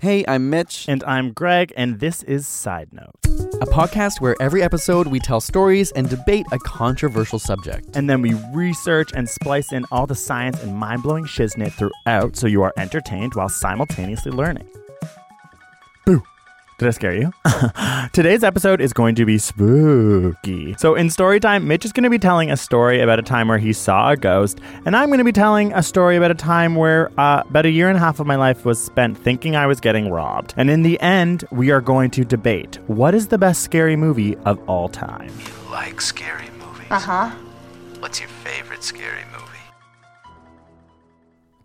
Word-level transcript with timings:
Hey, 0.00 0.24
I'm 0.28 0.48
Mitch, 0.48 0.84
And 0.86 1.02
I'm 1.02 1.32
Greg, 1.32 1.72
and 1.76 1.98
this 1.98 2.22
is 2.22 2.46
Side 2.46 2.92
Note. 2.92 3.16
a 3.60 3.66
podcast 3.66 4.20
where 4.20 4.36
every 4.40 4.62
episode 4.62 5.08
we 5.08 5.18
tell 5.18 5.40
stories 5.40 5.90
and 5.90 6.08
debate 6.08 6.46
a 6.52 6.58
controversial 6.60 7.40
subject. 7.40 7.96
And 7.96 8.08
then 8.08 8.22
we 8.22 8.34
research 8.52 9.10
and 9.16 9.28
splice 9.28 9.72
in 9.72 9.84
all 9.90 10.06
the 10.06 10.14
science 10.14 10.62
and 10.62 10.76
mind 10.76 11.02
blowing 11.02 11.24
shiznit 11.24 11.72
throughout 11.72 12.36
so 12.36 12.46
you 12.46 12.62
are 12.62 12.72
entertained 12.76 13.34
while 13.34 13.48
simultaneously 13.48 14.30
learning. 14.30 14.68
Boo! 16.78 16.84
Did 16.84 16.88
I 16.88 16.90
scare 16.90 17.14
you? 17.14 17.32
Today's 18.12 18.44
episode 18.44 18.80
is 18.80 18.92
going 18.92 19.16
to 19.16 19.24
be 19.24 19.38
spooky. 19.38 20.74
So, 20.78 20.94
in 20.94 21.10
story 21.10 21.40
time, 21.40 21.66
Mitch 21.66 21.84
is 21.84 21.92
going 21.92 22.04
to 22.04 22.10
be 22.10 22.18
telling 22.18 22.50
a 22.50 22.56
story 22.56 23.00
about 23.00 23.18
a 23.18 23.22
time 23.22 23.48
where 23.48 23.58
he 23.58 23.72
saw 23.72 24.10
a 24.10 24.16
ghost, 24.16 24.60
and 24.84 24.96
I'm 24.96 25.08
going 25.08 25.18
to 25.18 25.24
be 25.24 25.32
telling 25.32 25.72
a 25.72 25.82
story 25.82 26.16
about 26.16 26.30
a 26.30 26.36
time 26.36 26.76
where 26.76 27.10
uh, 27.18 27.42
about 27.48 27.66
a 27.66 27.70
year 27.70 27.88
and 27.88 27.96
a 27.96 28.00
half 28.00 28.20
of 28.20 28.26
my 28.26 28.36
life 28.36 28.64
was 28.64 28.82
spent 28.82 29.18
thinking 29.18 29.56
I 29.56 29.66
was 29.66 29.80
getting 29.80 30.10
robbed. 30.10 30.54
And 30.56 30.70
in 30.70 30.82
the 30.82 31.00
end, 31.00 31.44
we 31.50 31.70
are 31.70 31.80
going 31.80 32.10
to 32.12 32.24
debate 32.24 32.78
what 32.86 33.14
is 33.14 33.28
the 33.28 33.38
best 33.38 33.62
scary 33.62 33.96
movie 33.96 34.36
of 34.38 34.60
all 34.68 34.88
time. 34.88 35.28
You 35.28 35.70
like 35.70 36.00
scary 36.00 36.48
movies? 36.58 36.86
Uh 36.90 37.00
huh. 37.00 37.30
What's 37.98 38.20
your 38.20 38.28
favorite 38.28 38.84
scary 38.84 39.24
movie? 39.32 39.47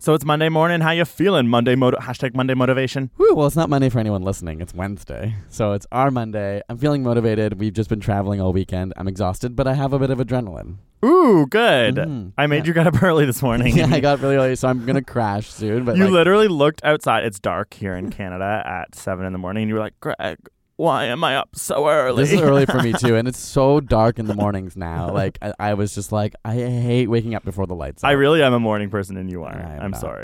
So 0.03 0.13
it's 0.13 0.25
Monday 0.25 0.49
morning. 0.49 0.81
How 0.81 0.91
you 0.91 1.05
feeling? 1.05 1.47
Monday 1.47 1.75
hashtag 1.77 2.35
Monday 2.35 2.53
motivation. 2.55 3.09
Whew, 3.15 3.35
well, 3.35 3.47
it's 3.47 3.55
not 3.55 3.69
Monday 3.69 3.87
for 3.87 3.99
anyone 3.99 4.21
listening. 4.21 4.59
It's 4.59 4.73
Wednesday. 4.73 5.33
So 5.47 5.71
it's 5.71 5.87
our 5.93 6.11
Monday. 6.11 6.61
I'm 6.67 6.77
feeling 6.77 7.03
motivated. 7.03 7.57
We've 7.57 7.71
just 7.71 7.89
been 7.89 8.01
traveling 8.01 8.41
all 8.41 8.51
weekend. 8.51 8.91
I'm 8.97 9.07
exhausted, 9.07 9.55
but 9.55 9.65
I 9.65 9.75
have 9.75 9.93
a 9.93 9.99
bit 9.99 10.09
of 10.09 10.17
adrenaline. 10.17 10.75
Ooh, 11.05 11.45
good. 11.49 11.95
Mhm. 11.95 12.33
I 12.37 12.47
made 12.47 12.65
Yeah. 12.65 12.67
you 12.67 12.73
get 12.73 12.87
up 12.87 13.01
early 13.01 13.23
this 13.25 13.41
morning. 13.41 13.77
yeah, 13.77 13.87
I 13.89 14.01
got 14.01 14.19
really 14.19 14.35
early, 14.35 14.57
so 14.57 14.67
I'm 14.67 14.85
going 14.85 14.95
to 14.97 15.01
crash 15.01 15.47
soon. 15.49 15.85
But 15.85 15.95
you 15.95 16.03
like, 16.03 16.11
literally 16.11 16.49
looked 16.49 16.83
outside. 16.83 17.23
It's 17.23 17.39
dark 17.39 17.73
here 17.73 17.95
in 17.95 18.09
Canada 18.11 18.61
at 18.65 18.95
seven 18.95 19.25
in 19.25 19.31
the 19.31 19.39
morning, 19.39 19.63
and 19.63 19.69
you 19.69 19.75
were 19.75 19.79
like, 19.79 19.97
Greg, 20.01 20.37
why 20.83 21.05
am 21.05 21.23
I 21.23 21.37
up 21.37 21.55
so 21.55 21.87
early? 21.87 22.23
This 22.23 22.33
is 22.33 22.41
early 22.49 22.65
for 22.65 22.83
me 22.83 22.91
too, 22.91 23.15
and 23.15 23.25
it's 23.25 23.39
so 23.39 23.79
dark 23.79 24.19
in 24.19 24.27
the 24.27 24.35
mornings 24.35 24.75
now. 24.75 25.13
Like 25.13 25.37
I, 25.41 25.53
I 25.57 25.73
was 25.75 25.95
just 25.95 26.11
like, 26.11 26.35
I 26.43 26.55
hate 26.55 27.07
waking 27.07 27.35
up 27.35 27.45
before 27.45 27.65
the 27.65 27.73
lights. 27.73 28.03
I 28.03 28.11
out. 28.11 28.17
really 28.17 28.43
am 28.43 28.53
a 28.53 28.59
morning 28.59 28.89
person, 28.89 29.15
and 29.15 29.31
you 29.31 29.43
are. 29.45 29.55
I 29.55 29.75
am 29.75 29.81
I'm 29.81 29.91
not. 29.91 30.01
sorry. 30.01 30.23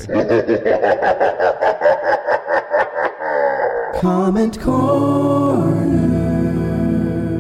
comment 4.01 4.59
corner. 4.59 6.19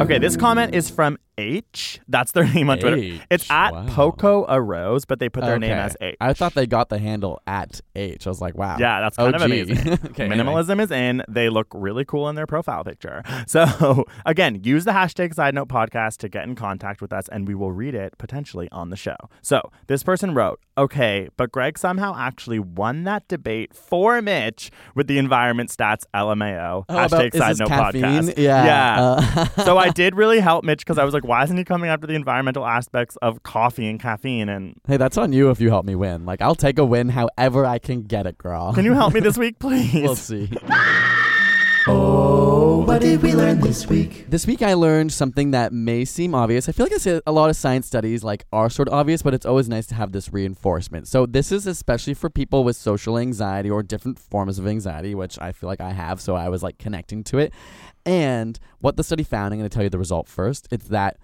Okay, 0.01 0.17
this 0.17 0.37
comment 0.37 0.73
is 0.73 0.89
from 0.89 1.19
H. 1.39 1.99
That's 2.07 2.31
their 2.33 2.43
name 2.45 2.69
on 2.69 2.79
Twitter. 2.79 2.97
H, 2.97 3.21
It's 3.31 3.49
at 3.49 3.71
wow. 3.71 3.85
Poco 3.87 4.45
a 4.47 4.61
Rose, 4.61 5.05
but 5.05 5.19
they 5.19 5.29
put 5.29 5.43
their 5.43 5.57
name 5.57 5.71
as 5.71 5.95
H. 6.01 6.17
I 6.19 6.33
thought 6.33 6.53
they 6.53 6.67
got 6.67 6.89
the 6.89 6.99
handle 6.99 7.41
at 7.47 7.79
H. 7.95 8.27
I 8.27 8.29
was 8.29 8.41
like, 8.41 8.57
wow. 8.57 8.77
Yeah, 8.79 8.99
that's 8.99 9.15
kind 9.17 9.35
of 9.35 9.41
amazing. 9.41 9.77
okay, 10.05 10.25
anyway. 10.25 10.37
Minimalism 10.43 10.81
is 10.81 10.91
in. 10.91 11.23
They 11.29 11.49
look 11.49 11.67
really 11.73 12.03
cool 12.05 12.27
in 12.29 12.35
their 12.35 12.47
profile 12.47 12.83
picture. 12.83 13.23
So, 13.47 14.05
again, 14.25 14.63
use 14.63 14.85
the 14.85 14.91
hashtag 14.91 15.33
Side 15.33 15.55
Note 15.55 15.69
Podcast 15.69 16.17
to 16.17 16.29
get 16.29 16.43
in 16.43 16.55
contact 16.55 17.01
with 17.01 17.11
us, 17.11 17.27
and 17.29 17.47
we 17.47 17.55
will 17.55 17.71
read 17.71 17.95
it 17.95 18.15
potentially 18.17 18.67
on 18.71 18.89
the 18.89 18.95
show. 18.97 19.15
So, 19.41 19.61
this 19.87 20.03
person 20.03 20.35
wrote, 20.35 20.59
"Okay, 20.77 21.29
but 21.37 21.51
Greg 21.51 21.77
somehow 21.79 22.15
actually 22.17 22.59
won 22.59 23.05
that 23.05 23.27
debate 23.27 23.73
for 23.73 24.21
Mitch 24.21 24.69
with 24.93 25.07
the 25.07 25.17
environment 25.17 25.69
stats 25.71 26.03
LMAO 26.13 26.85
Oh, 26.89 26.93
hashtag 26.93 27.33
about- 27.33 27.33
Side 27.35 27.59
Note 27.59 27.69
caffeine? 27.69 28.03
Podcast." 28.03 28.37
Yeah. 28.37 28.65
yeah. 28.65 29.01
Uh, 29.01 29.45
so 29.63 29.77
I 29.77 29.89
did 29.89 30.15
really 30.15 30.39
help 30.41 30.63
Mitch 30.63 30.79
because 30.79 30.97
I 30.99 31.05
was 31.05 31.13
like, 31.13 31.23
"Why 31.29 31.43
isn't 31.43 31.55
he 31.55 31.63
coming 31.63 31.91
after 31.91 32.07
the 32.07 32.15
environmental 32.15 32.65
aspects 32.65 33.15
of 33.21 33.43
coffee 33.43 33.87
and 33.87 33.99
caffeine?" 33.99 34.49
And 34.49 34.73
hey, 34.87 34.97
that's 34.97 35.15
on 35.15 35.31
you 35.31 35.51
if 35.51 35.61
you 35.61 35.69
help 35.69 35.85
me 35.85 35.93
win. 35.93 36.25
Like, 36.25 36.41
I'll 36.41 36.55
take 36.55 36.79
a 36.79 36.85
win 36.85 37.09
however 37.09 37.65
I 37.67 37.77
can 37.77 38.01
get 38.01 38.25
it, 38.25 38.37
girl. 38.39 38.73
can 38.73 38.83
you 38.83 38.93
help 38.93 39.13
me 39.13 39.19
this 39.19 39.37
week, 39.37 39.59
please? 39.65 39.93
we'll 39.93 40.15
see. 40.15 40.49
Oh, 41.91 42.83
what 42.85 43.01
did 43.01 43.23
we 43.23 43.33
learn 43.33 43.61
this 43.61 43.87
week? 43.87 44.25
This 44.29 44.45
week 44.45 44.61
I 44.61 44.73
learned 44.75 45.11
something 45.11 45.51
that 45.51 45.73
may 45.73 46.05
seem 46.05 46.35
obvious. 46.35 46.69
I 46.69 46.71
feel 46.71 46.85
like 46.85 46.93
I 46.93 46.97
say 46.97 47.21
a 47.25 47.31
lot 47.31 47.49
of 47.49 47.55
science 47.55 47.87
studies 47.87 48.23
like 48.23 48.45
are 48.53 48.69
sort 48.69 48.89
of 48.89 48.93
obvious, 48.93 49.23
but 49.23 49.33
it's 49.33 49.45
always 49.45 49.67
nice 49.67 49.87
to 49.87 49.95
have 49.95 50.11
this 50.11 50.31
reinforcement. 50.31 51.07
So 51.07 51.25
this 51.25 51.51
is 51.51 51.65
especially 51.65 52.13
for 52.13 52.29
people 52.29 52.63
with 52.63 52.75
social 52.75 53.17
anxiety 53.17 53.71
or 53.71 53.81
different 53.81 54.19
forms 54.19 54.59
of 54.59 54.67
anxiety, 54.67 55.15
which 55.15 55.39
I 55.39 55.51
feel 55.51 55.67
like 55.67 55.81
I 55.81 55.91
have, 55.93 56.21
so 56.21 56.35
I 56.35 56.49
was 56.49 56.61
like 56.61 56.77
connecting 56.77 57.23
to 57.25 57.39
it. 57.39 57.53
And 58.05 58.59
what 58.79 58.97
the 58.97 59.03
study 59.03 59.23
found, 59.23 59.53
I'm 59.53 59.59
going 59.59 59.69
to 59.69 59.73
tell 59.73 59.83
you 59.83 59.89
the 59.89 59.99
result 59.99 60.27
first. 60.27 60.67
It's 60.71 60.87
that 60.87 61.17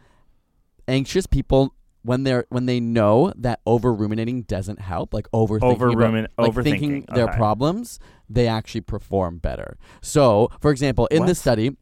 anxious 0.87 1.25
people 1.25 1.73
when 2.03 2.23
they're 2.23 2.45
when 2.49 2.67
they 2.67 2.79
know 2.79 3.33
that 3.35 3.59
over 3.65 3.91
ruminating 3.93 4.43
doesn't 4.43 4.79
help, 4.79 5.13
like 5.13 5.27
overthinking 5.31 5.63
Over 5.63 5.87
about- 5.89 5.97
rumin- 6.13 6.27
like 6.37 6.51
overthinking, 6.51 6.63
thinking 6.63 7.05
their 7.13 7.23
okay. 7.25 7.37
problems, 7.37 7.99
they 8.29 8.47
actually 8.47 8.81
perform 8.81 9.39
better. 9.39 9.77
So, 10.01 10.49
for 10.61 10.69
example, 10.71 11.07
in 11.07 11.21
What? 11.21 11.25
this 11.27 11.39
study, 11.39 11.75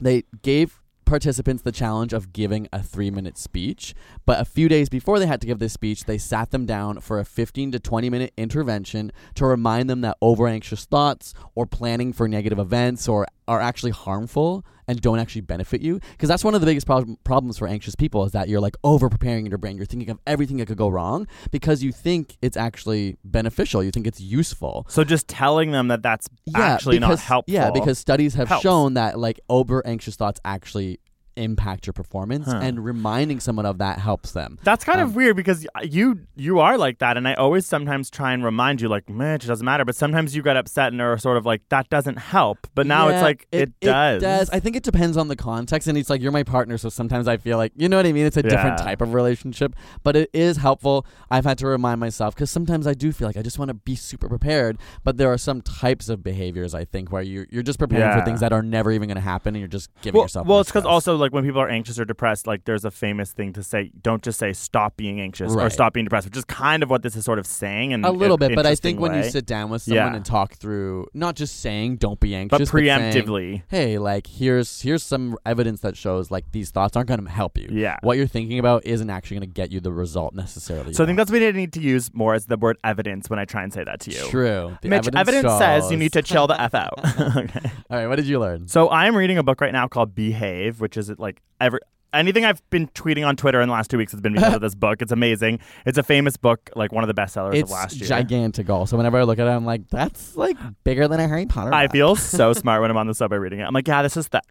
they 0.00 0.24
gave 0.42 0.80
participants 1.06 1.62
the 1.62 1.72
challenge 1.72 2.12
of 2.14 2.32
giving 2.32 2.66
a 2.72 2.82
three 2.82 3.10
minute 3.10 3.38
speech. 3.38 3.94
But 4.26 4.40
a 4.40 4.44
few 4.44 4.68
days 4.68 4.88
before 4.90 5.18
they 5.18 5.26
had 5.26 5.40
to 5.42 5.46
give 5.46 5.58
this 5.58 5.72
speech, 5.74 6.04
they 6.04 6.18
sat 6.18 6.50
them 6.50 6.64
down 6.66 7.00
for 7.00 7.18
a 7.18 7.24
15 7.24 7.72
to 7.72 7.78
20 7.80 8.10
minute 8.10 8.32
intervention 8.36 9.12
to 9.34 9.46
remind 9.46 9.88
them 9.88 10.00
that 10.02 10.16
over 10.20 10.46
anxious 10.46 10.84
thoughts 10.86 11.32
or 11.54 11.66
planning 11.66 12.12
for 12.12 12.26
negative 12.28 12.58
events 12.58 13.06
or 13.08 13.26
are 13.48 13.60
actually 13.60 13.90
harmful 13.92 14.64
and 14.86 15.00
don't 15.00 15.18
actually 15.18 15.40
benefit 15.40 15.80
you. 15.80 16.00
Because 16.12 16.28
that's 16.28 16.44
one 16.44 16.54
of 16.54 16.60
the 16.60 16.66
biggest 16.66 16.86
prob- 16.86 17.16
problems 17.24 17.58
for 17.58 17.66
anxious 17.66 17.94
people 17.94 18.24
is 18.24 18.32
that 18.32 18.48
you're 18.48 18.60
like 18.60 18.76
over 18.84 19.08
preparing 19.08 19.46
your 19.46 19.58
brain. 19.58 19.76
You're 19.76 19.86
thinking 19.86 20.10
of 20.10 20.18
everything 20.26 20.58
that 20.58 20.66
could 20.66 20.76
go 20.76 20.88
wrong 20.88 21.26
because 21.50 21.82
you 21.82 21.92
think 21.92 22.36
it's 22.42 22.56
actually 22.56 23.16
beneficial. 23.24 23.82
You 23.82 23.90
think 23.90 24.06
it's 24.06 24.20
useful. 24.20 24.86
So 24.88 25.04
just 25.04 25.28
telling 25.28 25.70
them 25.70 25.88
that 25.88 26.02
that's 26.02 26.28
yeah, 26.44 26.60
actually 26.60 26.98
not 26.98 27.18
helpful. 27.20 27.52
Yeah, 27.52 27.70
because 27.70 27.98
studies 27.98 28.34
have 28.34 28.48
helps. 28.48 28.62
shown 28.62 28.94
that 28.94 29.18
like 29.18 29.40
over 29.48 29.86
anxious 29.86 30.16
thoughts 30.16 30.40
actually 30.44 31.00
impact 31.36 31.86
your 31.86 31.92
performance, 31.92 32.46
Huh. 32.46 32.60
and 32.62 32.84
reminding 32.84 33.40
someone 33.40 33.66
of 33.66 33.78
that 33.78 33.98
helps 33.98 34.32
them. 34.32 34.58
that's 34.62 34.84
kind 34.84 35.00
um, 35.00 35.08
of 35.08 35.16
weird 35.16 35.36
because 35.36 35.66
you 35.82 36.20
you 36.36 36.58
are 36.60 36.76
like 36.78 36.98
that, 36.98 37.16
and 37.16 37.26
I 37.28 37.34
always 37.34 37.66
sometimes 37.66 38.10
try 38.10 38.32
and 38.32 38.44
remind 38.44 38.80
you, 38.80 38.88
like, 38.88 39.08
man, 39.08 39.36
it 39.36 39.46
doesn't 39.46 39.64
matter. 39.64 39.84
But 39.84 39.96
sometimes 39.96 40.34
you 40.36 40.42
get 40.42 40.56
upset 40.56 40.92
and 40.92 41.00
are 41.00 41.16
sort 41.18 41.36
of 41.36 41.46
like, 41.46 41.62
that 41.68 41.88
doesn't 41.90 42.18
help. 42.18 42.58
But 42.74 42.86
now 42.86 43.08
it's 43.08 43.22
like 43.22 43.46
it, 43.52 43.78
does. 43.80 44.22
It 44.22 44.26
does. 44.26 44.50
I 44.50 44.60
think 44.60 44.76
it 44.76 44.82
depends 44.82 45.16
on 45.16 45.28
the 45.28 45.36
context, 45.36 45.88
and 45.88 45.96
it's 45.98 46.10
like 46.10 46.20
you're 46.20 46.32
my 46.32 46.42
partner, 46.42 46.78
so 46.78 46.88
sometimes 46.88 47.28
I 47.28 47.36
feel 47.36 47.56
like 47.58 47.72
you 47.76 47.88
know 47.88 47.96
what 47.96 48.06
I 48.06 48.12
mean. 48.12 48.26
It's 48.26 48.36
a 48.36 48.42
different 48.42 48.78
type 48.78 49.00
of 49.00 49.14
relationship, 49.14 49.74
but 50.02 50.16
it 50.16 50.30
is 50.32 50.58
helpful. 50.58 51.06
I've 51.30 51.44
had 51.44 51.58
to 51.58 51.66
remind 51.66 52.00
myself 52.00 52.34
because 52.34 52.50
sometimes 52.50 52.86
I 52.86 52.94
do 52.94 53.12
feel 53.12 53.26
like 53.28 53.36
I 53.36 53.42
just 53.42 53.58
want 53.58 53.68
to 53.68 53.74
be 53.74 53.94
super 53.96 54.28
prepared, 54.28 54.78
but 55.02 55.16
there 55.16 55.32
are 55.32 55.38
some 55.38 55.60
types 55.62 56.08
of 56.08 56.22
behaviors 56.22 56.74
I 56.74 56.84
think 56.84 57.10
where 57.12 57.22
you 57.22 57.46
you're 57.50 57.62
just 57.62 57.78
preparing 57.78 58.04
Yeah. 58.04 58.18
for 58.18 58.24
things 58.24 58.40
that 58.40 58.52
are 58.52 58.62
never 58.62 58.90
even 58.92 59.08
going 59.08 59.16
to 59.16 59.20
happen, 59.20 59.54
and 59.54 59.60
you're 59.60 59.68
just 59.68 59.90
giving 60.02 60.18
well, 60.18 60.24
yourself. 60.24 60.46
well 60.46 60.60
it's 60.60 60.70
because 60.70 60.84
also 60.84 61.16
like 61.16 61.23
when 61.32 61.44
people 61.44 61.60
are 61.60 61.68
anxious 61.68 61.98
or 61.98 62.04
depressed, 62.04 62.46
like 62.46 62.64
there's 62.64 62.84
a 62.84 62.90
famous 62.90 63.32
thing 63.32 63.52
to 63.54 63.62
say, 63.62 63.90
don't 64.02 64.22
just 64.22 64.38
say 64.38 64.52
stop 64.52 64.96
being 64.96 65.20
anxious 65.20 65.54
or 65.54 65.70
stop 65.70 65.92
being 65.92 66.04
depressed, 66.04 66.26
which 66.26 66.36
is 66.36 66.44
kind 66.44 66.82
of 66.82 66.90
what 66.90 67.02
this 67.02 67.16
is 67.16 67.24
sort 67.24 67.38
of 67.38 67.46
saying. 67.46 67.92
And 67.92 68.04
a 68.04 68.10
little 68.10 68.36
bit, 68.36 68.54
but 68.54 68.66
I 68.66 68.74
think 68.74 69.00
when 69.00 69.14
you 69.14 69.22
sit 69.30 69.46
down 69.46 69.70
with 69.70 69.82
someone 69.82 70.12
Yeah. 70.12 70.16
and 70.16 70.24
talk 70.24 70.54
through, 70.54 71.06
not 71.14 71.36
just 71.36 71.60
saying 71.60 71.96
"don't 71.96 72.18
be 72.20 72.30
but 72.32 72.60
anxious," 72.60 72.70
saying, 72.70 72.84
preemptively. 72.86 73.62
hey, 73.68 73.98
like 73.98 74.26
here's 74.26 74.80
here's 74.82 75.02
some 75.02 75.36
evidence 75.46 75.80
that 75.80 75.96
shows 75.96 76.30
like 76.30 76.50
these 76.52 76.70
thoughts 76.70 76.96
aren't 76.96 77.08
going 77.08 77.24
to 77.24 77.30
help 77.30 77.58
you. 77.58 77.68
Yeah. 77.70 77.98
What 78.02 78.16
you're 78.16 78.26
thinking 78.26 78.58
about 78.58 78.84
isn't 78.86 79.10
actually 79.10 79.38
going 79.38 79.48
to 79.50 79.54
get 79.54 79.72
you 79.72 79.80
the 79.80 79.92
result 79.92 80.34
necessarily. 80.34 80.92
So 80.94 81.04
I 81.04 81.06
think 81.06 81.16
that's 81.16 81.30
what 81.30 81.42
I 81.42 81.50
need 81.52 81.72
to 81.74 81.80
use 81.80 82.10
more 82.14 82.34
as 82.34 82.46
the 82.46 82.56
word 82.56 82.78
evidence 82.84 83.28
when 83.30 83.38
I 83.38 83.44
try 83.44 83.62
and 83.62 83.72
say 83.72 83.84
that 83.84 84.00
to 84.00 84.10
you. 84.10 84.26
true. 84.28 84.76
The 84.82 84.88
Mitch, 84.88 85.08
evidence, 85.14 85.52
says 85.58 85.90
you 85.90 85.96
need 85.96 86.12
to 86.12 86.22
chill 86.22 86.46
the 86.46 86.60
f 86.60 86.74
out. 86.74 86.98
okay. 87.36 87.70
All 87.90 87.98
right, 87.98 88.06
what 88.06 88.16
did 88.16 88.26
you 88.26 88.38
learn? 88.38 88.68
So 88.68 88.90
I'm 88.90 89.16
reading 89.16 89.38
a 89.38 89.42
book 89.42 89.60
right 89.60 89.72
now 89.72 89.88
called 89.88 90.14
Behave, 90.14 90.80
which 90.80 90.96
is 90.96 91.10
like 91.18 91.42
every 91.60 91.80
anything 92.14 92.44
I've 92.44 92.62
been 92.70 92.88
tweeting 92.88 93.26
on 93.26 93.36
Twitter 93.36 93.60
in 93.60 93.68
the 93.68 93.72
last 93.72 93.90
two 93.90 93.98
weeks 93.98 94.12
has 94.12 94.20
been 94.20 94.32
because 94.32 94.54
of 94.54 94.60
this 94.62 94.74
book. 94.74 95.02
It's 95.02 95.12
amazing. 95.12 95.60
It's 95.84 95.98
a 95.98 96.02
famous 96.02 96.36
book, 96.36 96.70
like 96.74 96.92
one 96.92 97.04
of 97.04 97.08
the 97.08 97.20
bestsellers 97.20 97.54
It's 97.54 97.70
of 97.70 97.70
last 97.70 97.94
year. 97.94 98.02
It's 98.02 98.08
gigantic. 98.08 98.70
Also, 98.70 98.96
whenever 98.96 99.18
I 99.18 99.24
look 99.24 99.38
at 99.38 99.46
it, 99.46 99.50
I'm 99.50 99.66
like, 99.66 99.88
that's 99.90 100.36
like 100.36 100.56
bigger 100.84 101.08
than 101.08 101.20
a 101.20 101.28
Harry 101.28 101.46
Potter. 101.46 101.74
I 101.74 101.88
feel 101.88 102.16
so 102.16 102.52
smart 102.52 102.80
when 102.80 102.90
I'm 102.90 102.96
on 102.96 103.06
the 103.06 103.14
subway 103.14 103.38
reading 103.38 103.60
it. 103.60 103.64
I'm 103.64 103.74
like, 103.74 103.88
yeah, 103.88 104.02
this 104.02 104.16
is 104.16 104.28
thick. 104.28 104.42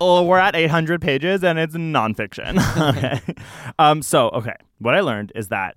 Oh, 0.00 0.22
we're 0.24 0.38
at 0.38 0.56
800 0.56 1.00
pages 1.00 1.44
and 1.44 1.58
it's 1.58 1.74
nonfiction. 1.74 2.58
okay. 2.96 3.20
Um, 3.78 4.02
so, 4.02 4.28
okay. 4.30 4.56
What 4.78 4.94
I 4.94 5.00
learned 5.00 5.32
is 5.34 5.48
that 5.48 5.76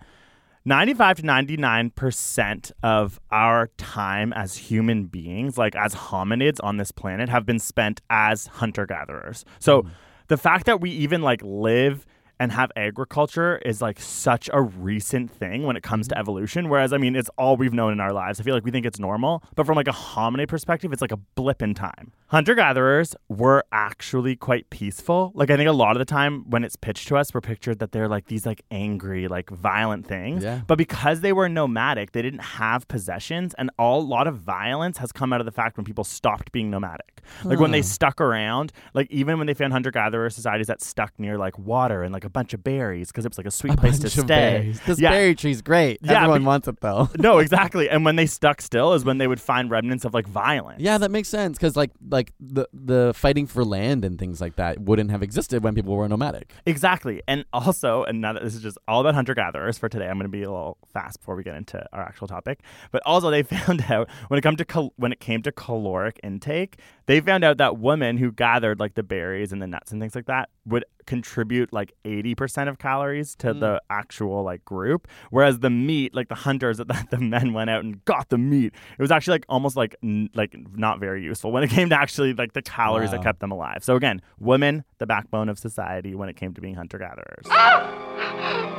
95 0.67 1.17
to 1.17 1.23
99% 1.23 2.71
of 2.81 3.19
our 3.29 3.67
time 3.77 4.33
as 4.33 4.57
human 4.57 5.05
beings, 5.05 5.59
like 5.59 5.75
as 5.75 5.93
hominids 5.93 6.57
on 6.63 6.77
this 6.77 6.91
planet, 6.91 7.29
have 7.29 7.45
been 7.45 7.59
spent 7.59 8.01
as 8.09 8.47
hunter 8.47 8.87
gatherers. 8.87 9.45
So, 9.59 9.85
the 10.27 10.37
fact 10.37 10.65
that 10.65 10.81
we 10.81 10.89
even 10.91 11.21
like 11.21 11.41
live 11.43 12.05
and 12.39 12.51
have 12.51 12.71
agriculture 12.75 13.57
is 13.65 13.81
like 13.81 13.99
such 13.99 14.49
a 14.53 14.61
recent 14.61 15.31
thing 15.31 15.63
when 15.63 15.75
it 15.75 15.83
comes 15.83 16.07
to 16.07 16.15
mm-hmm. 16.15 16.21
evolution. 16.21 16.69
Whereas, 16.69 16.93
I 16.93 16.97
mean, 16.97 17.15
it's 17.15 17.29
all 17.37 17.57
we've 17.57 17.73
known 17.73 17.93
in 17.93 17.99
our 17.99 18.13
lives. 18.13 18.39
I 18.39 18.43
feel 18.43 18.53
like 18.53 18.65
we 18.65 18.71
think 18.71 18.85
it's 18.85 18.99
normal, 18.99 19.43
but 19.55 19.65
from 19.65 19.75
like 19.75 19.87
a 19.87 19.91
hominid 19.91 20.47
perspective, 20.47 20.91
it's 20.91 21.01
like 21.01 21.11
a 21.11 21.17
blip 21.17 21.61
in 21.61 21.73
time. 21.73 22.11
Hunter 22.27 22.55
gatherers 22.55 23.15
were 23.29 23.63
actually 23.71 24.35
quite 24.35 24.69
peaceful. 24.69 25.31
Like, 25.35 25.51
I 25.51 25.57
think 25.57 25.69
a 25.69 25.73
lot 25.73 25.95
of 25.95 25.99
the 25.99 26.05
time 26.05 26.49
when 26.49 26.63
it's 26.63 26.75
pitched 26.75 27.07
to 27.09 27.17
us, 27.17 27.33
we're 27.33 27.41
pictured 27.41 27.79
that 27.79 27.91
they're 27.91 28.07
like 28.07 28.25
these 28.25 28.45
like 28.45 28.63
angry, 28.71 29.27
like 29.27 29.49
violent 29.49 30.07
things. 30.07 30.43
Yeah. 30.43 30.61
But 30.65 30.77
because 30.77 31.21
they 31.21 31.33
were 31.33 31.47
nomadic, 31.47 32.11
they 32.11 32.21
didn't 32.21 32.39
have 32.39 32.87
possessions, 32.87 33.53
and 33.57 33.69
all, 33.77 34.01
a 34.01 34.03
lot 34.03 34.27
of 34.27 34.37
violence 34.37 34.97
has 34.97 35.11
come 35.11 35.31
out 35.33 35.39
of 35.39 35.45
the 35.45 35.51
fact 35.51 35.77
when 35.77 35.85
people 35.85 36.03
stopped 36.03 36.51
being 36.51 36.69
nomadic. 36.69 37.21
Like 37.43 37.59
when 37.59 37.71
they 37.71 37.81
stuck 37.81 38.19
around, 38.21 38.71
like 38.93 39.09
even 39.11 39.37
when 39.37 39.47
they 39.47 39.53
found 39.53 39.73
hunter 39.73 39.91
gatherer 39.91 40.29
societies 40.29 40.67
that 40.67 40.81
stuck 40.81 41.13
near 41.17 41.37
like 41.37 41.57
water 41.57 42.03
and 42.03 42.13
like 42.13 42.24
a 42.25 42.29
bunch 42.29 42.53
of 42.53 42.63
berries 42.63 43.07
because 43.11 43.25
it 43.25 43.29
was 43.29 43.37
like 43.37 43.47
a 43.47 43.51
sweet 43.61 43.73
A 43.73 43.77
place 43.77 43.99
to 43.99 44.09
stay. 44.09 44.23
berries. 44.23 44.81
This 44.85 44.99
Yeah. 44.99 45.11
berry 45.11 45.35
tree's 45.35 45.61
great. 45.61 45.99
Yeah, 46.01 46.17
Everyone 46.17 46.43
but- 46.43 46.47
wants 46.47 46.67
it 46.67 46.79
though. 46.81 47.09
no, 47.17 47.39
exactly. 47.45 47.89
And 47.89 48.03
when 48.05 48.15
they 48.15 48.25
stuck 48.25 48.61
still 48.61 48.93
is 48.93 49.05
when 49.05 49.17
they 49.17 49.27
would 49.27 49.39
find 49.41 49.69
remnants 49.69 50.05
of 50.05 50.13
like 50.13 50.27
violence. 50.27 50.81
Yeah, 50.81 50.97
that 50.97 51.11
makes 51.11 51.29
sense 51.29 51.57
because 51.57 51.75
like 51.75 51.91
like 52.09 52.31
the 52.39 52.67
the 52.73 53.13
fighting 53.15 53.47
for 53.47 53.63
land 53.63 54.03
and 54.05 54.17
things 54.19 54.41
like 54.41 54.55
that 54.57 54.79
wouldn't 54.79 55.11
have 55.11 55.21
existed 55.23 55.63
when 55.63 55.75
people 55.75 55.95
were 55.95 56.07
nomadic. 56.07 56.51
Exactly. 56.65 57.21
And 57.27 57.45
also, 57.53 58.03
and 58.03 58.21
now 58.21 58.33
that 58.33 58.43
this 58.43 58.55
is 58.55 58.61
just 58.61 58.77
all 58.87 59.01
about 59.01 59.15
hunter 59.15 59.33
gatherers 59.33 59.77
for 59.77 59.87
today, 59.89 60.07
I'm 60.07 60.15
going 60.17 60.23
to 60.23 60.29
be 60.29 60.43
a 60.43 60.49
little 60.51 60.77
fast 60.93 61.19
before 61.19 61.35
we 61.35 61.43
get 61.43 61.55
into 61.55 61.85
our 61.93 62.01
actual 62.01 62.27
topic. 62.27 62.61
But 62.91 63.01
also, 63.05 63.29
they 63.29 63.43
found 63.43 63.85
out 63.89 64.09
when 64.27 64.37
it 64.37 64.41
come 64.41 64.55
to 64.55 64.65
cal- 64.65 64.93
when 64.97 65.11
it 65.11 65.19
came 65.19 65.41
to 65.43 65.51
caloric 65.51 66.19
intake, 66.23 66.79
they 67.05 67.19
found 67.19 67.43
out 67.43 67.57
that 67.57 67.77
women 67.77 68.17
who 68.17 68.31
gathered 68.31 68.79
like 68.79 68.95
the 68.95 69.03
berries 69.03 69.51
and 69.51 69.61
the 69.61 69.67
nuts 69.67 69.91
and 69.91 70.01
things 70.01 70.15
like 70.15 70.25
that 70.25 70.49
would 70.65 70.85
contribute 71.05 71.71
like 71.71 71.93
80% 72.03 72.67
of 72.67 72.79
calories 72.79 73.35
to 73.37 73.53
mm. 73.53 73.59
the 73.59 73.81
actual 73.89 74.43
like 74.43 74.65
group 74.65 75.07
whereas 75.29 75.59
the 75.59 75.69
meat 75.69 76.15
like 76.15 76.29
the 76.29 76.35
hunters 76.35 76.77
that 76.77 76.87
the 77.11 77.19
men 77.19 77.53
went 77.53 77.69
out 77.69 77.83
and 77.83 78.03
got 78.05 78.29
the 78.29 78.37
meat 78.37 78.73
it 78.97 79.01
was 79.01 79.11
actually 79.11 79.35
like 79.35 79.45
almost 79.49 79.75
like 79.75 79.95
n- 80.03 80.29
like 80.33 80.55
not 80.73 80.99
very 80.99 81.23
useful 81.23 81.51
when 81.51 81.63
it 81.63 81.69
came 81.69 81.89
to 81.89 81.99
actually 81.99 82.33
like 82.33 82.53
the 82.53 82.61
calories 82.61 83.11
that 83.11 83.21
kept 83.21 83.39
them 83.39 83.51
alive. 83.51 83.83
So 83.83 83.95
again 83.95 84.21
women 84.39 84.83
the 84.97 85.05
backbone 85.05 85.49
of 85.49 85.59
society 85.59 86.15
when 86.15 86.29
it 86.29 86.35
came 86.35 86.53
to 86.53 86.61
being 86.61 86.75
hunter 86.75 86.97
gatherers 86.97 88.71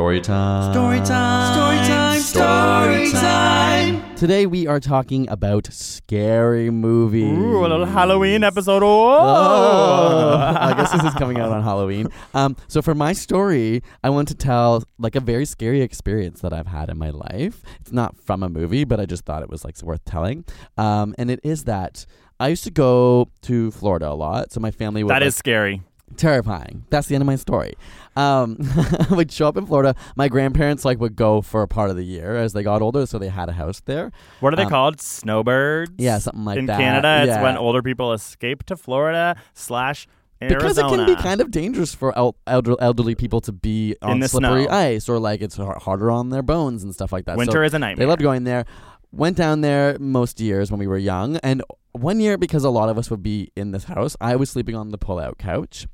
Story 0.00 0.22
time. 0.22 0.72
Story 0.72 0.96
time. 1.00 1.50
Story 1.52 1.76
time. 1.86 2.20
Story 2.22 3.10
time. 3.12 4.14
Today 4.16 4.46
we 4.46 4.66
are 4.66 4.80
talking 4.80 5.28
about 5.28 5.66
scary 5.70 6.70
movies. 6.70 7.36
Ooh, 7.36 7.60
a 7.66 7.68
little 7.68 7.84
Halloween 7.84 8.42
episode. 8.42 8.82
Oh, 8.82 9.10
Oh, 9.20 10.56
I 10.58 10.72
guess 10.74 10.90
this 10.92 11.04
is 11.04 11.12
coming 11.14 11.38
out 11.38 11.52
on 11.52 11.62
Halloween. 11.62 12.08
Um, 12.32 12.56
so 12.66 12.80
for 12.80 12.94
my 12.94 13.12
story, 13.12 13.82
I 14.02 14.08
want 14.08 14.28
to 14.28 14.34
tell 14.34 14.82
like 14.98 15.16
a 15.16 15.20
very 15.20 15.44
scary 15.44 15.82
experience 15.82 16.40
that 16.40 16.54
I've 16.54 16.68
had 16.68 16.88
in 16.88 16.96
my 16.96 17.10
life. 17.10 17.62
It's 17.82 17.92
not 17.92 18.16
from 18.18 18.42
a 18.42 18.48
movie, 18.48 18.84
but 18.84 19.00
I 19.00 19.04
just 19.04 19.26
thought 19.26 19.42
it 19.42 19.50
was 19.50 19.66
like 19.66 19.80
worth 19.82 20.02
telling. 20.06 20.46
Um, 20.78 21.14
and 21.18 21.30
it 21.30 21.40
is 21.44 21.64
that 21.64 22.06
I 22.40 22.48
used 22.48 22.64
to 22.64 22.70
go 22.70 23.28
to 23.42 23.70
Florida 23.70 24.08
a 24.08 24.14
lot, 24.16 24.50
so 24.50 24.60
my 24.60 24.70
family 24.70 25.04
would 25.04 25.10
That 25.10 25.20
like, 25.20 25.26
is 25.28 25.36
scary. 25.36 25.82
Terrifying. 26.16 26.84
That's 26.90 27.06
the 27.08 27.14
end 27.14 27.22
of 27.22 27.26
my 27.26 27.36
story. 27.36 27.74
Um, 28.16 28.56
I 28.60 29.06
would 29.14 29.30
show 29.32 29.46
up 29.48 29.56
in 29.56 29.66
Florida. 29.66 29.94
My 30.16 30.28
grandparents 30.28 30.84
like 30.84 30.98
would 31.00 31.16
go 31.16 31.40
for 31.42 31.62
a 31.62 31.68
part 31.68 31.90
of 31.90 31.96
the 31.96 32.04
year 32.04 32.36
as 32.36 32.52
they 32.52 32.62
got 32.62 32.82
older, 32.82 33.06
so 33.06 33.18
they 33.18 33.28
had 33.28 33.48
a 33.48 33.52
house 33.52 33.80
there. 33.84 34.10
What 34.40 34.52
are 34.52 34.56
they 34.56 34.64
Um, 34.64 34.70
called? 34.70 35.00
Snowbirds. 35.00 35.92
Yeah, 35.98 36.18
something 36.18 36.44
like 36.44 36.58
in 36.58 36.66
that. 36.66 36.80
In 36.80 36.86
Canada, 36.86 37.24
it's 37.32 37.42
when 37.42 37.56
older 37.56 37.82
people 37.82 38.12
escape 38.12 38.64
to 38.64 38.76
Florida 38.76 39.36
slash 39.54 40.06
because 40.40 40.78
it 40.78 40.86
can 40.86 41.04
be 41.04 41.14
kind 41.16 41.42
of 41.42 41.50
dangerous 41.50 41.94
for 41.94 42.16
el- 42.16 42.34
elder- 42.46 42.76
elderly 42.80 43.14
people 43.14 43.42
to 43.42 43.52
be 43.52 43.94
on 44.00 44.20
the 44.20 44.28
slippery 44.28 44.64
snow. 44.64 44.74
ice 44.74 45.06
or 45.08 45.18
like 45.18 45.42
it's 45.42 45.56
har- 45.56 45.78
harder 45.78 46.10
on 46.10 46.30
their 46.30 46.42
bones 46.42 46.82
and 46.82 46.94
stuff 46.94 47.12
like 47.12 47.26
that. 47.26 47.36
Winter 47.36 47.58
so 47.58 47.62
is 47.62 47.74
a 47.74 47.78
nightmare. 47.78 48.06
they 48.06 48.08
loved 48.08 48.22
going 48.22 48.44
there. 48.44 48.64
Went 49.12 49.36
down 49.36 49.60
there 49.60 49.98
most 50.00 50.40
years 50.40 50.70
when 50.70 50.78
we 50.80 50.86
were 50.86 50.96
young, 50.96 51.36
and 51.38 51.62
one 51.92 52.20
year 52.20 52.38
because 52.38 52.64
a 52.64 52.70
lot 52.70 52.88
of 52.88 52.96
us 52.96 53.10
would 53.10 53.22
be 53.22 53.50
in 53.56 53.72
this 53.72 53.84
house, 53.84 54.16
I 54.20 54.36
was 54.36 54.48
sleeping 54.48 54.74
on 54.76 54.90
the 54.92 54.98
pull-out 54.98 55.36
couch. 55.36 55.86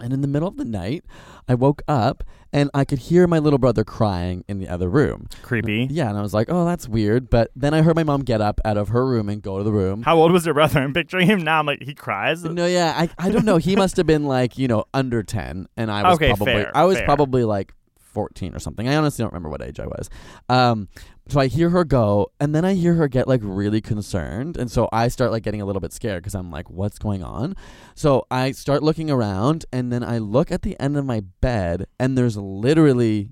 And 0.00 0.12
in 0.12 0.20
the 0.20 0.28
middle 0.28 0.48
of 0.48 0.56
the 0.56 0.64
night, 0.64 1.04
I 1.48 1.54
woke 1.54 1.82
up 1.88 2.24
and 2.52 2.70
I 2.72 2.84
could 2.84 2.98
hear 2.98 3.26
my 3.26 3.38
little 3.38 3.58
brother 3.58 3.84
crying 3.84 4.44
in 4.48 4.58
the 4.58 4.68
other 4.68 4.88
room. 4.88 5.28
Creepy. 5.42 5.86
Yeah, 5.90 6.08
and 6.08 6.16
I 6.16 6.22
was 6.22 6.32
like, 6.32 6.46
"Oh, 6.50 6.64
that's 6.64 6.88
weird." 6.88 7.28
But 7.28 7.50
then 7.54 7.74
I 7.74 7.82
heard 7.82 7.94
my 7.96 8.04
mom 8.04 8.22
get 8.22 8.40
up 8.40 8.60
out 8.64 8.76
of 8.78 8.88
her 8.88 9.06
room 9.06 9.28
and 9.28 9.42
go 9.42 9.58
to 9.58 9.64
the 9.64 9.72
room. 9.72 10.02
How 10.02 10.16
old 10.16 10.32
was 10.32 10.46
your 10.46 10.54
brother? 10.54 10.80
I'm 10.80 10.94
picturing 10.94 11.26
him 11.26 11.42
now. 11.44 11.58
I'm 11.58 11.66
like, 11.66 11.82
he 11.82 11.94
cries. 11.94 12.44
No, 12.44 12.64
yeah, 12.66 12.94
I, 12.96 13.10
I 13.18 13.30
don't 13.30 13.44
know. 13.44 13.58
He 13.58 13.76
must 13.82 13.96
have 13.98 14.06
been 14.06 14.24
like 14.24 14.56
you 14.56 14.66
know 14.68 14.84
under 14.94 15.22
ten, 15.22 15.68
and 15.76 15.90
I 15.90 16.08
was 16.08 16.16
Okay, 16.16 16.28
probably 16.28 16.46
fair, 16.46 16.76
I 16.76 16.84
was 16.84 16.96
fair. 16.96 17.04
probably 17.04 17.44
like 17.44 17.74
fourteen 18.18 18.52
or 18.52 18.58
something. 18.58 18.88
I 18.88 18.96
honestly 18.96 19.22
don't 19.22 19.32
remember 19.32 19.48
what 19.48 19.62
age 19.62 19.78
I 19.78 19.86
was. 19.86 20.10
Um, 20.48 20.88
so 21.28 21.38
I 21.38 21.46
hear 21.46 21.70
her 21.70 21.84
go, 21.84 22.32
and 22.40 22.52
then 22.52 22.64
I 22.64 22.74
hear 22.74 22.94
her 22.94 23.06
get 23.06 23.28
like 23.28 23.42
really 23.44 23.80
concerned, 23.80 24.56
and 24.56 24.68
so 24.70 24.88
I 24.92 25.06
start 25.08 25.30
like 25.30 25.44
getting 25.44 25.60
a 25.60 25.64
little 25.64 25.80
bit 25.80 25.92
scared 25.92 26.22
because 26.22 26.34
I'm 26.34 26.50
like, 26.50 26.68
what's 26.68 26.98
going 26.98 27.22
on? 27.22 27.54
So 27.94 28.26
I 28.28 28.50
start 28.52 28.82
looking 28.82 29.08
around, 29.08 29.66
and 29.72 29.92
then 29.92 30.02
I 30.02 30.18
look 30.18 30.50
at 30.50 30.62
the 30.62 30.74
end 30.80 30.96
of 30.96 31.04
my 31.04 31.20
bed, 31.40 31.86
and 32.00 32.18
there's 32.18 32.36
literally 32.36 33.30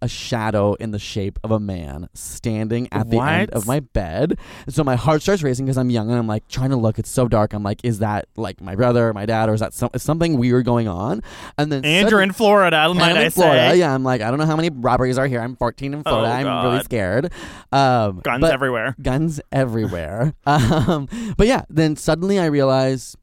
a 0.00 0.08
shadow 0.08 0.74
in 0.74 0.90
the 0.90 0.98
shape 0.98 1.38
of 1.42 1.50
a 1.50 1.60
man 1.60 2.08
standing 2.14 2.88
at 2.92 3.10
the 3.10 3.18
end 3.18 3.50
of 3.50 3.66
my 3.66 3.80
bed. 3.80 4.38
And 4.66 4.74
so 4.74 4.84
my 4.84 4.96
heart 4.96 5.22
starts 5.22 5.42
racing 5.42 5.66
because 5.66 5.78
I'm 5.78 5.90
young 5.90 6.10
and 6.10 6.18
I'm 6.18 6.26
like 6.26 6.46
trying 6.48 6.70
to 6.70 6.76
look. 6.76 6.98
It's 6.98 7.10
so 7.10 7.28
dark. 7.28 7.52
I'm 7.52 7.62
like, 7.62 7.84
is 7.84 7.98
that 7.98 8.28
like 8.36 8.60
my 8.60 8.74
brother, 8.74 9.12
my 9.12 9.26
dad, 9.26 9.48
or 9.48 9.54
is 9.54 9.60
that 9.60 9.74
some, 9.74 9.90
is 9.94 10.02
something 10.02 10.38
weird 10.38 10.64
going 10.64 10.88
on? 10.88 11.22
And 11.56 11.72
then 11.72 11.84
and 11.84 12.10
you're 12.10 12.22
in 12.22 12.32
Florida, 12.32 12.76
might 12.94 13.10
I'm 13.10 13.16
I 13.16 13.22
in 13.24 13.30
Florida. 13.30 13.70
say. 13.70 13.78
Yeah, 13.78 13.94
I'm 13.94 14.04
like, 14.04 14.20
I 14.20 14.30
don't 14.30 14.38
know 14.38 14.46
how 14.46 14.56
many 14.56 14.70
robberies 14.70 15.18
are 15.18 15.26
here. 15.26 15.40
I'm 15.40 15.56
14 15.56 15.94
in 15.94 16.02
Florida. 16.02 16.28
Oh, 16.28 16.32
I'm 16.32 16.64
really 16.64 16.84
scared. 16.84 17.32
Um, 17.72 18.20
Guns 18.20 18.44
everywhere. 18.44 18.94
guns 19.00 19.40
everywhere. 19.52 20.34
um, 20.46 21.08
but 21.36 21.46
yeah, 21.46 21.62
then 21.68 21.96
suddenly 21.96 22.38
I 22.38 22.46
realize 22.46 23.16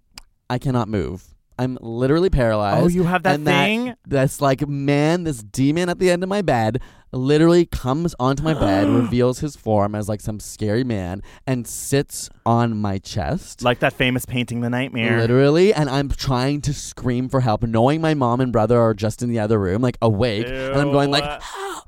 I 0.50 0.58
cannot 0.58 0.88
move. 0.88 1.35
I'm 1.58 1.78
literally 1.82 2.30
paralyzed. 2.30 2.84
Oh, 2.84 2.88
you 2.88 3.04
have 3.04 3.24
that 3.24 3.36
and 3.36 3.48
that- 3.48 3.66
thing? 3.66 3.96
This 4.08 4.42
like 4.42 4.68
man, 4.68 5.24
this 5.24 5.42
demon 5.42 5.90
at 5.90 6.00
the 6.00 6.12
end 6.12 6.22
of 6.24 6.30
my 6.30 6.42
bed, 6.42 6.82
literally 7.12 7.66
comes 7.66 8.14
onto 8.20 8.44
my 8.44 8.54
bed, 8.54 8.90
reveals 8.90 9.40
his 9.40 9.56
form 9.56 9.96
as 9.96 10.10
like 10.10 10.20
some 10.20 10.40
scary 10.40 10.84
man, 10.84 11.22
and 11.48 11.66
sits 11.66 12.30
on 12.46 12.78
my 12.78 12.98
chest. 12.98 13.64
like 13.64 13.80
that 13.80 13.94
famous 13.94 14.26
painting, 14.26 14.62
The 14.62 14.70
Nightmare. 14.70 15.18
Literally, 15.20 15.74
and 15.74 15.90
I'm 15.90 16.10
trying 16.10 16.62
to 16.62 16.74
scream 16.74 17.30
for 17.30 17.40
help, 17.42 17.64
knowing 17.64 18.02
my 18.02 18.14
mom 18.14 18.42
and 18.42 18.52
brother 18.52 18.80
are 18.80 18.94
just 18.94 19.22
in 19.24 19.30
the 19.30 19.40
other 19.40 19.60
room, 19.60 19.82
like 19.82 19.98
awake, 20.02 20.48
and 20.48 20.76
I'm 20.76 20.92
going 20.92 21.12
like, 21.12 21.24
Ew. 21.24 21.82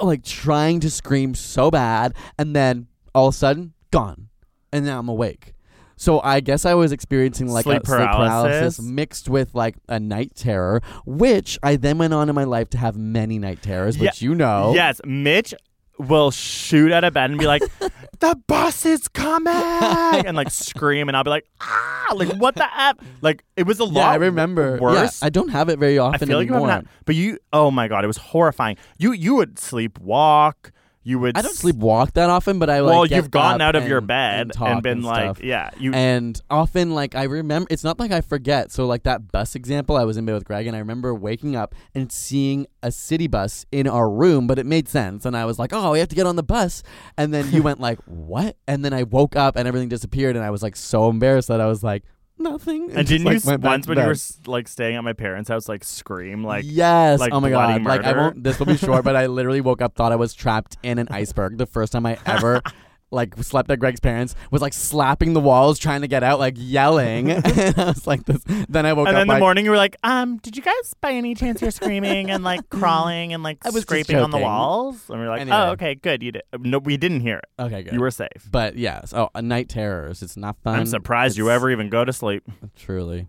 Like 0.02 0.22
trying 0.22 0.78
to 0.80 0.90
scream 0.90 1.34
so 1.34 1.72
bad, 1.72 2.14
and 2.38 2.54
then 2.54 2.86
all 3.16 3.26
of 3.28 3.34
a 3.34 3.36
sudden, 3.36 3.72
gone, 3.90 4.28
and 4.72 4.86
now 4.86 5.00
I'm 5.00 5.08
awake. 5.08 5.54
So 5.98 6.20
I 6.20 6.40
guess 6.40 6.64
I 6.64 6.74
was 6.74 6.92
experiencing 6.92 7.48
like 7.48 7.64
Sleep 7.64 7.82
a 7.82 7.86
sleep 7.86 7.98
paralysis. 7.98 8.76
paralysis 8.78 8.80
mixed 8.80 9.28
with 9.28 9.54
like 9.54 9.74
a 9.88 9.98
night 9.98 10.34
terror, 10.36 10.80
which 11.04 11.58
I 11.62 11.74
then 11.76 11.98
went 11.98 12.14
on 12.14 12.28
in 12.28 12.34
my 12.36 12.44
life 12.44 12.70
to 12.70 12.78
have 12.78 12.96
many 12.96 13.38
night 13.38 13.62
terrors, 13.62 13.98
which 13.98 14.22
you 14.22 14.34
know. 14.34 14.72
Yes, 14.74 15.00
Mitch 15.04 15.52
will 15.98 16.30
shoot 16.30 16.92
out 16.92 17.02
of 17.02 17.12
bed 17.14 17.30
and 17.30 17.38
be 17.40 17.46
like, 17.48 17.62
"The 18.20 18.40
bus 18.46 18.86
is 18.86 19.08
coming!" 19.08 19.52
and 19.52 20.36
like 20.36 20.50
scream, 20.50 21.08
and 21.08 21.16
I'll 21.16 21.24
be 21.24 21.30
like, 21.30 21.46
"Ah!" 21.60 22.14
Like 22.14 22.28
what 22.36 22.54
the 22.54 22.66
f? 22.80 22.96
Like 23.20 23.44
it 23.56 23.66
was 23.66 23.80
a 23.80 23.84
lot. 23.84 23.94
Yeah, 23.94 24.10
I 24.10 24.14
remember. 24.14 24.78
worse. 24.78 25.20
Yeah, 25.20 25.26
I 25.26 25.30
don't 25.30 25.48
have 25.48 25.68
it 25.68 25.78
very 25.80 25.98
I 25.98 26.04
often 26.04 26.28
feel 26.28 26.38
like 26.38 26.46
you 26.46 26.54
anymore. 26.54 26.70
haven't 26.70 26.86
had, 26.86 27.04
but 27.06 27.14
you. 27.16 27.38
Oh 27.52 27.70
my 27.72 27.88
god, 27.88 28.04
it 28.04 28.06
was 28.06 28.18
horrifying. 28.18 28.76
You 28.98 29.12
you 29.12 29.34
would 29.34 29.56
sleepwalk. 29.56 30.70
You 31.08 31.18
would. 31.20 31.38
I 31.38 31.40
don't 31.40 31.56
sleepwalk 31.56 32.12
that 32.12 32.28
often, 32.28 32.58
but 32.58 32.68
I 32.68 32.80
like 32.80 32.92
Well, 32.94 33.06
you've 33.06 33.30
gotten 33.30 33.62
out 33.62 33.74
of 33.74 33.88
your 33.88 34.02
bed 34.02 34.50
and, 34.54 34.68
and 34.68 34.82
been 34.82 35.02
like, 35.02 35.24
stuff. 35.24 35.42
yeah, 35.42 35.70
you. 35.78 35.94
and 35.94 36.38
often 36.50 36.90
like 36.94 37.14
I 37.14 37.22
remember 37.22 37.66
it's 37.70 37.82
not 37.82 37.98
like 37.98 38.10
I 38.10 38.20
forget. 38.20 38.70
So 38.70 38.84
like 38.84 39.04
that 39.04 39.32
bus 39.32 39.54
example, 39.54 39.96
I 39.96 40.04
was 40.04 40.18
in 40.18 40.26
bed 40.26 40.34
with 40.34 40.44
Greg 40.44 40.66
and 40.66 40.76
I 40.76 40.80
remember 40.80 41.14
waking 41.14 41.56
up 41.56 41.74
and 41.94 42.12
seeing 42.12 42.66
a 42.82 42.92
city 42.92 43.26
bus 43.26 43.64
in 43.72 43.88
our 43.88 44.10
room, 44.10 44.46
but 44.46 44.58
it 44.58 44.66
made 44.66 44.86
sense 44.86 45.24
and 45.24 45.34
I 45.34 45.46
was 45.46 45.58
like, 45.58 45.72
"Oh, 45.72 45.92
we 45.92 45.98
have 45.98 46.08
to 46.08 46.14
get 46.14 46.26
on 46.26 46.36
the 46.36 46.42
bus." 46.42 46.82
And 47.16 47.32
then 47.32 47.50
you 47.52 47.62
went 47.68 47.80
like, 47.80 47.98
"What?" 48.04 48.58
And 48.66 48.84
then 48.84 48.92
I 48.92 49.04
woke 49.04 49.34
up 49.34 49.56
and 49.56 49.66
everything 49.66 49.88
disappeared 49.88 50.36
and 50.36 50.44
I 50.44 50.50
was 50.50 50.62
like 50.62 50.76
so 50.76 51.08
embarrassed 51.08 51.48
that 51.48 51.62
I 51.62 51.66
was 51.68 51.82
like, 51.82 52.02
"Nothing." 52.38 52.90
and 52.90 52.98
just, 52.98 53.08
didn't 53.08 53.24
like, 53.24 53.32
you 53.32 53.36
s- 53.38 53.44
went 53.46 53.62
back 53.62 53.70
once 53.70 53.86
when 53.88 53.98
you 53.98 54.04
were 54.04 54.16
like 54.46 54.68
staying 54.68 54.96
at 54.96 55.04
my 55.04 55.12
parents' 55.12 55.48
house, 55.48 55.68
like 55.68 55.84
scream 55.84 56.44
like 56.44 56.64
yes. 56.66 57.20
like 57.20 57.32
oh 57.32 57.40
my 57.40 57.50
god. 57.50 57.82
Like 57.82 58.04
I 58.04 58.12
won't. 58.12 58.42
This 58.42 58.58
will 58.58 58.66
be 58.66 58.76
short, 58.76 59.04
but 59.04 59.16
I 59.16 59.26
literally 59.26 59.60
woke 59.60 59.82
up, 59.82 59.94
thought 59.94 60.12
I 60.12 60.16
was 60.16 60.34
trapped 60.34 60.76
in 60.82 60.98
an 60.98 61.08
iceberg. 61.10 61.58
The 61.58 61.66
first 61.66 61.92
time 61.92 62.06
I 62.06 62.18
ever. 62.26 62.62
Like 63.10 63.36
slept 63.42 63.70
at 63.70 63.78
Greg's 63.78 64.00
parents, 64.00 64.34
was 64.50 64.60
like 64.60 64.74
slapping 64.74 65.32
the 65.32 65.40
walls, 65.40 65.78
trying 65.78 66.02
to 66.02 66.08
get 66.08 66.22
out, 66.22 66.38
like 66.38 66.54
yelling. 66.58 67.30
and 67.30 67.46
I 67.78 67.84
was 67.86 68.06
like, 68.06 68.26
"This." 68.26 68.42
Then 68.68 68.84
I 68.84 68.92
woke 68.92 69.06
up. 69.06 69.08
And 69.08 69.16
up. 69.16 69.20
then 69.20 69.22
in 69.22 69.28
the 69.28 69.34
like, 69.34 69.40
morning 69.40 69.64
you 69.64 69.70
were 69.70 69.78
like, 69.78 69.96
um, 70.02 70.36
did 70.38 70.56
you 70.58 70.62
guys 70.62 70.94
by 71.00 71.12
any 71.12 71.34
chance 71.34 71.60
hear 71.60 71.70
screaming 71.70 72.30
and 72.30 72.44
like 72.44 72.68
crawling 72.70 73.32
and 73.32 73.42
like 73.42 73.64
I 73.64 73.70
was 73.70 73.82
scraping 73.82 74.16
on 74.18 74.30
the 74.30 74.36
walls? 74.38 75.08
And 75.08 75.20
we 75.20 75.24
are 75.26 75.30
like, 75.30 75.40
Anyway. 75.40 75.56
oh, 75.56 75.70
okay, 75.70 75.94
good. 75.94 76.22
You 76.22 76.32
did. 76.32 76.42
No, 76.58 76.78
we 76.78 76.98
didn't 76.98 77.20
hear 77.20 77.38
it. 77.38 77.62
Okay, 77.62 77.82
good. 77.84 77.94
You 77.94 78.00
were 78.00 78.10
safe. 78.10 78.28
but 78.50 78.76
yes. 78.76 79.14
Oh, 79.14 79.30
a 79.34 79.40
night 79.40 79.70
terrors. 79.70 80.22
It's 80.22 80.36
not 80.36 80.58
fun. 80.62 80.78
I'm 80.78 80.86
surprised 80.86 81.38
you 81.38 81.50
ever 81.50 81.70
even 81.70 81.88
go 81.88 82.04
to 82.04 82.12
sleep. 82.12 82.42
Truly. 82.76 83.26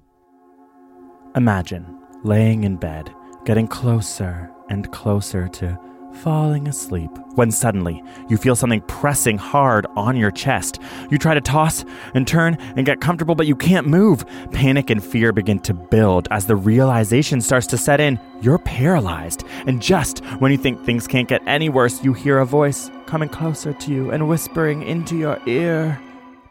Imagine 1.35 1.85
laying 2.23 2.63
in 2.63 2.75
bed, 2.75 3.13
getting 3.45 3.67
closer 3.67 4.51
and 4.69 4.91
closer 4.91 5.47
to 5.47 5.79
falling 6.15 6.67
asleep, 6.67 7.09
when 7.35 7.51
suddenly 7.51 8.03
you 8.27 8.37
feel 8.37 8.55
something 8.55 8.81
pressing 8.81 9.37
hard 9.37 9.85
on 9.95 10.15
your 10.15 10.31
chest. 10.31 10.79
You 11.09 11.17
try 11.17 11.33
to 11.33 11.41
toss 11.41 11.85
and 12.13 12.27
turn 12.27 12.57
and 12.75 12.85
get 12.85 13.01
comfortable, 13.01 13.35
but 13.35 13.47
you 13.47 13.55
can't 13.55 13.87
move. 13.87 14.25
Panic 14.51 14.89
and 14.89 15.03
fear 15.03 15.31
begin 15.31 15.59
to 15.61 15.73
build 15.73 16.27
as 16.31 16.45
the 16.45 16.55
realization 16.55 17.41
starts 17.41 17.67
to 17.67 17.77
set 17.77 17.99
in. 17.99 18.19
You're 18.41 18.59
paralyzed. 18.59 19.43
And 19.67 19.81
just 19.81 20.19
when 20.39 20.51
you 20.51 20.57
think 20.57 20.83
things 20.85 21.07
can't 21.07 21.27
get 21.27 21.41
any 21.47 21.69
worse, 21.69 22.03
you 22.03 22.13
hear 22.13 22.39
a 22.39 22.45
voice 22.45 22.89
coming 23.05 23.29
closer 23.29 23.73
to 23.73 23.91
you 23.91 24.11
and 24.11 24.27
whispering 24.27 24.83
into 24.83 25.17
your 25.17 25.39
ear, 25.45 25.99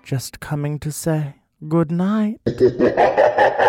just 0.03 0.41
coming 0.41 0.79
to 0.81 0.91
say, 0.93 1.35
Good 1.67 1.91
night. 1.91 2.41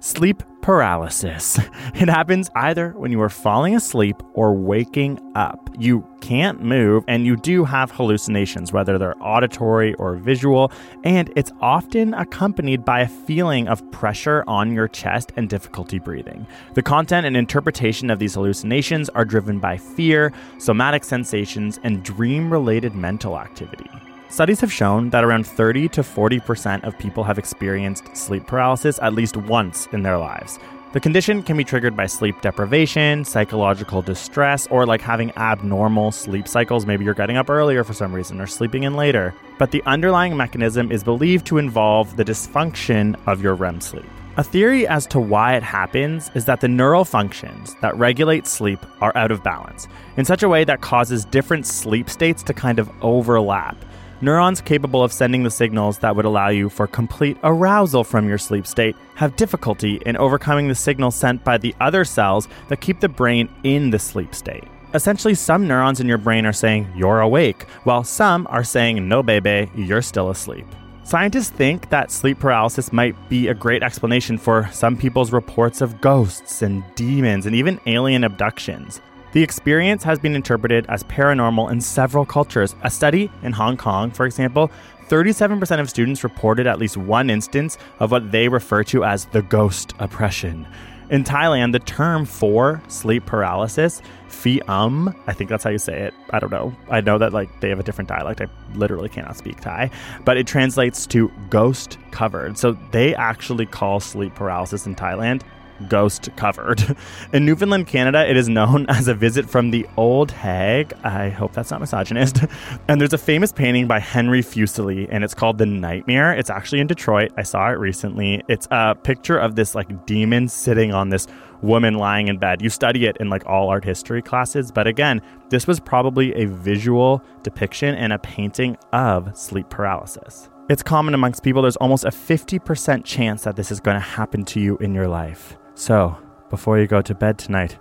Sleep 0.00 0.42
paralysis. 0.62 1.58
It 1.92 2.08
happens 2.08 2.48
either 2.54 2.90
when 2.90 3.12
you 3.12 3.20
are 3.20 3.28
falling 3.28 3.74
asleep 3.74 4.16
or 4.32 4.54
waking 4.54 5.20
up. 5.34 5.68
You 5.78 6.06
can't 6.22 6.62
move 6.62 7.04
and 7.08 7.26
you 7.26 7.36
do 7.36 7.64
have 7.64 7.90
hallucinations, 7.90 8.72
whether 8.72 8.96
they're 8.96 9.22
auditory 9.22 9.92
or 9.94 10.16
visual, 10.16 10.72
and 11.04 11.30
it's 11.36 11.52
often 11.60 12.14
accompanied 12.14 12.84
by 12.84 13.00
a 13.00 13.08
feeling 13.08 13.68
of 13.68 13.88
pressure 13.90 14.44
on 14.46 14.72
your 14.72 14.88
chest 14.88 15.32
and 15.36 15.50
difficulty 15.50 15.98
breathing. 15.98 16.46
The 16.74 16.82
content 16.82 17.26
and 17.26 17.36
interpretation 17.36 18.08
of 18.08 18.18
these 18.18 18.34
hallucinations 18.34 19.10
are 19.10 19.26
driven 19.26 19.58
by 19.58 19.76
fear, 19.76 20.32
somatic 20.58 21.04
sensations, 21.04 21.78
and 21.82 22.02
dream 22.02 22.50
related 22.50 22.94
mental 22.94 23.38
activity. 23.38 23.90
Studies 24.30 24.60
have 24.60 24.72
shown 24.72 25.10
that 25.10 25.24
around 25.24 25.44
30 25.44 25.88
to 25.88 26.02
40% 26.02 26.84
of 26.84 26.96
people 26.98 27.24
have 27.24 27.36
experienced 27.36 28.16
sleep 28.16 28.46
paralysis 28.46 29.00
at 29.02 29.12
least 29.12 29.36
once 29.36 29.88
in 29.90 30.04
their 30.04 30.18
lives. 30.18 30.60
The 30.92 31.00
condition 31.00 31.42
can 31.42 31.56
be 31.56 31.64
triggered 31.64 31.96
by 31.96 32.06
sleep 32.06 32.40
deprivation, 32.40 33.24
psychological 33.24 34.02
distress, 34.02 34.68
or 34.68 34.86
like 34.86 35.00
having 35.00 35.32
abnormal 35.36 36.12
sleep 36.12 36.46
cycles. 36.46 36.86
Maybe 36.86 37.04
you're 37.04 37.12
getting 37.12 37.38
up 37.38 37.50
earlier 37.50 37.82
for 37.82 37.92
some 37.92 38.12
reason 38.12 38.40
or 38.40 38.46
sleeping 38.46 38.84
in 38.84 38.94
later. 38.94 39.34
But 39.58 39.72
the 39.72 39.82
underlying 39.84 40.36
mechanism 40.36 40.92
is 40.92 41.02
believed 41.02 41.44
to 41.46 41.58
involve 41.58 42.16
the 42.16 42.24
dysfunction 42.24 43.18
of 43.26 43.42
your 43.42 43.56
REM 43.56 43.80
sleep. 43.80 44.06
A 44.36 44.44
theory 44.44 44.86
as 44.86 45.08
to 45.08 45.18
why 45.18 45.56
it 45.56 45.64
happens 45.64 46.30
is 46.36 46.44
that 46.44 46.60
the 46.60 46.68
neural 46.68 47.04
functions 47.04 47.74
that 47.82 47.96
regulate 47.96 48.46
sleep 48.46 48.78
are 49.00 49.16
out 49.16 49.32
of 49.32 49.42
balance 49.42 49.88
in 50.16 50.24
such 50.24 50.44
a 50.44 50.48
way 50.48 50.62
that 50.62 50.80
causes 50.80 51.24
different 51.24 51.66
sleep 51.66 52.08
states 52.08 52.44
to 52.44 52.54
kind 52.54 52.78
of 52.78 52.88
overlap. 53.02 53.76
Neurons 54.22 54.60
capable 54.60 55.02
of 55.02 55.14
sending 55.14 55.44
the 55.44 55.50
signals 55.50 55.96
that 55.98 56.14
would 56.14 56.26
allow 56.26 56.48
you 56.50 56.68
for 56.68 56.86
complete 56.86 57.38
arousal 57.42 58.04
from 58.04 58.28
your 58.28 58.36
sleep 58.36 58.66
state 58.66 58.94
have 59.14 59.34
difficulty 59.34 59.94
in 60.04 60.14
overcoming 60.18 60.68
the 60.68 60.74
signals 60.74 61.14
sent 61.14 61.42
by 61.42 61.56
the 61.56 61.74
other 61.80 62.04
cells 62.04 62.46
that 62.68 62.82
keep 62.82 63.00
the 63.00 63.08
brain 63.08 63.48
in 63.64 63.88
the 63.88 63.98
sleep 63.98 64.34
state. 64.34 64.64
Essentially, 64.92 65.34
some 65.34 65.66
neurons 65.66 66.00
in 66.00 66.06
your 66.06 66.18
brain 66.18 66.44
are 66.44 66.52
saying, 66.52 66.86
You're 66.94 67.20
awake, 67.20 67.62
while 67.84 68.04
some 68.04 68.46
are 68.50 68.64
saying, 68.64 69.08
No, 69.08 69.22
baby, 69.22 69.70
you're 69.74 70.02
still 70.02 70.28
asleep. 70.28 70.66
Scientists 71.02 71.48
think 71.48 71.88
that 71.88 72.10
sleep 72.10 72.38
paralysis 72.40 72.92
might 72.92 73.16
be 73.30 73.48
a 73.48 73.54
great 73.54 73.82
explanation 73.82 74.36
for 74.36 74.68
some 74.70 74.98
people's 74.98 75.32
reports 75.32 75.80
of 75.80 75.98
ghosts 76.02 76.60
and 76.60 76.84
demons 76.94 77.46
and 77.46 77.56
even 77.56 77.80
alien 77.86 78.24
abductions. 78.24 79.00
The 79.32 79.42
experience 79.44 80.02
has 80.02 80.18
been 80.18 80.34
interpreted 80.34 80.86
as 80.88 81.04
paranormal 81.04 81.70
in 81.70 81.80
several 81.80 82.24
cultures. 82.24 82.74
A 82.82 82.90
study 82.90 83.30
in 83.44 83.52
Hong 83.52 83.76
Kong, 83.76 84.10
for 84.10 84.26
example, 84.26 84.72
37% 85.08 85.78
of 85.78 85.88
students 85.88 86.24
reported 86.24 86.66
at 86.66 86.80
least 86.80 86.96
one 86.96 87.30
instance 87.30 87.78
of 88.00 88.10
what 88.10 88.32
they 88.32 88.48
refer 88.48 88.82
to 88.84 89.04
as 89.04 89.26
the 89.26 89.42
ghost 89.42 89.94
oppression. 90.00 90.66
In 91.10 91.22
Thailand, 91.22 91.72
the 91.72 91.78
term 91.78 92.24
for 92.24 92.82
sleep 92.88 93.26
paralysis, 93.26 94.02
phi 94.28 94.60
um, 94.66 95.14
I 95.28 95.32
think 95.32 95.48
that's 95.48 95.62
how 95.62 95.70
you 95.70 95.78
say 95.78 96.02
it. 96.02 96.14
I 96.30 96.40
don't 96.40 96.52
know. 96.52 96.74
I 96.88 97.00
know 97.00 97.18
that 97.18 97.32
like 97.32 97.60
they 97.60 97.68
have 97.68 97.80
a 97.80 97.84
different 97.84 98.08
dialect. 98.08 98.40
I 98.40 98.46
literally 98.74 99.08
cannot 99.08 99.36
speak 99.36 99.60
Thai, 99.60 99.90
but 100.24 100.38
it 100.38 100.46
translates 100.46 101.06
to 101.08 101.30
ghost 101.50 101.98
covered. 102.10 102.58
So 102.58 102.76
they 102.92 103.14
actually 103.14 103.66
call 103.66 104.00
sleep 104.00 104.34
paralysis 104.34 104.86
in 104.86 104.94
Thailand 104.94 105.42
ghost 105.88 106.28
covered. 106.36 106.96
In 107.32 107.46
Newfoundland, 107.46 107.86
Canada, 107.86 108.28
it 108.28 108.36
is 108.36 108.48
known 108.48 108.86
as 108.88 109.08
a 109.08 109.14
visit 109.14 109.48
from 109.48 109.70
the 109.70 109.86
old 109.96 110.30
hag. 110.30 110.92
I 111.04 111.28
hope 111.28 111.52
that's 111.52 111.70
not 111.70 111.80
misogynist. 111.80 112.44
And 112.88 113.00
there's 113.00 113.12
a 113.12 113.18
famous 113.18 113.52
painting 113.52 113.86
by 113.86 114.00
Henry 114.00 114.42
Fuseli, 114.42 115.06
and 115.10 115.22
it's 115.22 115.34
called 115.34 115.58
The 115.58 115.66
Nightmare. 115.66 116.32
It's 116.32 116.50
actually 116.50 116.80
in 116.80 116.86
Detroit. 116.86 117.32
I 117.36 117.42
saw 117.42 117.70
it 117.70 117.78
recently. 117.78 118.42
It's 118.48 118.66
a 118.70 118.94
picture 118.94 119.38
of 119.38 119.54
this 119.54 119.74
like 119.74 120.06
demon 120.06 120.48
sitting 120.48 120.92
on 120.92 121.10
this 121.10 121.26
woman 121.62 121.94
lying 121.94 122.28
in 122.28 122.38
bed. 122.38 122.62
You 122.62 122.70
study 122.70 123.06
it 123.06 123.16
in 123.18 123.28
like 123.28 123.46
all 123.46 123.68
art 123.68 123.84
history 123.84 124.22
classes, 124.22 124.72
but 124.72 124.86
again, 124.86 125.22
this 125.50 125.66
was 125.66 125.78
probably 125.78 126.34
a 126.34 126.46
visual 126.46 127.22
depiction 127.42 127.94
and 127.94 128.12
a 128.12 128.18
painting 128.18 128.76
of 128.92 129.36
sleep 129.36 129.68
paralysis. 129.68 130.48
It's 130.68 130.84
common 130.84 131.14
amongst 131.14 131.42
people. 131.42 131.62
There's 131.62 131.76
almost 131.76 132.04
a 132.04 132.10
50% 132.10 133.04
chance 133.04 133.42
that 133.42 133.56
this 133.56 133.72
is 133.72 133.80
going 133.80 133.96
to 133.96 134.00
happen 134.00 134.44
to 134.46 134.60
you 134.60 134.78
in 134.78 134.94
your 134.94 135.08
life. 135.08 135.56
So, 135.74 136.16
before 136.50 136.78
you 136.78 136.86
go 136.86 137.00
to 137.02 137.14
bed 137.14 137.38
tonight, 137.38 137.78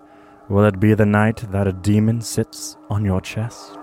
will 0.48 0.66
it 0.66 0.80
be 0.80 0.94
the 0.94 1.06
night 1.06 1.38
that 1.52 1.68
a 1.68 1.74
demon 1.74 2.22
sits 2.22 2.78
on 2.90 3.04
your 3.04 3.22
chest? 3.22 3.78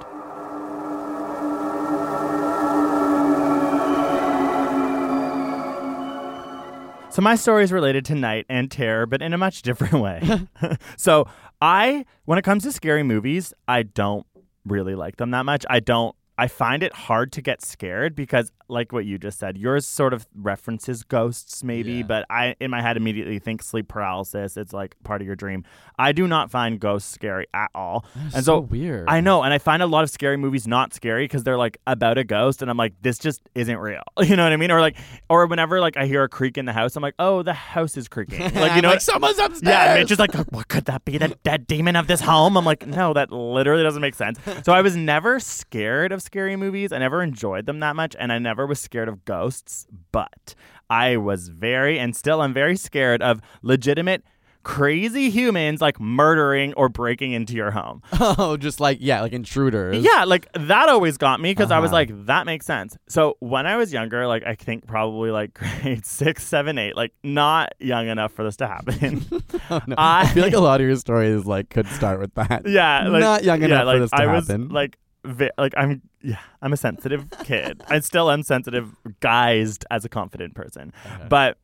So 7.17 7.23
my 7.23 7.35
story 7.35 7.65
is 7.65 7.73
related 7.73 8.05
to 8.07 8.15
night 8.15 8.45
and 8.51 8.71
terror, 8.71 9.07
but 9.07 9.23
in 9.23 9.33
a 9.33 9.39
much 9.39 9.63
different 9.63 9.95
way. 9.95 10.21
so 10.99 11.27
I, 11.63 12.05
when 12.27 12.39
it 12.39 12.43
comes 12.43 12.63
to 12.65 12.73
scary 12.73 13.03
movies, 13.03 13.55
I 13.67 13.85
don't 13.85 14.27
really 14.67 14.95
like 14.95 15.17
them 15.17 15.31
that 15.31 15.47
much. 15.47 15.65
I 15.71 15.81
don't. 15.81 16.15
I 16.37 16.49
find 16.49 16.83
it 16.83 16.93
hard 16.93 17.33
to 17.33 17.41
get 17.41 17.65
scared 17.65 18.15
because, 18.15 18.53
like 18.69 18.93
what 18.93 19.05
you 19.05 19.19
just 19.19 19.39
said, 19.39 19.57
yours 19.57 19.87
sort 19.87 20.13
of 20.13 20.27
references 20.35 21.03
ghosts, 21.03 21.63
maybe, 21.65 21.93
Yeah. 21.95 22.03
but 22.05 22.27
I, 22.31 22.57
in 22.61 22.71
my 22.71 22.83
head, 22.83 22.97
immediately 22.97 23.39
think 23.39 23.63
sleep 23.63 23.89
paralysis. 23.89 24.57
It's 24.57 24.73
like 24.73 24.97
part 25.05 25.21
of 25.21 25.27
your 25.27 25.37
dream. 25.37 25.65
I 25.99 26.13
do 26.13 26.27
not 26.27 26.51
find 26.51 26.79
ghosts 26.81 27.13
scary 27.13 27.47
at 27.55 27.71
all. 27.75 28.05
That's 28.15 28.35
and 28.37 28.45
so 28.45 28.57
so 28.57 28.61
weird. 28.61 29.09
I 29.09 29.21
know, 29.21 29.43
and 29.43 29.53
I 29.53 29.59
find 29.59 29.83
a 29.83 29.87
lot 29.87 30.03
of 30.05 30.11
scary 30.11 30.37
movies 30.37 30.67
not 30.67 30.93
scary 30.95 31.25
because 31.25 31.45
they're 31.45 31.57
like 31.59 31.79
about 31.87 32.19
a 32.19 32.25
ghost, 32.25 32.63
and 32.63 32.71
I'm 32.71 32.77
like, 32.77 32.95
this 33.03 33.19
just 33.19 33.41
isn't 33.55 33.79
real. 33.79 34.03
You 34.27 34.35
know 34.37 34.43
what 34.45 34.53
I 34.53 34.57
mean? 34.57 34.71
Or 34.73 34.81
like, 34.81 34.97
or 35.31 35.47
whenever 35.47 35.81
like 35.81 35.97
I 35.97 36.07
hear 36.07 36.23
a 36.25 36.29
creak 36.29 36.59
in 36.59 36.65
the 36.65 36.73
house, 36.73 36.97
I'm 36.97 37.03
like, 37.03 37.15
oh, 37.19 37.43
the 37.43 37.53
house 37.53 37.97
is 37.97 38.09
creaking. 38.09 38.41
Like 38.57 38.75
you 38.77 38.83
know, 38.83 38.89
like 38.91 39.01
someone's 39.01 39.39
upstairs. 39.39 39.63
yeah, 39.63 39.93
and 39.93 40.01
it's 40.01 40.09
just 40.09 40.19
like, 40.19 40.35
oh, 40.35 40.45
what 40.51 40.69
could 40.69 40.87
that 40.87 41.05
be? 41.05 41.19
The 41.19 41.29
dead 41.45 41.67
demon 41.67 41.95
of 41.97 42.07
this 42.07 42.21
home? 42.21 42.57
I'm 42.57 42.65
like, 42.65 42.87
no, 42.87 43.13
that 43.13 43.31
literally 43.31 43.83
doesn't 43.83 44.03
make 44.03 44.15
sense. 44.15 44.39
So 44.65 44.73
I 44.73 44.81
was 44.83 44.97
never 44.97 45.39
scared 45.39 46.11
of 46.13 46.23
scary 46.23 46.57
movies. 46.57 46.91
I 46.93 46.99
never 46.99 47.23
enjoyed 47.23 47.67
them 47.67 47.81
that 47.81 47.95
much, 47.97 48.17
and 48.19 48.33
I 48.33 48.39
never 48.39 48.56
was 48.65 48.79
scared 48.81 49.09
of 49.09 49.25
ghosts. 49.25 49.87
But 50.13 50.55
I 50.89 51.17
was 51.17 51.49
very, 51.49 51.99
and 51.99 52.15
still 52.15 52.43
am 52.43 52.55
very 52.55 52.77
scared 52.77 53.21
of 53.23 53.41
legitimate 53.63 54.23
crazy 54.63 55.31
humans 55.31 55.81
like 55.81 56.01
murdering 56.01 56.75
or 56.75 56.89
breaking 56.89 57.31
into 57.31 57.55
your 57.55 57.71
home. 57.71 58.03
Oh, 58.19 58.57
just 58.57 58.81
like 58.81 58.99
yeah, 59.01 59.21
like 59.21 59.33
intruders. 59.33 60.03
Yeah, 60.05 60.25
like 60.27 60.49
that 60.55 60.89
always 60.89 61.17
got 61.19 61.39
me 61.41 61.53
because 61.53 61.71
I 61.71 61.79
was 61.79 61.91
Uh-huh. 61.91 61.97
like, 61.99 62.27
that 62.27 62.47
makes 62.47 62.67
sense. 62.67 62.97
So 63.09 63.37
when 63.39 63.65
I 63.69 63.77
was 63.77 63.93
younger, 63.93 64.27
like 64.27 64.43
I 64.45 64.57
think 64.57 64.85
probably 64.87 65.31
like 65.31 65.55
grade 65.83 66.05
six, 66.05 66.45
seven, 66.45 66.79
eight, 66.79 66.97
like 66.97 67.13
not 67.23 67.75
young 67.79 68.09
enough 68.09 68.33
for 68.33 68.43
this 68.43 68.57
to 68.57 68.67
happen. 68.67 69.25
Oh, 69.71 69.81
no. 69.87 69.95
I- 69.99 70.23
I 70.23 70.27
feel 70.29 70.43
like 70.43 70.53
a 70.53 70.59
lot 70.61 70.81
of 70.81 70.87
your 70.89 70.97
stories 70.97 71.45
like 71.47 71.71
could 71.71 71.87
start 71.89 72.19
with 72.21 72.35
that. 72.35 72.63
yeah, 72.69 73.07
like, 73.09 73.21
Not 73.21 73.45
young 73.45 73.61
yeah, 73.61 73.67
enough 73.67 73.81
for 73.83 73.87
like, 73.87 74.01
this 74.01 74.11
to 74.11 74.17
I 74.17 74.27
was 74.33 74.47
happen. 74.49 74.69
like, 74.71 74.99
vi- 75.27 75.51
like 75.59 75.75
I'm, 75.77 76.03
yeah, 76.23 76.39
I'm 76.63 76.73
a 76.73 76.77
sensitive 76.77 77.27
kid. 77.45 77.83
I 77.89 78.01
still 78.01 78.31
am 78.31 78.43
sensitive, 78.43 78.95
guised 79.21 79.85
as 79.91 80.05
a 80.05 80.09
confident 80.09 80.55
person. 80.55 80.93
But 81.29 81.59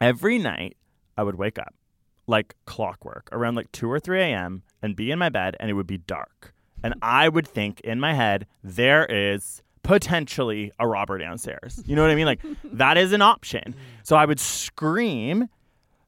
every 0.00 0.38
night 0.38 0.76
I 1.16 1.22
would 1.22 1.36
wake 1.36 1.58
up 1.58 1.74
like 2.26 2.54
clockwork 2.64 3.28
around 3.32 3.54
like 3.54 3.70
2 3.72 3.90
or 3.90 4.00
3 4.00 4.20
a.m. 4.22 4.62
and 4.82 4.96
be 4.96 5.10
in 5.10 5.18
my 5.18 5.28
bed 5.28 5.56
and 5.60 5.70
it 5.70 5.74
would 5.74 5.86
be 5.86 5.98
dark. 5.98 6.54
And 6.82 6.94
I 7.02 7.28
would 7.28 7.46
think 7.46 7.80
in 7.80 8.00
my 8.00 8.14
head, 8.14 8.46
there 8.62 9.06
is 9.06 9.62
potentially 9.82 10.72
a 10.78 10.86
robber 10.88 11.18
downstairs. 11.18 11.82
You 11.86 11.96
know 11.96 12.02
what 12.02 12.10
I 12.10 12.14
mean? 12.14 12.26
Like 12.26 12.40
that 12.64 12.96
is 12.96 13.12
an 13.12 13.22
option. 13.22 13.74
So 14.02 14.16
I 14.16 14.24
would 14.24 14.40
scream, 14.40 15.48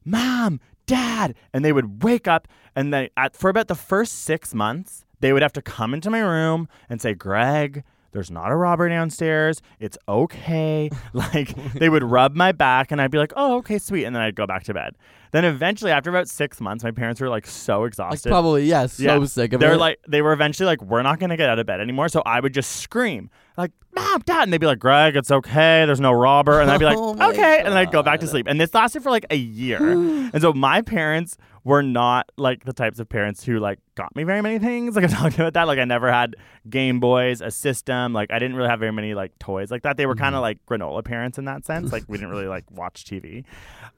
Mom, 0.05 0.59
Dad. 0.85 1.35
And 1.53 1.63
they 1.63 1.73
would 1.73 2.03
wake 2.03 2.27
up 2.27 2.47
and 2.75 2.93
then 2.93 3.09
at, 3.17 3.35
for 3.35 3.49
about 3.49 3.67
the 3.67 3.75
first 3.75 4.23
six 4.23 4.53
months, 4.53 5.03
they 5.19 5.33
would 5.33 5.41
have 5.41 5.53
to 5.53 5.61
come 5.61 5.93
into 5.93 6.09
my 6.09 6.19
room 6.19 6.67
and 6.89 7.01
say, 7.01 7.13
Greg, 7.13 7.83
there's 8.11 8.31
not 8.31 8.51
a 8.51 8.55
robber 8.55 8.87
downstairs. 8.89 9.61
It's 9.79 9.97
okay. 10.07 10.89
Like 11.13 11.73
they 11.73 11.89
would 11.89 12.03
rub 12.03 12.35
my 12.35 12.51
back 12.51 12.91
and 12.91 13.01
I'd 13.01 13.11
be 13.11 13.17
like, 13.17 13.33
oh, 13.35 13.57
okay, 13.57 13.79
sweet. 13.79 14.05
And 14.05 14.15
then 14.15 14.21
I'd 14.21 14.35
go 14.35 14.45
back 14.45 14.63
to 14.65 14.73
bed. 14.73 14.95
Then 15.31 15.43
eventually, 15.45 15.91
after 15.91 16.09
about 16.09 16.27
six 16.29 16.61
months, 16.61 16.83
my 16.83 16.91
parents 16.91 17.19
were 17.19 17.27
like 17.27 17.45
so 17.45 17.81
Like 17.81 17.87
exhausted. 17.89 18.29
probably 18.29 18.65
yeah, 18.65 18.85
so 18.85 19.25
sick 19.25 19.51
of 19.53 19.59
it. 19.59 19.65
They're 19.65 19.73
it. 19.73 19.77
like, 19.79 19.99
they 20.07 20.21
were 20.21 20.31
eventually 20.31 20.67
like, 20.67 20.81
we're 20.81 21.01
not 21.01 21.19
going 21.19 21.31
to 21.31 21.37
get 21.37 21.49
out 21.49 21.59
of 21.59 21.65
bed 21.65 21.81
anymore. 21.81 22.07
So 22.07 22.21
I 22.25 22.39
would 22.39 22.53
just 22.53 22.77
scream, 22.77 23.29
like, 23.57 23.71
Mom, 23.93 24.21
Dad. 24.25 24.43
And 24.43 24.53
they'd 24.53 24.57
be 24.59 24.67
like, 24.67 24.79
Greg, 24.79 25.15
it's 25.15 25.31
okay. 25.31 25.85
There's 25.85 25.99
no 25.99 26.11
robber. 26.11 26.61
And 26.61 26.71
I'd 26.71 26.79
be 26.79 26.85
like, 26.85 26.97
Oh 26.99 27.29
okay. 27.31 27.57
And 27.59 27.67
then 27.67 27.77
I'd 27.77 27.91
go 27.91 28.03
back 28.03 28.19
to 28.21 28.27
sleep. 28.27 28.47
And 28.47 28.59
this 28.61 28.73
lasted 28.73 29.03
for 29.03 29.09
like 29.11 29.25
a 29.29 29.35
year. 29.37 29.79
and 29.91 30.41
so 30.41 30.53
my 30.53 30.81
parents 30.81 31.35
were 31.63 31.83
not 31.83 32.31
like 32.37 32.63
the 32.63 32.73
types 32.73 32.99
of 32.99 33.09
parents 33.09 33.43
who 33.43 33.59
like 33.59 33.79
got 33.97 34.15
me 34.15 34.23
very 34.23 34.41
many 34.41 34.59
things. 34.59 34.95
Like 34.95 35.03
I'm 35.05 35.09
talking 35.09 35.41
about 35.41 35.53
that. 35.53 35.67
Like 35.67 35.79
I 35.79 35.85
never 35.85 36.11
had 36.11 36.35
Game 36.69 36.99
Boys, 36.99 37.41
a 37.41 37.51
system. 37.51 38.13
Like 38.13 38.31
I 38.31 38.39
didn't 38.39 38.55
really 38.55 38.69
have 38.69 38.79
very 38.79 38.93
many 38.93 39.13
like 39.13 39.37
toys 39.39 39.71
like 39.71 39.83
that. 39.83 39.97
They 39.97 40.05
were 40.05 40.15
kind 40.15 40.35
of 40.35 40.41
like 40.41 40.65
granola 40.65 41.03
parents 41.03 41.37
in 41.37 41.45
that 41.45 41.65
sense. 41.65 41.91
Like 41.91 42.03
we 42.07 42.17
didn't 42.17 42.29
really 42.29 42.47
like 42.47 42.63
watch 42.71 43.03
TV. 43.03 43.43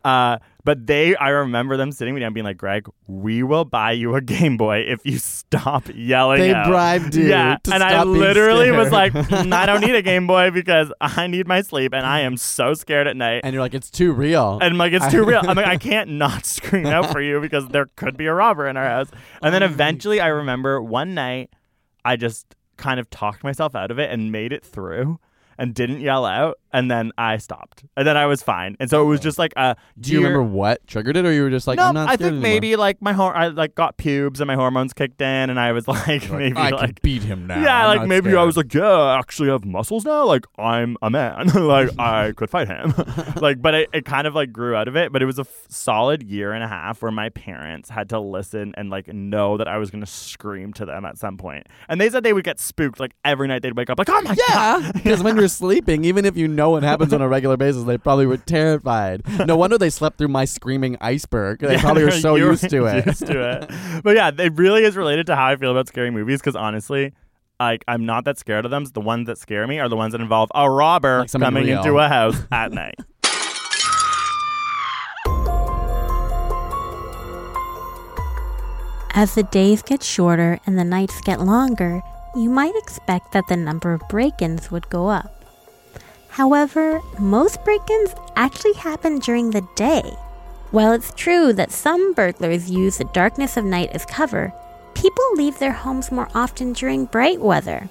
Uh, 0.03 0.39
but 0.63 0.86
they, 0.86 1.15
I 1.15 1.29
remember 1.29 1.77
them 1.77 1.91
sitting 1.91 2.13
me 2.13 2.20
down, 2.20 2.34
being 2.34 2.44
like, 2.44 2.58
"Greg, 2.58 2.88
we 3.08 3.44
will 3.44 3.65
buy 3.65 3.94
you 3.94 4.15
a 4.15 4.22
Game 4.22 4.56
Boy 4.56 4.79
if 4.79 5.06
you 5.06 5.18
stop 5.18 5.86
yelling." 5.94 6.41
They 6.41 6.53
out." 6.53 6.68
bribed 6.68 7.15
you 7.15 7.27
Yeah, 7.27 7.58
and 7.72 7.82
I 7.82 8.03
literally 8.03 8.70
was 8.72 8.91
like, 8.91 9.13
"Mm, 9.13 9.53
"I 9.53 9.65
don't 9.65 9.82
need 9.82 9.96
a 9.96 10.01
Game 10.01 10.27
Boy 10.27 10.51
because 10.51 10.91
I 11.01 11.27
need 11.27 11.48
my 11.48 11.62
sleep, 11.62 11.94
and 11.94 12.06
I 12.06 12.22
am 12.22 12.38
so 12.38 12.74
scared 12.74 13.08
at 13.08 13.15
night." 13.18 13.41
and 13.44 13.53
you're 13.53 13.63
like, 13.63 13.74
it's 13.74 13.89
too 13.89 14.12
real. 14.12 14.60
And 14.62 14.74
I'm 14.74 14.77
like, 14.77 14.94
it's 14.94 15.10
too 15.10 15.24
real. 15.24 15.41
I'm 15.44 15.56
like, 15.56 15.65
I 15.65 15.77
can't 15.77 16.12
not 16.12 16.46
scream 16.46 16.86
out 16.86 17.12
for 17.12 17.22
you 17.22 17.41
because 17.41 17.68
there 17.70 17.88
could 17.96 18.15
be 18.15 18.27
a 18.27 18.34
robber 18.34 18.68
in 18.68 18.77
our 18.77 18.86
house. 18.86 19.10
And 19.41 19.53
then 19.53 19.63
eventually, 19.63 19.88
I 20.19 20.27
remember 20.27 20.81
one 20.81 21.13
night, 21.13 21.51
I 22.05 22.15
just 22.15 22.55
kind 22.77 23.00
of 23.00 23.10
talked 23.10 23.43
myself 23.43 23.75
out 23.75 23.91
of 23.91 24.00
it 24.00 24.10
and 24.10 24.31
made 24.31 24.53
it 24.53 24.65
through 24.65 25.19
and 25.59 25.75
didn't 25.75 25.99
yell 25.99 26.25
out. 26.25 26.57
And 26.71 26.89
then 26.89 27.11
I 27.17 27.37
stopped. 27.37 27.83
And 27.97 28.07
then 28.07 28.15
I 28.15 28.27
was 28.27 28.43
fine. 28.43 28.77
And 28.79 28.91
so 28.91 29.01
it 29.01 29.05
was 29.05 29.19
oh. 29.19 29.23
just 29.23 29.39
like 29.39 29.53
a. 29.57 29.75
Do 29.99 30.11
you 30.11 30.19
remember 30.19 30.43
what 30.43 30.85
triggered 30.85 31.17
it, 31.17 31.25
or 31.25 31.33
you 31.33 31.41
were 31.41 31.49
just 31.49 31.65
like, 31.65 31.77
no, 31.77 31.85
I'm 31.85 31.95
not 31.95 32.09
I 32.09 32.13
scared 32.13 32.19
think 32.19 32.31
anymore? 32.33 32.41
maybe 32.41 32.75
like 32.75 33.01
my 33.01 33.11
hor- 33.11 33.35
I 33.35 33.47
like 33.47 33.73
got 33.73 33.97
pubes 33.97 34.39
and 34.39 34.47
my 34.47 34.53
hormones 34.53 34.93
kicked 34.93 35.19
in, 35.19 35.49
and 35.49 35.59
I 35.59 35.71
was 35.71 35.87
like, 35.87 36.27
You're 36.27 36.37
maybe 36.37 36.57
I 36.57 36.69
like 36.69 36.79
can 36.79 36.95
beat 37.01 37.23
him 37.23 37.47
now. 37.47 37.59
yeah, 37.59 37.81
I'm 37.81 37.87
like 37.87 37.99
not 38.01 38.07
maybe 38.07 38.29
I 38.29 38.33
scared. 38.33 38.45
was 38.45 38.57
like, 38.57 38.73
yeah, 38.73 38.87
I 38.87 39.17
actually 39.17 39.49
have 39.49 39.65
muscles 39.65 40.05
now. 40.05 40.25
Like 40.25 40.45
I'm 40.59 40.95
a 41.01 41.09
man. 41.09 41.47
like 41.55 41.89
I 41.97 42.31
could 42.37 42.51
fight 42.51 42.67
him. 42.67 42.93
like, 43.41 43.61
but 43.63 43.73
it, 43.73 43.89
it 43.91 44.05
kind 44.05 44.27
of 44.27 44.35
like 44.35 44.53
grew 44.53 44.75
out 44.75 44.87
of 44.87 44.95
it. 44.95 45.11
But 45.11 45.23
it 45.23 45.25
was 45.25 45.39
a 45.39 45.41
f- 45.41 45.65
solid 45.69 46.21
year 46.21 46.53
and 46.53 46.63
a 46.63 46.67
half 46.67 47.01
where 47.01 47.11
my 47.11 47.29
parents 47.29 47.89
had 47.89 48.09
to 48.09 48.19
listen 48.19 48.75
and 48.77 48.91
like 48.91 49.11
know 49.11 49.57
that 49.57 49.67
I 49.67 49.79
was 49.79 49.89
gonna 49.89 50.05
scream 50.05 50.71
to 50.73 50.85
them 50.85 51.03
at 51.03 51.17
some 51.17 51.35
point. 51.35 51.65
And 51.87 51.99
they 51.99 52.11
said 52.11 52.21
they 52.23 52.33
would 52.33 52.45
get 52.45 52.59
spooked. 52.59 52.99
Like 52.99 53.15
every 53.25 53.47
night 53.47 53.63
they'd 53.63 53.75
wake 53.75 53.89
up 53.89 53.97
like, 53.97 54.09
oh 54.09 54.21
my 54.21 54.35
god. 54.35 54.83
Yeah, 54.83 54.91
because 54.93 55.23
when 55.23 55.35
you're 55.35 55.49
sleeping, 55.50 56.03
even 56.06 56.25
if 56.25 56.38
you 56.38 56.48
know 56.48 56.70
what 56.72 56.84
happens 56.84 57.13
on 57.13 57.22
a 57.22 57.27
regular 57.27 57.58
basis, 57.58 57.84
they 57.84 57.98
probably 57.98 58.25
were 58.25 58.38
terrified. 58.38 59.22
No 59.46 59.56
wonder 59.58 59.77
they 59.77 59.89
slept 59.89 60.18
through 60.18 60.27
my 60.29 60.46
screaming 60.46 60.98
iceberg. 61.01 61.60
They 61.60 61.74
Yeah, 61.74 61.82
probably 61.82 62.03
were 62.06 62.12
they're 62.12 62.20
so 62.22 62.36
used 62.36 62.70
to 62.70 62.86
it. 62.88 63.06
used 63.06 63.25
to 63.27 63.50
it. 63.63 64.03
But 64.03 64.15
yeah, 64.15 64.32
it 64.38 64.53
really 64.58 64.84
is 64.84 64.96
related 64.96 65.25
to 65.27 65.36
how 65.36 65.48
I 65.48 65.56
feel 65.56 65.72
about 65.72 65.88
scary 65.88 66.12
movies. 66.12 66.39
Because 66.39 66.56
honestly, 66.56 67.13
like 67.60 67.84
I'm 67.88 68.06
not 68.06 68.25
that 68.25 68.38
scared 68.38 68.65
of 68.65 68.72
them. 68.72 68.86
The 68.86 69.01
ones 69.01 69.27
that 69.27 69.38
scare 69.38 69.68
me 69.68 69.79
are 69.79 69.90
the 69.90 69.98
ones 69.98 70.14
that 70.14 70.22
involve 70.22 70.50
a 70.55 70.70
robber 70.70 71.20
Like 71.20 71.31
coming 71.31 71.66
real. 71.66 71.77
into 71.79 71.98
a 72.00 72.07
house 72.07 72.38
at 72.51 72.72
night. 72.72 72.96
As 79.14 79.35
the 79.35 79.44
days 79.44 79.81
get 79.81 80.03
shorter 80.03 80.59
and 80.66 80.77
the 80.77 80.83
nights 80.83 81.20
get 81.22 81.42
longer, 81.42 82.01
you 82.35 82.50
might 82.50 82.75
expect 82.75 83.31
that 83.33 83.48
the 83.48 83.57
number 83.57 83.92
of 83.94 84.01
break 84.07 84.42
ins 84.42 84.72
would 84.72 84.88
go 84.90 85.07
up. 85.09 85.38
However, 86.39 87.01
most 87.19 87.65
break 87.65 87.81
ins 87.89 88.15
actually 88.37 88.71
happen 88.75 89.19
during 89.19 89.51
the 89.51 89.67
day. 89.75 90.03
While 90.71 90.93
it's 90.93 91.13
true 91.13 91.51
that 91.51 91.69
some 91.69 92.13
burglars 92.13 92.71
use 92.71 92.97
the 92.97 93.03
darkness 93.11 93.57
of 93.57 93.65
night 93.65 93.89
as 93.91 94.05
cover, 94.05 94.53
people 94.93 95.33
leave 95.33 95.59
their 95.59 95.73
homes 95.73 96.13
more 96.13 96.29
often 96.33 96.71
during 96.71 97.11
bright 97.11 97.41
weather. 97.41 97.89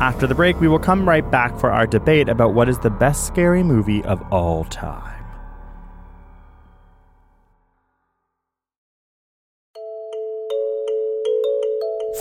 After 0.02 0.26
the 0.26 0.34
break, 0.34 0.60
we 0.60 0.68
will 0.68 0.80
come 0.80 1.08
right 1.08 1.30
back 1.30 1.60
for 1.60 1.72
our 1.72 1.86
debate 1.86 2.28
about 2.28 2.56
what 2.56 2.68
is 2.68 2.80
the 2.80 2.90
best 2.90 3.28
scary 3.28 3.62
movie 3.62 4.04
of 4.06 4.20
all 4.34 4.64
time. 4.64 5.21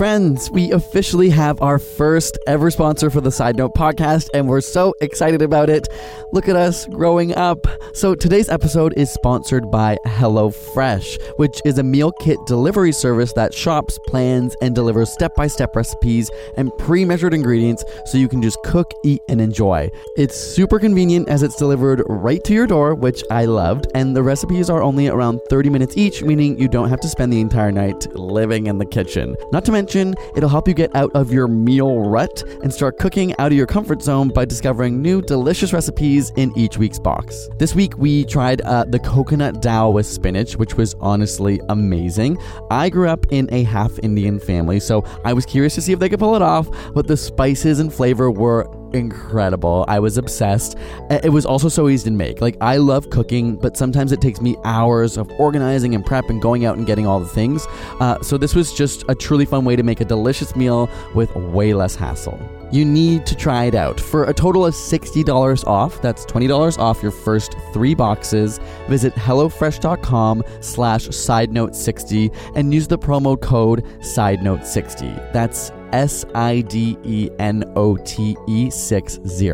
Friends, 0.01 0.51
we 0.51 0.73
officially 0.73 1.29
have 1.29 1.61
our 1.61 1.79
first 1.79 2.39
ever 2.47 2.71
sponsor 2.71 3.11
for 3.11 3.21
the 3.21 3.31
Side 3.31 3.59
Note 3.59 3.75
podcast, 3.75 4.31
and 4.33 4.49
we're 4.49 4.63
so 4.63 4.95
excited 5.03 5.43
about 5.43 5.69
it. 5.69 5.89
Look 6.33 6.49
at 6.49 6.57
us 6.57 6.87
growing 6.87 7.35
up. 7.35 7.67
So, 7.93 8.15
today's 8.15 8.49
episode 8.49 8.95
is 8.97 9.13
sponsored 9.13 9.71
by 9.71 9.99
HelloFresh, 10.07 11.37
which 11.37 11.61
is 11.67 11.77
a 11.77 11.83
meal 11.83 12.13
kit 12.13 12.39
delivery 12.47 12.93
service 12.93 13.35
that 13.35 13.53
shops, 13.53 13.99
plans, 14.07 14.57
and 14.63 14.75
delivers 14.75 15.13
step 15.13 15.35
by 15.35 15.49
step 15.49 15.77
recipes 15.77 16.31
and 16.57 16.75
pre 16.79 17.05
measured 17.05 17.35
ingredients 17.35 17.85
so 18.07 18.17
you 18.17 18.29
can 18.29 18.41
just 18.41 18.57
cook, 18.65 18.91
eat, 19.05 19.21
and 19.29 19.39
enjoy. 19.39 19.91
It's 20.17 20.35
super 20.35 20.79
convenient 20.79 21.29
as 21.29 21.43
it's 21.43 21.57
delivered 21.57 22.03
right 22.09 22.43
to 22.45 22.55
your 22.55 22.67
door, 22.67 22.95
which 22.95 23.23
I 23.31 23.45
loved, 23.45 23.87
and 23.95 24.17
the 24.17 24.23
recipes 24.23 24.71
are 24.71 24.83
only 24.83 25.09
around 25.09 25.41
30 25.51 25.69
minutes 25.69 25.99
each, 25.99 26.23
meaning 26.23 26.59
you 26.59 26.69
don't 26.69 26.89
have 26.89 27.01
to 27.01 27.09
spend 27.09 27.31
the 27.31 27.41
entire 27.43 27.71
night 27.71 28.11
living 28.15 28.67
in 28.67 28.79
the 28.79 28.87
kitchen. 28.87 29.37
Not 29.53 29.67
to 29.67 29.73
mention, 29.73 29.90
it'll 29.95 30.49
help 30.49 30.69
you 30.69 30.75
get 30.75 30.95
out 30.95 31.11
of 31.15 31.33
your 31.33 31.49
meal 31.49 32.01
rut 32.01 32.43
and 32.63 32.73
start 32.73 32.99
cooking 32.99 33.35
out 33.39 33.51
of 33.51 33.59
your 33.59 33.67
comfort 33.67 34.03
zone 34.03 34.29
by 34.29 34.45
discovering 34.45 35.03
new 35.03 35.21
delicious 35.21 35.73
recipes 35.73 36.31
in 36.37 36.57
each 36.57 36.79
week's 36.79 36.99
box. 36.99 37.49
This 37.59 37.75
week 37.75 37.99
we 37.99 38.25
tried 38.25 38.61
uh, 38.63 38.85
the 38.85 39.01
coconut 39.01 39.61
dal 39.61 39.93
with 39.93 40.07
spinach, 40.07 40.57
which 40.57 40.75
was 40.75 40.95
honestly 41.01 41.61
amazing. 41.69 42.39
I 42.71 42.89
grew 42.89 43.09
up 43.09 43.27
in 43.31 43.49
a 43.53 43.65
half 43.65 43.99
Indian 44.03 44.39
family, 44.39 44.79
so 44.79 45.05
I 45.25 45.33
was 45.33 45.45
curious 45.45 45.75
to 45.75 45.83
see 45.83 45.93
if 45.93 45.99
they 45.99 46.09
could 46.09 46.21
pull 46.21 46.37
it 46.37 46.43
off, 46.43 46.69
but 46.95 47.07
the 47.07 47.17
spices 47.17 47.81
and 47.81 47.93
flavor 47.93 48.31
were 48.31 48.67
incredible. 48.95 49.85
I 49.89 49.99
was 49.99 50.17
obsessed. 50.19 50.77
It 51.11 51.33
was 51.33 51.47
also 51.47 51.69
so 51.69 51.89
easy 51.89 52.11
to 52.11 52.17
make. 52.17 52.41
Like, 52.41 52.57
I 52.61 52.77
love 52.77 53.11
cooking, 53.11 53.57
but 53.57 53.77
sometimes 53.77 54.13
it 54.13 54.21
takes 54.21 54.41
me 54.41 54.57
hours 54.65 55.17
of 55.17 55.31
organizing 55.39 55.95
and 55.95 56.05
prep 56.05 56.31
and 56.31 56.41
going 56.41 56.65
out 56.65 56.77
and 56.77 56.87
getting 56.87 57.07
all 57.07 57.21
the 57.21 57.27
things. 57.27 57.67
Uh, 58.01 58.21
so, 58.23 58.37
this 58.37 58.55
was 58.55 58.73
just 58.73 59.05
a 59.09 59.15
truly 59.15 59.45
fun 59.45 59.65
way 59.65 59.77
to 59.77 59.83
make 59.83 60.01
a 60.01 60.05
delicious 60.05 60.55
meal 60.57 60.89
with 61.15 61.35
way 61.37 61.75
less 61.75 61.95
hassle. 61.95 62.39
You 62.71 62.85
need 62.85 63.27
to 63.27 63.35
try 63.35 63.65
it 63.65 63.75
out. 63.75 64.01
For 64.01 64.25
a 64.25 64.35
total 64.35 64.65
of 64.65 64.75
$60 64.75 65.67
off, 65.67 66.01
that's 66.01 66.25
$20 66.27 66.79
off 66.79 67.03
your 67.03 67.13
first 67.13 67.55
three 67.73 67.95
boxes, 67.95 68.61
visit 68.89 69.15
HelloFresh.com 69.15 70.45
slash 70.61 71.09
SideNote60 71.09 72.35
and 72.55 72.73
use 72.73 72.89
the 72.89 72.99
promo 72.99 73.41
code 73.41 73.85
SideNote60. 74.01 75.33
That's 75.33 75.73
S 75.93 76.25
I 76.35 76.61
D 76.61 76.97
E 77.05 77.31
N 77.39 77.65
O 77.77 77.97
T 77.97 78.37
E 78.47 78.71
60. 78.71 79.53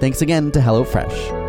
Thanks 0.00 0.22
again 0.22 0.50
to 0.52 0.60
HelloFresh. 0.60 1.43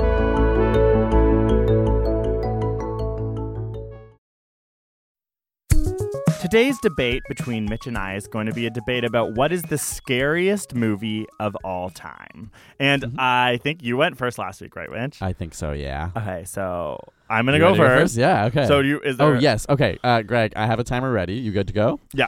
Today's 6.45 6.79
debate 6.79 7.23
between 7.27 7.65
Mitch 7.65 7.88
and 7.88 7.97
I 7.97 8.13
is 8.13 8.27
going 8.27 8.45
to 8.45 8.53
be 8.53 8.67
a 8.67 8.69
debate 8.69 9.03
about 9.03 9.34
what 9.34 9.51
is 9.51 9.63
the 9.63 9.79
scariest 9.79 10.75
movie 10.75 11.25
of 11.39 11.58
all 11.63 11.89
time. 11.89 12.51
And 12.79 13.15
I 13.17 13.58
think 13.58 13.81
you 13.81 13.97
went 13.97 14.15
first 14.15 14.38
last 14.38 14.62
week, 14.62 14.75
right, 14.75 14.91
Mitch? 14.91 15.23
I 15.23 15.34
think 15.34 15.55
so, 15.55 15.71
yeah. 15.71 16.12
okay, 16.15 16.43
so 16.45 16.99
I'm 17.31 17.45
gonna 17.45 17.58
go 17.58 17.73
first. 17.73 18.15
Yeah, 18.15 18.45
okay. 18.45 18.67
So 18.67 18.81
you 18.81 18.99
is 18.99 19.17
there? 19.17 19.25
oh, 19.25 19.39
yes. 19.39 19.65
Okay. 19.67 19.97
Uh, 20.03 20.21
Greg, 20.21 20.53
I 20.55 20.67
have 20.67 20.77
a 20.77 20.84
timer 20.84 21.12
ready. 21.12 21.34
You 21.34 21.51
good 21.51 21.65
to 21.65 21.73
go? 21.73 21.99
Yeah. 22.13 22.27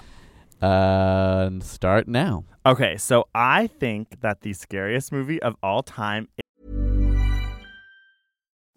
Uh, 0.68 1.52
start 1.60 2.08
now. 2.08 2.44
Okay, 2.66 2.98
so 2.98 3.28
I 3.36 3.68
think 3.68 4.22
that 4.22 4.42
the 4.42 4.54
scariest 4.54 5.12
movie 5.12 5.40
of 5.44 5.58
all 5.62 5.84
time. 5.84 6.28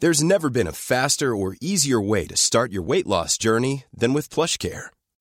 There's 0.00 0.22
never 0.22 0.50
been 0.50 0.66
a 0.66 0.72
faster 0.72 1.34
or 1.34 1.56
easier 1.62 1.98
way 1.98 2.26
to 2.26 2.36
start 2.36 2.72
your 2.72 2.82
weight 2.82 3.06
loss 3.06 3.38
journey 3.38 3.84
than 3.96 4.12
with 4.12 4.28
PlushCare. 4.28 4.90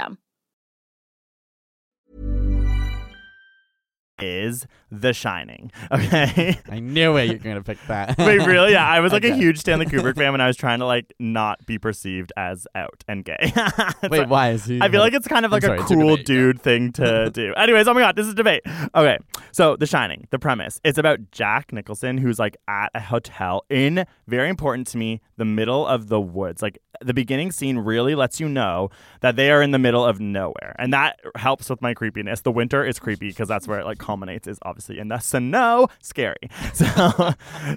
system. 0.00 0.18
Is 4.22 4.66
The 4.90 5.12
Shining. 5.12 5.70
Okay. 5.92 6.58
I 6.70 6.78
knew 6.78 7.16
it. 7.16 7.26
You're 7.26 7.38
going 7.38 7.56
to 7.56 7.62
pick 7.62 7.78
that. 7.88 8.16
Wait, 8.16 8.38
really? 8.46 8.72
Yeah, 8.72 8.86
I 8.86 9.00
was 9.00 9.12
like 9.12 9.24
a 9.24 9.34
huge 9.34 9.58
Stanley 9.58 9.86
Kubrick 9.86 10.14
fan 10.16 10.32
when 10.32 10.40
I 10.40 10.46
was 10.46 10.56
trying 10.56 10.78
to 10.78 10.86
like 10.86 11.12
not 11.18 11.64
be 11.66 11.78
perceived 11.78 12.32
as 12.36 12.66
out 12.74 13.02
and 13.08 13.24
gay. 13.24 13.52
Wait, 14.10 14.28
why 14.28 14.50
is 14.50 14.64
he? 14.64 14.80
I 14.80 14.88
feel 14.88 15.00
like 15.00 15.12
it's 15.12 15.26
kind 15.26 15.44
of 15.44 15.52
like 15.52 15.62
sorry, 15.62 15.80
a 15.80 15.82
cool 15.82 16.10
debate, 16.16 16.26
dude 16.26 16.62
thing 16.62 16.92
to 16.92 17.30
do. 17.30 17.52
Anyways, 17.54 17.88
oh 17.88 17.94
my 17.94 18.00
god, 18.00 18.16
this 18.16 18.26
is 18.26 18.34
debate. 18.34 18.62
Okay, 18.94 19.18
so 19.52 19.76
The 19.76 19.86
Shining, 19.86 20.26
the 20.30 20.38
premise. 20.38 20.80
It's 20.84 20.98
about 20.98 21.30
Jack 21.32 21.72
Nicholson 21.72 22.18
who's 22.18 22.38
like 22.38 22.56
at 22.68 22.90
a 22.94 23.00
hotel 23.00 23.64
in 23.68 24.04
very 24.28 24.48
important 24.48 24.86
to 24.88 24.98
me, 24.98 25.20
the 25.36 25.44
middle 25.44 25.86
of 25.86 26.08
the 26.08 26.20
woods. 26.20 26.62
Like 26.62 26.78
the 27.00 27.14
beginning 27.14 27.50
scene 27.52 27.78
really 27.78 28.14
lets 28.14 28.38
you 28.40 28.48
know 28.48 28.90
that 29.20 29.36
they 29.36 29.50
are 29.50 29.62
in 29.62 29.70
the 29.72 29.78
middle 29.78 30.04
of 30.04 30.20
nowhere, 30.20 30.76
and 30.78 30.92
that 30.92 31.18
helps 31.36 31.68
with 31.68 31.82
my 31.82 31.94
creepiness. 31.94 32.42
The 32.42 32.52
winter 32.52 32.84
is 32.84 32.98
creepy 32.98 33.28
because 33.28 33.48
that's 33.48 33.66
where 33.66 33.80
it 33.80 33.86
like 33.86 33.98
culminates. 34.10 34.46
Is 34.46 34.58
obviously 34.62 34.98
in 34.98 35.08
the 35.08 35.18
snow, 35.18 35.88
scary. 36.02 36.48
So 36.74 36.86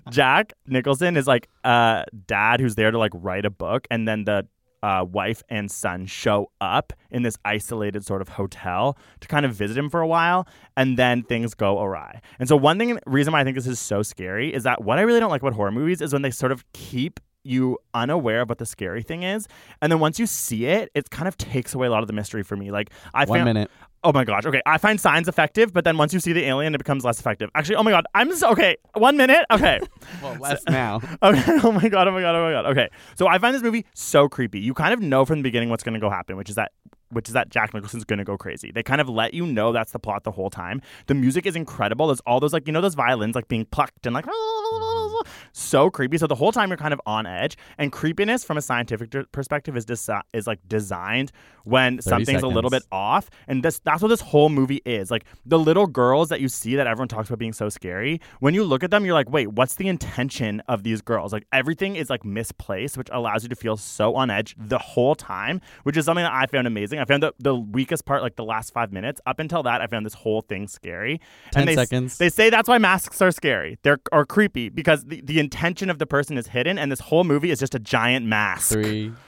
Jack 0.10 0.54
Nicholson 0.68 1.18
is 1.18 1.28
like 1.28 1.48
a 1.64 2.06
dad 2.28 2.60
who's 2.60 2.76
there 2.76 2.92
to 2.92 2.98
like 2.98 3.12
write 3.14 3.46
a 3.46 3.50
book, 3.50 3.88
and 3.92 4.08
then 4.08 4.24
the 4.26 4.48
uh, 4.84 5.06
wife 5.10 5.42
and 5.50 5.72
son 5.72 6.06
show 6.06 6.52
up 6.60 6.92
in 7.10 7.24
this 7.24 7.38
isolated 7.46 8.06
sort 8.06 8.22
of 8.22 8.28
hotel 8.28 8.98
to 9.22 9.28
kind 9.30 9.46
of 9.46 9.56
visit 9.56 9.78
him 9.78 9.90
for 9.90 10.02
a 10.02 10.08
while, 10.08 10.46
and 10.76 10.98
then 10.98 11.24
things 11.24 11.54
go 11.54 11.82
awry. 11.82 12.22
And 12.38 12.50
so, 12.50 12.58
one 12.58 12.78
thing, 12.78 13.00
reason 13.06 13.32
why 13.34 13.40
I 13.42 13.44
think 13.46 13.56
this 13.56 13.68
is 13.68 13.80
so 13.80 14.04
scary 14.04 14.54
is 14.54 14.64
that 14.64 14.84
what 14.84 15.00
I 15.00 15.04
really 15.04 15.22
don't 15.22 15.32
like 15.32 15.42
about 15.42 15.54
horror 15.54 15.72
movies 15.72 16.02
is 16.02 16.12
when 16.12 16.22
they 16.22 16.32
sort 16.32 16.52
of 16.52 16.66
keep 16.74 17.20
you 17.46 17.78
unaware 17.94 18.42
of 18.42 18.50
what 18.50 18.58
the 18.58 18.66
scary 18.66 19.04
thing 19.04 19.24
is, 19.24 19.48
and 19.82 19.92
then 19.92 20.00
once 20.00 20.20
you 20.20 20.28
see 20.28 20.66
it, 20.66 20.92
it 20.94 21.10
kind 21.10 21.28
of 21.28 21.38
takes 21.38 21.74
away 21.74 21.88
a 21.88 21.92
lot 21.92 22.02
of 22.04 22.08
the 22.08 22.14
mystery 22.14 22.44
for 22.44 22.58
me. 22.58 22.72
Like 22.72 22.90
I 23.14 23.24
One 23.26 23.40
found, 23.40 23.46
minute. 23.46 23.72
Oh 24.06 24.12
my 24.12 24.24
gosh. 24.26 24.46
Okay, 24.46 24.62
I 24.66 24.78
find 24.78 25.00
signs 25.00 25.28
effective, 25.28 25.72
but 25.72 25.86
then 25.86 25.98
once 25.98 26.14
you 26.14 26.20
see 26.20 26.34
the 26.34 26.44
alien, 26.44 26.76
it 26.76 26.78
becomes 26.78 27.06
less 27.06 27.20
effective. 27.20 27.50
Actually, 27.56 27.78
oh 27.78 27.84
my 27.84 27.92
god, 27.92 28.06
I'm 28.14 28.34
so, 28.36 28.50
okay. 28.52 28.76
One 28.96 29.18
minute. 29.18 29.46
Okay. 29.52 29.80
Well, 30.22 30.36
less 30.40 30.62
now. 30.70 31.02
Okay. 31.24 31.60
Oh 31.64 31.72
my 31.72 31.88
god. 31.90 32.08
Oh 32.08 32.12
my 32.12 32.22
god. 32.22 32.36
Oh 32.36 32.44
my 32.44 32.52
god. 32.52 32.66
Okay. 32.68 32.90
So 33.16 33.28
I 33.28 33.38
find 33.40 33.56
this 33.56 33.64
movie 33.64 33.86
so 33.94 34.30
creepy. 34.30 34.60
You 34.60 34.74
kind 34.74 34.94
of 34.94 35.00
know 35.02 35.26
from 35.26 35.40
the 35.40 35.44
beginning 35.44 35.70
what's 35.70 35.84
going 35.84 35.94
to 35.96 36.00
go 36.00 36.10
happen, 36.10 36.38
which 36.38 36.50
is 36.50 36.56
that 36.56 36.72
which 37.10 37.28
is 37.28 37.34
that 37.34 37.50
Jack 37.50 37.74
Nicholson's 37.74 38.04
going 38.06 38.20
to 38.20 38.26
go 38.26 38.38
crazy. 38.38 38.72
They 38.72 38.84
kind 38.84 39.00
of 39.00 39.08
let 39.08 39.34
you 39.34 39.46
know 39.46 39.72
that's 39.72 39.92
the 39.92 40.00
plot 40.00 40.24
the 40.24 40.32
whole 40.32 40.50
time. 40.50 40.82
The 41.08 41.14
music 41.14 41.46
is 41.46 41.56
incredible. 41.56 42.08
There's 42.08 42.22
all 42.22 42.40
those 42.40 42.54
like 42.54 42.68
you 42.68 42.74
know 42.74 42.82
those 42.82 42.96
violins 42.96 43.36
like 43.36 43.48
being 43.48 43.66
plucked 43.66 44.06
and 44.06 44.14
like 44.14 44.26
so 45.52 45.90
creepy. 45.90 46.18
So 46.18 46.28
the 46.28 46.36
whole 46.36 46.52
time 46.52 46.70
you're 46.70 46.78
kind 46.78 46.94
of 46.94 47.02
on 47.06 47.26
edge, 47.26 47.58
and 47.78 47.92
creepiness 47.92 48.44
from 48.44 48.58
a 48.58 48.62
scientific 48.62 49.10
d- 49.10 49.24
perspective 49.32 49.76
is 49.78 49.86
desi- 49.86 50.22
is 50.34 50.48
like 50.48 50.60
designed 50.68 51.32
when 51.64 51.98
30 51.98 52.02
something's 52.02 52.44
a 52.44 52.48
little 52.48 52.70
bit 52.70 52.84
off, 52.92 53.30
and 53.48 53.64
this 53.64 53.80
that's 53.80 54.02
what 54.02 54.10
this 54.10 54.22
whole 54.22 54.50
movie 54.50 54.82
is. 54.86 55.12
Like 55.12 55.26
the 55.46 55.60
little 55.60 55.88
girls 55.88 56.30
that 56.30 56.42
you 56.42 56.50
see 56.50 56.76
that 56.76 56.88
everyone 56.88 57.08
talks 57.08 57.30
about 57.30 57.40
being 57.40 57.54
so 57.54 57.70
scary. 57.70 58.22
When 58.40 58.54
you 58.54 58.64
look 58.64 58.84
at 58.84 58.92
them, 58.92 59.06
you're 59.06 59.14
like, 59.14 59.30
wait, 59.30 59.48
what's 59.54 59.76
the 59.76 59.88
intention 59.88 60.62
of 60.68 60.84
these 60.84 61.02
girls? 61.02 61.34
Like 61.34 61.48
everything 61.52 61.96
is 61.96 62.10
like 62.10 62.26
misplaced, 62.26 62.98
which 62.98 63.10
allows 63.12 63.44
you 63.44 63.50
to 63.50 63.56
feel 63.56 63.78
so 63.78 64.16
on 64.16 64.30
edge 64.30 64.56
the 64.58 64.80
whole 64.80 65.16
time, 65.16 65.62
which 65.84 65.98
is 65.98 66.06
something 66.06 66.24
that 66.24 66.34
I 66.34 66.46
found 66.48 66.68
amazing. 66.68 67.00
I 67.00 67.06
found 67.06 67.24
the, 67.24 67.34
the 67.40 67.56
weakest 67.56 68.06
part, 68.06 68.22
like 68.22 68.36
the 68.36 68.44
last 68.44 68.74
five 68.74 68.92
minutes. 68.92 69.22
Up 69.26 69.40
until 69.40 69.64
that, 69.64 69.82
I 69.82 69.88
found 69.88 70.06
this 70.06 70.14
whole 70.14 70.42
thing 70.42 70.68
scary. 70.68 71.20
10 71.52 71.62
and 71.62 71.70
they, 71.70 71.76
seconds. 71.76 72.18
They 72.18 72.30
say 72.30 72.50
that's 72.50 72.68
why 72.68 72.78
masks 72.78 73.22
are 73.22 73.32
scary. 73.32 73.78
They're 73.84 74.00
or 74.12 74.26
creepy 74.26 74.70
because 74.70 75.03
the, 75.06 75.22
the 75.22 75.40
intention 75.40 75.90
of 75.90 76.00
the 76.00 76.06
person 76.06 76.38
is 76.38 76.48
hidden, 76.48 76.78
and 76.80 76.92
this 76.92 77.00
whole 77.00 77.24
movie 77.24 77.52
is 77.52 77.60
just 77.60 77.76
a 77.76 77.80
giant 77.80 78.26
mask. 78.26 78.72
Three. 78.72 79.12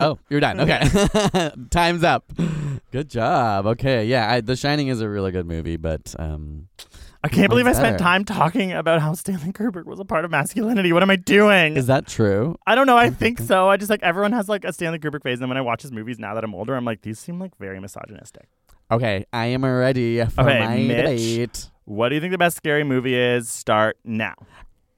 Oh, 0.00 0.18
you're 0.28 0.40
done. 0.40 0.58
Okay. 0.58 0.80
Time's 1.70 2.02
up. 2.02 2.24
Good 2.90 3.08
job. 3.08 3.66
Okay. 3.66 4.04
Yeah, 4.04 4.28
I, 4.28 4.40
The 4.40 4.56
Shining 4.56 4.88
is 4.88 5.00
a 5.00 5.08
really 5.08 5.30
good 5.30 5.46
movie, 5.46 5.76
but 5.76 6.12
um, 6.18 6.66
I 7.22 7.28
can't 7.28 7.48
believe 7.48 7.68
I 7.68 7.72
spent 7.72 7.94
better. 7.94 7.98
time 7.98 8.24
talking 8.24 8.72
about 8.72 9.00
how 9.00 9.12
Stanley 9.12 9.52
Kubrick 9.52 9.84
was 9.84 10.00
a 10.00 10.04
part 10.04 10.24
of 10.24 10.32
masculinity. 10.32 10.92
What 10.92 11.04
am 11.04 11.10
I 11.10 11.14
doing? 11.14 11.76
is 11.76 11.86
that 11.86 12.08
true? 12.08 12.56
I 12.66 12.74
don't 12.74 12.88
know. 12.88 12.96
I 12.96 13.10
think 13.10 13.38
so. 13.50 13.68
I 13.68 13.76
just 13.76 13.90
like 13.90 14.02
everyone 14.02 14.32
has 14.32 14.48
like 14.48 14.64
a 14.64 14.72
Stanley 14.72 14.98
Kubrick 14.98 15.22
phase, 15.22 15.34
and 15.34 15.42
then 15.42 15.50
when 15.50 15.56
I 15.56 15.60
watch 15.60 15.82
his 15.82 15.92
movies 15.92 16.18
now 16.18 16.34
that 16.34 16.42
I'm 16.42 16.52
older, 16.52 16.74
I'm 16.74 16.84
like, 16.84 17.02
these 17.02 17.20
seem 17.20 17.38
like 17.38 17.56
very 17.58 17.78
misogynistic. 17.78 18.48
Okay, 18.90 19.24
I 19.32 19.46
am 19.46 19.64
ready 19.64 20.24
for 20.24 20.40
Okay, 20.40 20.58
my 20.58 20.76
Mitch. 20.78 20.96
debate. 20.96 21.70
What 21.84 22.08
do 22.08 22.16
you 22.16 22.20
think 22.20 22.32
the 22.32 22.38
best 22.38 22.56
scary 22.56 22.82
movie 22.82 23.14
is? 23.16 23.48
Start 23.48 23.98
now. 24.04 24.34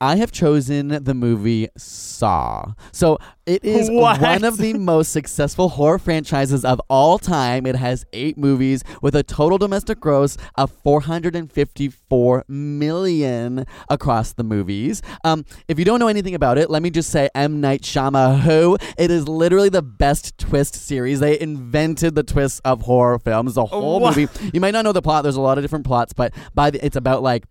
I 0.02 0.16
have 0.16 0.32
chosen 0.32 0.88
the 0.88 1.14
movie 1.14 1.68
Saw. 1.76 2.72
So 2.90 3.18
it 3.46 3.64
is 3.64 3.88
What? 3.88 4.20
one 4.20 4.42
of 4.42 4.56
the 4.58 4.74
most 4.74 5.12
successful 5.12 5.68
horror 5.68 5.98
franchises 6.00 6.64
of 6.64 6.80
all 6.90 7.18
time. 7.20 7.66
It 7.66 7.76
has 7.76 8.04
eight 8.12 8.36
movies 8.36 8.82
with 9.00 9.14
a 9.14 9.22
total 9.22 9.58
domestic 9.58 10.00
gross 10.00 10.36
of 10.56 10.72
454 10.82 12.44
million 12.48 13.64
across 13.88 14.32
the 14.32 14.42
movies. 14.44 15.02
Um, 15.24 15.44
if 15.68 15.78
you 15.78 15.84
don't 15.84 16.00
know 16.00 16.08
anything 16.08 16.34
about 16.34 16.58
it, 16.58 16.68
let 16.68 16.82
me 16.82 16.90
just 16.90 17.10
say 17.10 17.28
M. 17.34 17.60
Night 17.60 17.82
Shyamalan. 17.82 18.82
It 18.98 19.10
is 19.12 19.28
literally 19.28 19.68
the 19.68 19.82
best 19.82 20.36
twist 20.38 20.74
series. 20.74 21.20
They 21.20 21.38
invented 21.38 22.14
the 22.14 22.22
twists 22.24 22.60
of 22.64 22.82
horror 22.82 23.18
films. 23.18 23.54
The 23.54 23.66
whole 23.66 24.00
What? 24.00 24.16
movie. 24.16 24.50
You 24.52 24.60
might 24.60 24.72
not 24.72 24.84
know 24.84 24.92
the 24.92 25.02
plot. 25.02 25.22
There's 25.22 25.36
a 25.36 25.40
lot 25.40 25.58
of 25.58 25.64
different 25.64 25.86
plots, 25.86 26.12
but 26.12 26.34
by 26.54 26.70
the, 26.70 26.84
it's 26.84 26.96
about 26.96 27.22
like 27.22 27.44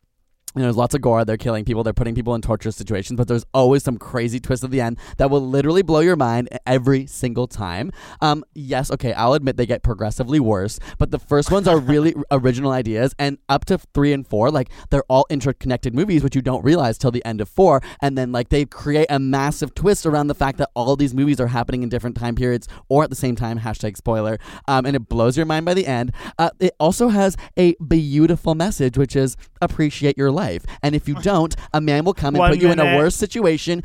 you 0.55 0.59
know, 0.59 0.65
there's 0.65 0.77
lots 0.77 0.93
of 0.93 1.01
gore. 1.01 1.23
They're 1.25 1.37
killing 1.37 1.65
people. 1.65 1.83
They're 1.83 1.93
putting 1.93 2.15
people 2.15 2.35
in 2.35 2.41
torture 2.41 2.71
situations. 2.71 3.17
But 3.17 3.27
there's 3.27 3.45
always 3.53 3.83
some 3.83 3.97
crazy 3.97 4.39
twist 4.39 4.63
at 4.63 4.71
the 4.71 4.81
end 4.81 4.97
that 5.17 5.29
will 5.29 5.45
literally 5.45 5.81
blow 5.81 5.99
your 6.01 6.15
mind 6.15 6.49
every 6.65 7.05
single 7.05 7.47
time. 7.47 7.91
Um, 8.21 8.43
yes, 8.53 8.91
okay, 8.91 9.13
I'll 9.13 9.33
admit 9.33 9.57
they 9.57 9.65
get 9.65 9.83
progressively 9.83 10.39
worse. 10.39 10.79
But 10.97 11.11
the 11.11 11.19
first 11.19 11.51
ones 11.51 11.67
are 11.67 11.79
really 11.79 12.15
original 12.31 12.71
ideas, 12.71 13.15
and 13.17 13.37
up 13.49 13.65
to 13.65 13.77
three 13.77 14.13
and 14.13 14.27
four, 14.27 14.51
like 14.51 14.69
they're 14.89 15.03
all 15.09 15.25
interconnected 15.29 15.93
movies, 15.93 16.23
which 16.23 16.35
you 16.35 16.41
don't 16.41 16.63
realize 16.63 16.97
till 16.97 17.11
the 17.11 17.23
end 17.25 17.41
of 17.41 17.49
four. 17.49 17.81
And 18.01 18.17
then 18.17 18.31
like 18.31 18.49
they 18.49 18.65
create 18.65 19.07
a 19.09 19.19
massive 19.19 19.73
twist 19.73 20.05
around 20.05 20.27
the 20.27 20.35
fact 20.35 20.57
that 20.57 20.69
all 20.75 20.95
these 20.95 21.13
movies 21.13 21.39
are 21.39 21.47
happening 21.47 21.83
in 21.83 21.89
different 21.89 22.17
time 22.17 22.35
periods 22.35 22.67
or 22.89 23.03
at 23.03 23.09
the 23.09 23.15
same 23.15 23.35
time. 23.35 23.59
Hashtag 23.59 23.97
spoiler. 23.97 24.37
Um, 24.67 24.85
and 24.85 24.95
it 24.95 25.07
blows 25.07 25.37
your 25.37 25.45
mind 25.45 25.65
by 25.65 25.73
the 25.73 25.87
end. 25.87 26.11
Uh, 26.37 26.49
it 26.59 26.73
also 26.79 27.09
has 27.09 27.37
a 27.57 27.75
beautiful 27.75 28.55
message, 28.55 28.97
which 28.97 29.15
is 29.15 29.37
appreciate 29.61 30.17
your 30.17 30.31
life. 30.31 30.40
And 30.81 30.95
if 30.95 31.07
you 31.07 31.15
don't, 31.15 31.55
a 31.73 31.81
man 31.81 32.03
will 32.05 32.13
come 32.13 32.35
and 32.35 32.43
put 32.51 32.61
you 32.61 32.71
in 32.71 32.79
a 32.79 32.97
worse 32.97 33.15
situation. 33.15 33.83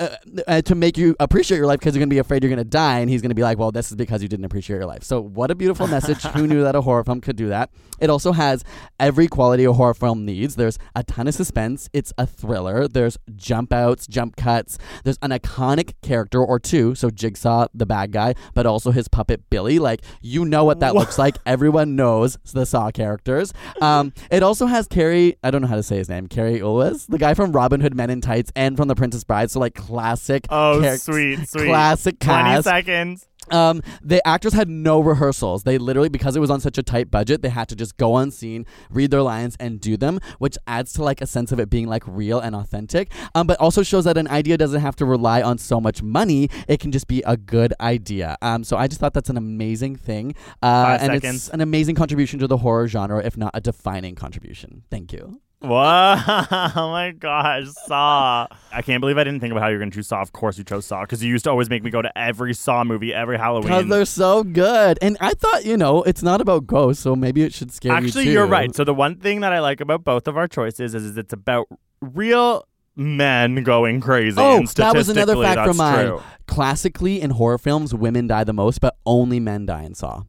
Uh, 0.00 0.14
uh, 0.46 0.62
to 0.62 0.76
make 0.76 0.96
you 0.96 1.16
appreciate 1.18 1.56
your 1.56 1.66
life 1.66 1.80
because 1.80 1.92
you're 1.92 1.98
going 1.98 2.08
to 2.08 2.14
be 2.14 2.20
afraid 2.20 2.40
you're 2.40 2.48
going 2.48 2.56
to 2.56 2.62
die 2.62 3.00
and 3.00 3.10
he's 3.10 3.20
going 3.20 3.30
to 3.30 3.34
be 3.34 3.42
like 3.42 3.58
well 3.58 3.72
this 3.72 3.90
is 3.90 3.96
because 3.96 4.22
you 4.22 4.28
didn't 4.28 4.44
appreciate 4.44 4.76
your 4.76 4.86
life. 4.86 5.02
So 5.02 5.20
what 5.20 5.50
a 5.50 5.56
beautiful 5.56 5.88
message. 5.88 6.22
Who 6.22 6.46
knew 6.46 6.62
that 6.62 6.76
a 6.76 6.82
horror 6.82 7.02
film 7.02 7.20
could 7.20 7.34
do 7.34 7.48
that? 7.48 7.70
It 7.98 8.08
also 8.08 8.30
has 8.30 8.62
every 9.00 9.26
quality 9.26 9.64
a 9.64 9.72
horror 9.72 9.94
film 9.94 10.24
needs. 10.24 10.54
There's 10.54 10.78
a 10.94 11.02
ton 11.02 11.26
of 11.26 11.34
suspense. 11.34 11.90
It's 11.92 12.12
a 12.16 12.28
thriller. 12.28 12.86
There's 12.86 13.18
jump 13.34 13.72
outs 13.72 14.06
jump 14.06 14.36
cuts. 14.36 14.78
There's 15.02 15.18
an 15.20 15.30
iconic 15.30 15.94
character 16.00 16.44
or 16.44 16.60
two 16.60 16.94
so 16.94 17.10
jigsaw 17.10 17.66
the 17.74 17.86
bad 17.86 18.12
guy 18.12 18.34
but 18.54 18.66
also 18.66 18.92
his 18.92 19.08
puppet 19.08 19.50
billy. 19.50 19.80
Like 19.80 20.02
you 20.22 20.44
know 20.44 20.64
what 20.64 20.78
that 20.78 20.94
looks 20.94 21.18
like. 21.18 21.38
Everyone 21.44 21.96
knows 21.96 22.38
the 22.52 22.66
saw 22.66 22.92
characters. 22.92 23.52
Um, 23.80 24.12
it 24.30 24.44
also 24.44 24.66
has 24.66 24.86
Cary 24.86 25.36
i 25.42 25.50
don't 25.50 25.60
know 25.62 25.66
how 25.68 25.74
to 25.74 25.82
say 25.82 25.96
his 25.96 26.08
name 26.08 26.28
Cary 26.28 26.60
Elwes, 26.60 27.06
the 27.06 27.18
guy 27.18 27.34
from 27.34 27.50
robin 27.50 27.80
hood 27.80 27.96
men 27.96 28.10
in 28.10 28.20
tights 28.20 28.52
and 28.54 28.76
from 28.76 28.86
the 28.86 28.94
princess 28.94 29.24
bride. 29.24 29.50
So 29.50 29.58
like 29.58 29.87
classic 29.88 30.46
Oh, 30.50 30.80
charac- 30.82 31.00
sweet, 31.00 31.48
sweet. 31.48 31.66
classic 31.66 32.18
20 32.18 32.62
seconds. 32.62 33.26
um, 33.50 33.82
the 34.02 34.20
actors 34.28 34.52
had 34.52 34.68
no 34.68 35.00
rehearsals. 35.00 35.62
They 35.62 35.78
literally, 35.78 36.10
because 36.10 36.36
it 36.36 36.40
was 36.40 36.50
on 36.50 36.60
such 36.60 36.76
a 36.76 36.82
tight 36.82 37.10
budget, 37.10 37.40
they 37.40 37.48
had 37.48 37.66
to 37.70 37.76
just 37.76 37.96
go 37.96 38.12
on 38.12 38.30
scene, 38.30 38.66
read 38.90 39.10
their 39.10 39.22
lines, 39.22 39.56
and 39.58 39.80
do 39.80 39.96
them, 39.96 40.20
which 40.38 40.58
adds 40.66 40.92
to 40.94 41.02
like 41.02 41.22
a 41.22 41.26
sense 41.26 41.50
of 41.50 41.58
it 41.58 41.70
being 41.70 41.86
like 41.86 42.02
real 42.06 42.38
and 42.40 42.54
authentic. 42.54 43.10
Um, 43.34 43.46
but 43.46 43.58
also 43.58 43.82
shows 43.82 44.04
that 44.04 44.18
an 44.18 44.28
idea 44.28 44.58
doesn't 44.58 44.82
have 44.82 44.96
to 44.96 45.06
rely 45.06 45.40
on 45.40 45.56
so 45.56 45.80
much 45.80 46.02
money. 46.02 46.50
It 46.68 46.78
can 46.80 46.92
just 46.92 47.08
be 47.08 47.22
a 47.26 47.38
good 47.38 47.72
idea. 47.80 48.36
Um, 48.42 48.64
so 48.64 48.76
I 48.76 48.86
just 48.86 49.00
thought 49.00 49.14
that's 49.14 49.30
an 49.30 49.38
amazing 49.38 49.96
thing. 49.96 50.34
Uh, 50.62 50.98
and 51.00 51.12
seconds. 51.22 51.34
it's 51.46 51.48
an 51.48 51.62
amazing 51.62 51.94
contribution 51.94 52.38
to 52.40 52.46
the 52.46 52.58
horror 52.58 52.86
genre, 52.86 53.24
if 53.24 53.38
not 53.38 53.52
a 53.54 53.62
defining 53.62 54.14
contribution. 54.14 54.82
Thank 54.90 55.10
you. 55.14 55.40
Wow. 55.60 56.44
Oh 56.76 56.90
my 56.90 57.10
gosh. 57.10 57.66
Saw. 57.86 58.46
I 58.72 58.82
can't 58.82 59.00
believe 59.00 59.18
I 59.18 59.24
didn't 59.24 59.40
think 59.40 59.50
about 59.52 59.62
how 59.62 59.68
you're 59.68 59.78
going 59.78 59.90
to 59.90 59.94
choose 59.94 60.08
Saw. 60.08 60.20
Of 60.20 60.32
course 60.32 60.58
you 60.58 60.64
chose 60.64 60.86
Saw 60.86 61.02
because 61.02 61.22
you 61.22 61.30
used 61.30 61.44
to 61.44 61.50
always 61.50 61.68
make 61.68 61.82
me 61.82 61.90
go 61.90 62.02
to 62.02 62.16
every 62.16 62.54
Saw 62.54 62.84
movie 62.84 63.12
every 63.12 63.38
Halloween. 63.38 63.68
Because 63.68 63.88
they're 63.88 64.04
so 64.04 64.44
good. 64.44 64.98
And 65.02 65.16
I 65.20 65.32
thought, 65.34 65.64
you 65.64 65.76
know, 65.76 66.02
it's 66.04 66.22
not 66.22 66.40
about 66.40 66.66
ghosts, 66.66 67.02
so 67.02 67.16
maybe 67.16 67.42
it 67.42 67.52
should 67.52 67.72
scare 67.72 67.92
you 68.00 68.06
Actually, 68.06 68.30
you're 68.30 68.46
right. 68.46 68.74
So 68.74 68.84
the 68.84 68.94
one 68.94 69.16
thing 69.16 69.40
that 69.40 69.52
I 69.52 69.60
like 69.60 69.80
about 69.80 70.04
both 70.04 70.28
of 70.28 70.36
our 70.36 70.46
choices 70.48 70.94
is, 70.94 71.04
is 71.04 71.16
it's 71.16 71.32
about 71.32 71.68
real 72.00 72.66
men 72.94 73.62
going 73.62 74.00
crazy. 74.00 74.36
Oh, 74.40 74.58
and 74.58 74.68
that 74.68 74.94
was 74.94 75.08
another 75.08 75.40
fact 75.42 75.66
from 75.66 75.76
mine. 75.76 76.06
true. 76.06 76.22
Classically, 76.46 77.20
in 77.20 77.30
horror 77.30 77.58
films, 77.58 77.94
women 77.94 78.26
die 78.26 78.44
the 78.44 78.52
most, 78.52 78.80
but 78.80 78.96
only 79.06 79.40
men 79.40 79.66
die 79.66 79.82
in 79.84 79.94
Saw. 79.94 80.22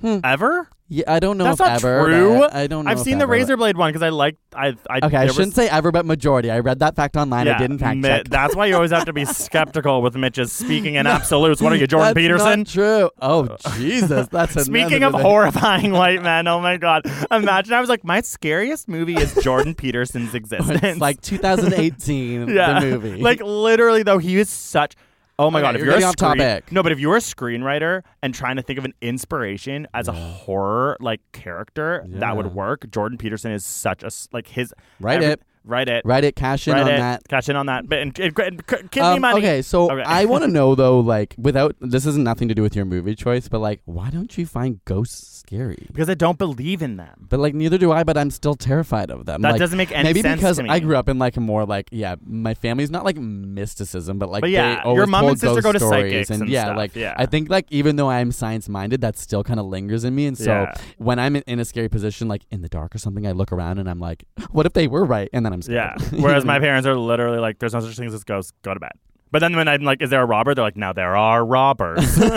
Hmm. 0.00 0.18
Ever? 0.24 0.68
Yeah, 0.94 1.12
I 1.12 1.18
don't 1.18 1.38
know 1.38 1.44
That's 1.44 1.58
if 1.60 1.66
not 1.66 1.84
ever. 1.84 2.04
true. 2.06 2.44
I 2.44 2.68
don't 2.68 2.84
know. 2.84 2.90
I've 2.92 2.98
if 2.98 3.04
seen 3.04 3.18
the 3.18 3.24
ever. 3.24 3.32
Razor 3.32 3.56
Blade 3.56 3.76
one 3.76 3.90
because 3.90 4.02
I 4.02 4.10
like. 4.10 4.36
I. 4.54 4.76
I 4.88 5.00
Okay, 5.02 5.16
I 5.16 5.26
shouldn't 5.26 5.48
was, 5.48 5.54
say 5.56 5.68
ever, 5.68 5.90
but 5.90 6.06
majority. 6.06 6.52
I 6.52 6.60
read 6.60 6.78
that 6.78 6.94
fact 6.94 7.16
online. 7.16 7.48
I 7.48 7.58
didn't 7.58 7.78
fact 7.78 8.00
check. 8.00 8.28
That's 8.28 8.54
why 8.54 8.66
you 8.66 8.76
always 8.76 8.92
have 8.92 9.06
to 9.06 9.12
be 9.12 9.24
skeptical 9.24 10.02
with 10.02 10.14
Mitch's 10.14 10.52
speaking 10.52 10.94
in 10.94 11.08
absolutes. 11.08 11.60
What 11.60 11.72
are 11.72 11.76
you, 11.76 11.88
Jordan 11.88 12.14
That's 12.14 12.16
Peterson? 12.16 12.60
Not 12.60 12.66
true. 12.68 13.10
Oh 13.20 13.56
Jesus, 13.76 14.28
that's 14.28 14.54
a 14.54 14.64
Speaking 14.64 15.02
of 15.02 15.14
horrifying 15.14 15.90
white 15.90 16.22
men, 16.22 16.46
oh 16.46 16.60
my 16.60 16.76
god! 16.76 17.02
Imagine 17.28 17.74
I 17.74 17.80
was 17.80 17.88
like, 17.88 18.04
my 18.04 18.20
scariest 18.20 18.86
movie 18.86 19.16
is 19.16 19.34
Jordan 19.42 19.74
Peterson's 19.74 20.32
existence. 20.32 20.80
It's 20.80 21.00
like 21.00 21.20
2018, 21.22 22.48
yeah, 22.50 22.78
the 22.78 22.86
movie. 22.86 23.20
Like 23.20 23.40
literally, 23.42 24.04
though, 24.04 24.18
he 24.18 24.38
is 24.38 24.48
such. 24.48 24.94
Oh 25.38 25.50
my 25.50 25.58
Okay, 25.58 25.66
god! 25.66 25.74
If 25.74 25.78
you're 25.80 25.90
you're, 25.98 26.00
a 26.00 26.04
off 26.08 26.12
screen- 26.18 26.38
topic. 26.38 26.70
no, 26.70 26.82
but 26.82 26.92
if 26.92 27.00
you're 27.00 27.16
a 27.16 27.20
screenwriter 27.20 28.02
and 28.22 28.32
trying 28.32 28.54
to 28.56 28.62
think 28.62 28.78
of 28.78 28.84
an 28.84 28.94
inspiration 29.00 29.88
as 29.92 30.06
a 30.06 30.12
horror 30.12 30.96
like 31.00 31.20
character 31.32 32.04
Yeah. 32.08 32.20
that 32.20 32.36
would 32.36 32.54
work, 32.54 32.88
Jordan 32.90 33.18
Peterson 33.18 33.50
is 33.50 33.64
such 33.64 34.02
a 34.02 34.06
s- 34.06 34.28
like 34.32 34.46
his. 34.48 34.72
Write 35.00 35.16
every- 35.16 35.26
it. 35.32 35.42
Write 35.66 35.88
it. 35.88 36.02
Write 36.04 36.24
it. 36.24 36.36
Cash 36.36 36.68
in 36.68 36.74
Write 36.74 36.82
on 36.82 36.88
it. 36.88 36.98
that. 36.98 37.28
Cash 37.28 37.48
in 37.48 37.56
on 37.56 37.66
that. 37.66 37.88
But 37.88 37.98
and, 38.00 38.18
and, 38.18 38.38
and, 38.38 38.66
give 38.90 38.94
me 38.94 39.00
Um, 39.00 39.20
money. 39.22 39.38
Okay, 39.38 39.62
so 39.62 39.90
Okay. 39.90 40.02
I 40.04 40.26
want 40.26 40.44
to 40.44 40.48
know 40.48 40.74
though, 40.82 41.00
like, 41.00 41.34
without 41.38 41.74
this 41.80 42.04
has 42.04 42.16
nothing 42.18 42.48
to 42.48 42.54
do 42.54 42.62
with 42.62 42.76
your 42.76 42.84
movie 42.84 43.14
choice, 43.14 43.48
but 43.48 43.60
like, 43.60 43.80
why 43.86 44.10
don't 44.10 44.36
you 44.36 44.44
find 44.46 44.84
ghosts 44.84 45.38
scary? 45.38 45.86
because 45.92 46.08
I 46.08 46.14
don't 46.14 46.38
believe 46.38 46.80
in 46.82 46.96
them. 46.96 47.26
But 47.28 47.38
like, 47.40 47.54
neither 47.54 47.78
do 47.78 47.92
I. 47.92 48.04
But 48.04 48.16
I'm 48.18 48.30
still 48.30 48.54
terrified 48.54 49.10
of 49.10 49.24
them. 49.26 49.42
That 49.42 49.52
Like, 49.52 49.58
doesn't 49.58 49.76
make 49.78 49.92
any 49.92 50.02
maybe 50.04 50.20
sense 50.22 50.40
Maybe 50.40 50.40
because 50.40 50.62
me. 50.62 50.68
I 50.70 50.80
grew 50.80 50.96
up 50.96 51.08
in 51.08 51.18
like 51.18 51.36
a 51.36 51.40
more 51.40 51.64
like 51.66 51.88
yeah, 51.92 52.16
my 52.24 52.54
family's 52.54 52.90
not 52.90 53.04
like 53.04 53.16
mysticism, 53.16 54.18
but 54.18 54.28
like 54.30 54.40
But 54.42 54.50
yeah, 54.50 54.86
your 54.92 55.06
mom 55.06 55.26
and 55.28 55.38
sister 55.38 55.60
go 55.62 55.72
to 55.72 55.80
psychics 55.80 56.30
and, 56.30 56.42
and 56.42 56.50
yeah, 56.50 56.64
stuff, 56.64 56.76
like 56.76 56.96
yeah. 56.96 57.14
I 57.16 57.26
think 57.26 57.48
like 57.48 57.66
even 57.70 57.96
though 57.96 58.10
I'm 58.10 58.32
science 58.32 58.68
minded, 58.68 59.00
that 59.02 59.16
still 59.18 59.44
kind 59.44 59.60
of 59.60 59.66
lingers 59.66 60.04
in 60.04 60.14
me, 60.14 60.26
and 60.26 60.36
so 60.36 60.44
Yeah. 60.52 60.74
when 60.98 61.18
I'm 61.18 61.36
in, 61.36 61.42
in 61.46 61.58
a 61.60 61.64
scary 61.64 61.88
position, 61.88 62.28
like 62.28 62.42
in 62.50 62.62
the 62.62 62.68
dark 62.68 62.94
or 62.94 62.98
something, 62.98 63.26
I 63.26 63.32
look 63.32 63.52
around 63.52 63.78
and 63.78 63.88
I'm 63.88 64.00
like, 64.00 64.24
what 64.50 64.66
if 64.66 64.72
they 64.72 64.86
were 64.88 65.04
right? 65.04 65.28
And 65.32 65.44
then 65.46 65.52
I'm 65.54 65.72
Yeah. 65.72 65.96
Whereas 66.12 66.44
my 66.44 66.58
parents 66.58 66.86
are 66.86 66.96
literally 66.96 67.38
like, 67.38 67.58
"There's 67.58 67.72
no 67.72 67.80
such 67.80 67.96
thing 67.96 68.08
as 68.08 68.24
ghosts. 68.24 68.52
Go 68.62 68.74
to 68.74 68.80
bed." 68.80 68.92
But 69.30 69.40
then 69.40 69.56
when 69.56 69.66
I'm 69.66 69.82
like, 69.82 70.02
"Is 70.02 70.10
there 70.10 70.22
a 70.22 70.26
robber?" 70.26 70.54
They're 70.54 70.64
like, 70.64 70.76
"Now 70.76 70.92
there 70.92 71.16
are 71.16 71.44
robbers." 71.44 72.18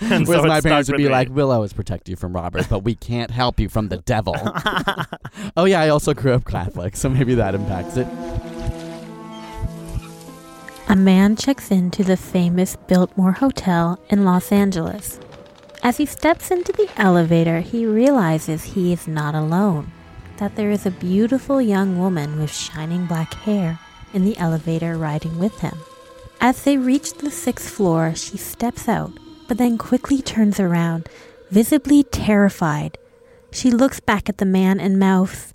And 0.00 0.26
Whereas 0.26 0.44
it 0.44 0.48
my 0.48 0.60
parents 0.60 0.90
would 0.90 0.96
be 0.96 1.04
me. 1.04 1.10
like, 1.10 1.28
"We'll 1.30 1.50
always 1.52 1.72
protect 1.72 2.08
you 2.08 2.16
from 2.16 2.34
robbers, 2.34 2.66
but 2.66 2.80
we 2.80 2.94
can't 2.94 3.30
help 3.30 3.60
you 3.60 3.68
from 3.68 3.88
the 3.88 3.98
devil." 3.98 4.34
oh 5.56 5.64
yeah, 5.64 5.80
I 5.80 5.88
also 5.90 6.12
grew 6.14 6.32
up 6.32 6.44
Catholic, 6.44 6.96
so 6.96 7.08
maybe 7.08 7.34
that 7.34 7.54
impacts 7.54 7.96
it. 7.96 8.06
A 10.88 10.96
man 10.96 11.36
checks 11.36 11.70
into 11.70 12.04
the 12.04 12.16
famous 12.16 12.76
Biltmore 12.76 13.32
Hotel 13.32 13.98
in 14.10 14.24
Los 14.24 14.50
Angeles. 14.52 15.18
As 15.82 15.96
he 15.96 16.06
steps 16.06 16.50
into 16.50 16.72
the 16.72 16.88
elevator, 16.96 17.60
he 17.60 17.86
realizes 17.86 18.64
he 18.64 18.92
is 18.92 19.08
not 19.08 19.34
alone, 19.34 19.90
that 20.42 20.56
there 20.56 20.72
is 20.72 20.84
a 20.84 20.90
beautiful 20.90 21.62
young 21.62 22.00
woman 22.00 22.36
with 22.36 22.52
shining 22.52 23.06
black 23.06 23.32
hair 23.32 23.78
in 24.12 24.24
the 24.24 24.36
elevator 24.38 24.98
riding 24.98 25.38
with 25.38 25.60
him. 25.60 25.78
As 26.40 26.64
they 26.64 26.76
reach 26.76 27.14
the 27.14 27.30
sixth 27.30 27.70
floor, 27.70 28.12
she 28.16 28.36
steps 28.36 28.88
out, 28.88 29.12
but 29.46 29.56
then 29.56 29.78
quickly 29.78 30.20
turns 30.20 30.58
around, 30.58 31.08
visibly 31.52 32.02
terrified. 32.02 32.98
She 33.52 33.70
looks 33.70 34.00
back 34.00 34.28
at 34.28 34.38
the 34.38 34.44
man 34.44 34.80
and 34.80 34.98
mouths, 34.98 35.54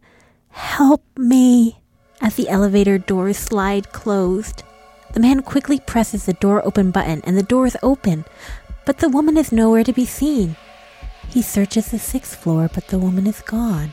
Help 0.52 1.04
me! 1.18 1.82
As 2.22 2.36
the 2.36 2.48
elevator 2.48 2.98
doors 2.98 3.36
slide 3.36 3.92
closed. 3.92 4.64
The 5.12 5.20
man 5.20 5.42
quickly 5.42 5.82
presses 5.82 6.26
the 6.26 6.40
door 6.40 6.66
open 6.66 6.92
button 6.92 7.20
and 7.26 7.38
the 7.38 7.44
door 7.44 7.66
is 7.66 7.76
open, 7.84 8.24
but 8.86 9.00
the 9.00 9.10
woman 9.10 9.36
is 9.36 9.52
nowhere 9.52 9.84
to 9.84 9.92
be 9.92 10.06
seen. 10.06 10.56
He 11.28 11.42
searches 11.42 11.92
the 11.92 12.00
sixth 12.00 12.38
floor, 12.38 12.70
but 12.74 12.88
the 12.88 12.98
woman 12.98 13.28
is 13.28 13.42
gone. 13.42 13.92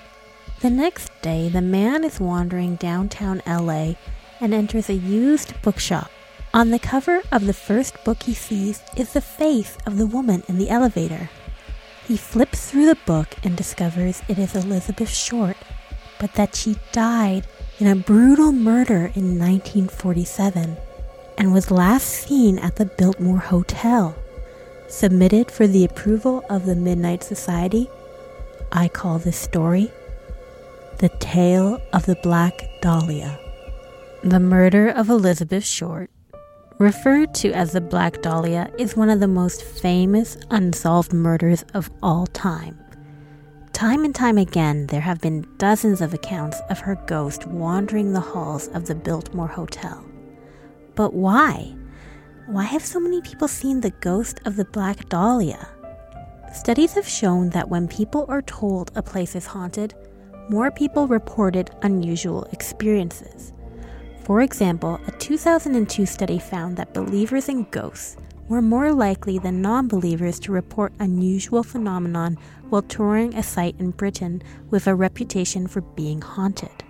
The 0.65 0.71
next 0.71 1.13
day, 1.21 1.51
the 1.51 1.61
man 1.61 2.05
is 2.05 2.19
wandering 2.19 2.77
downtown 2.77 3.43
LA 3.47 3.97
and 4.41 4.55
enters 4.55 4.89
a 4.89 4.95
used 4.95 5.61
bookshop. 5.61 6.11
On 6.55 6.71
the 6.71 6.79
cover 6.79 7.21
of 7.31 7.45
the 7.45 7.53
first 7.53 8.03
book 8.03 8.23
he 8.23 8.33
sees 8.33 8.83
is 8.97 9.13
the 9.13 9.21
face 9.21 9.77
of 9.85 9.99
the 9.99 10.07
woman 10.07 10.43
in 10.49 10.57
the 10.57 10.71
elevator. 10.71 11.29
He 12.09 12.17
flips 12.17 12.71
through 12.71 12.87
the 12.87 12.97
book 13.05 13.37
and 13.43 13.55
discovers 13.55 14.23
it 14.27 14.39
is 14.39 14.55
Elizabeth 14.55 15.11
Short, 15.11 15.59
but 16.19 16.33
that 16.33 16.57
she 16.57 16.77
died 16.93 17.47
in 17.79 17.87
a 17.87 17.95
brutal 17.95 18.51
murder 18.51 19.13
in 19.15 19.39
1947 19.39 20.79
and 21.37 21.53
was 21.53 21.71
last 21.71 22.09
seen 22.09 22.59
at 22.59 22.77
the 22.77 22.87
Biltmore 22.87 23.37
Hotel. 23.37 24.17
Submitted 24.89 25.51
for 25.51 25.67
the 25.67 25.85
approval 25.85 26.43
of 26.49 26.65
the 26.65 26.75
Midnight 26.75 27.23
Society, 27.23 27.87
I 28.73 28.89
call 28.89 29.19
this 29.19 29.37
story 29.37 29.93
The 30.99 31.09
Tale 31.19 31.83
of 31.93 32.07
the 32.07 32.15
Black 32.23 32.81
Dahlia. 32.81 33.37
The 34.23 34.39
murder 34.39 34.89
of 34.91 35.11
Elizabeth 35.11 35.65
Short, 35.65 36.09
referred 36.79 37.35
to 37.35 37.51
as 37.51 37.73
the 37.73 37.81
Black 37.81 38.23
Dahlia, 38.23 38.71
is 38.79 38.97
one 38.97 39.11
of 39.11 39.19
the 39.19 39.27
most 39.27 39.65
famous 39.65 40.37
unsolved 40.51 41.13
murders 41.13 41.65
of 41.75 41.91
all 42.01 42.29
time. 42.29 42.79
Time 43.73 44.05
and 44.05 44.15
time 44.15 44.39
again, 44.39 44.87
there 44.87 45.01
have 45.01 45.21
been 45.21 45.45
dozens 45.59 46.01
of 46.01 46.15
accounts 46.15 46.61
of 46.71 46.79
her 46.79 46.95
ghost 47.07 47.45
wandering 47.49 48.13
the 48.13 48.21
halls 48.21 48.69
of 48.69 48.87
the 48.87 48.95
Biltmore 48.95 49.49
Hotel. 49.49 50.05
But 50.95 51.13
why? 51.13 51.75
Why 52.47 52.63
have 52.63 52.85
so 52.85 53.01
many 53.01 53.21
people 53.21 53.49
seen 53.49 53.81
the 53.81 53.91
ghost 53.91 54.39
of 54.45 54.55
the 54.55 54.65
Black 54.67 55.09
Dahlia? 55.09 55.69
Studies 56.55 56.95
have 56.95 57.09
shown 57.09 57.51
that 57.51 57.69
when 57.69 57.89
people 57.89 58.27
are 58.29 58.43
told 58.43 58.93
a 58.95 59.03
place 59.03 59.35
is 59.35 59.47
haunted, 59.47 59.93
more 60.49 60.71
people 60.71 61.07
reported 61.07 61.71
unusual 61.83 62.45
experiences. 62.53 63.53
For 64.25 64.41
example, 64.43 65.01
a 65.07 65.11
2002 65.13 66.07
study 66.07 66.39
found 66.39 66.77
that 66.77 66.95
believers 66.95 67.49
in 67.49 67.65
ghosts 67.71 68.17
were 68.49 68.63
more 68.63 68.93
likely 68.93 69.39
than 69.39 69.63
non 69.63 69.89
believers 69.89 70.39
to 70.41 70.53
report 70.53 70.93
unusual 70.99 71.63
phenomenon 71.63 72.39
while 72.69 72.83
touring 72.83 73.35
a 73.35 73.43
site 73.43 73.79
in 73.79 73.91
Britain 73.91 74.43
with 74.71 74.87
a 74.87 74.95
reputation 74.95 75.67
for 75.67 75.81
being 75.81 76.21
haunted. 76.21 76.85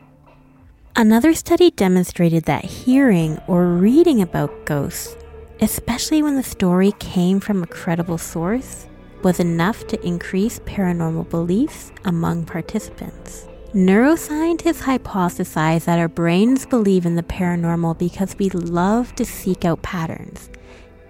Another 0.96 1.34
study 1.34 1.70
demonstrated 1.70 2.44
that 2.44 2.64
hearing 2.64 3.40
or 3.48 3.66
reading 3.66 4.22
about 4.22 4.64
ghosts 4.64 5.16
especially 5.60 6.22
when 6.22 6.36
the 6.36 6.42
story 6.42 6.92
came 6.98 7.40
from 7.40 7.62
a 7.62 7.66
credible 7.66 8.18
source, 8.18 8.86
was 9.24 9.40
enough 9.40 9.86
to 9.88 10.06
increase 10.06 10.60
paranormal 10.60 11.28
beliefs 11.30 11.90
among 12.04 12.44
participants. 12.44 13.48
Neuroscientists 13.74 14.82
hypothesize 14.82 15.86
that 15.86 15.98
our 15.98 16.08
brains 16.08 16.64
believe 16.64 17.04
in 17.04 17.16
the 17.16 17.24
paranormal 17.24 17.98
because 17.98 18.36
we 18.38 18.48
love 18.50 19.12
to 19.16 19.24
seek 19.24 19.64
out 19.64 19.82
patterns, 19.82 20.48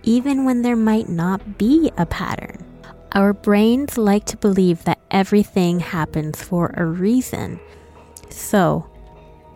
even 0.03 0.46
when 0.46 0.62
there 0.62 0.77
might 0.77 1.09
not 1.09 1.59
be 1.59 1.92
a 1.98 2.07
pattern. 2.07 2.64
Our 3.12 3.35
brains 3.35 3.98
like 3.98 4.24
to 4.27 4.38
believe 4.38 4.85
that 4.85 4.98
everything 5.11 5.81
happens 5.81 6.42
for 6.42 6.72
a 6.74 6.87
reason. 6.87 7.61
So, 8.31 8.90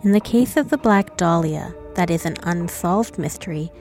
in 0.05 0.13
the 0.13 0.21
case 0.21 0.57
of 0.57 0.69
the 0.69 0.79
Black 0.79 1.17
Dahlia, 1.17 1.75
that 1.95 2.11
is 2.11 2.27
an 2.27 2.37
unsolved 2.43 3.19
mystery, 3.19 3.73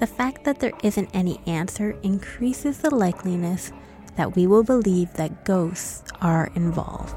the 0.00 0.06
fact 0.06 0.44
that 0.44 0.58
there 0.58 0.72
isn't 0.82 1.10
any 1.12 1.38
answer 1.46 1.96
increases 2.02 2.78
the 2.78 2.90
likeliness 2.90 3.72
that 4.16 4.36
we 4.36 4.46
will 4.46 4.62
believe 4.64 5.12
that 5.14 5.44
ghosts 5.44 6.10
are 6.20 6.50
involved. 6.54 7.14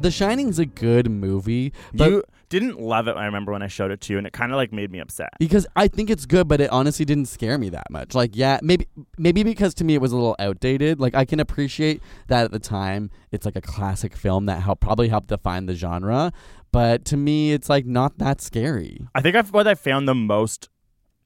The 0.00 0.10
Shining's 0.12 0.58
a 0.60 0.66
good 0.66 1.10
movie, 1.10 1.72
but 1.92 2.10
you 2.10 2.22
didn't 2.50 2.80
love 2.80 3.08
it. 3.08 3.16
I 3.16 3.26
remember 3.26 3.50
when 3.50 3.62
I 3.62 3.66
showed 3.66 3.90
it 3.90 4.00
to 4.02 4.12
you, 4.12 4.18
and 4.18 4.26
it 4.28 4.32
kind 4.32 4.52
of 4.52 4.56
like 4.56 4.72
made 4.72 4.92
me 4.92 5.00
upset. 5.00 5.30
because 5.40 5.66
I 5.74 5.88
think 5.88 6.08
it's 6.08 6.24
good, 6.24 6.46
but 6.46 6.60
it 6.60 6.70
honestly 6.70 7.04
didn't 7.04 7.26
scare 7.26 7.58
me 7.58 7.68
that 7.70 7.90
much. 7.90 8.14
Like, 8.14 8.36
yeah, 8.36 8.60
maybe 8.62 8.86
maybe 9.18 9.42
because 9.42 9.74
to 9.74 9.84
me 9.84 9.94
it 9.94 10.00
was 10.00 10.12
a 10.12 10.16
little 10.16 10.36
outdated. 10.38 11.00
Like, 11.00 11.16
I 11.16 11.24
can 11.24 11.40
appreciate 11.40 12.00
that 12.28 12.44
at 12.44 12.52
the 12.52 12.60
time 12.60 13.10
it's 13.32 13.44
like 13.44 13.56
a 13.56 13.60
classic 13.60 14.16
film 14.16 14.46
that 14.46 14.62
helped 14.62 14.82
probably 14.82 15.08
helped 15.08 15.28
define 15.28 15.66
the 15.66 15.74
genre, 15.74 16.32
but 16.70 17.04
to 17.06 17.16
me 17.16 17.52
it's 17.52 17.68
like 17.68 17.84
not 17.84 18.18
that 18.18 18.40
scary. 18.40 19.00
I 19.16 19.20
think 19.20 19.34
I've, 19.34 19.52
what 19.52 19.66
I 19.66 19.74
found 19.74 20.06
the 20.06 20.14
most 20.14 20.68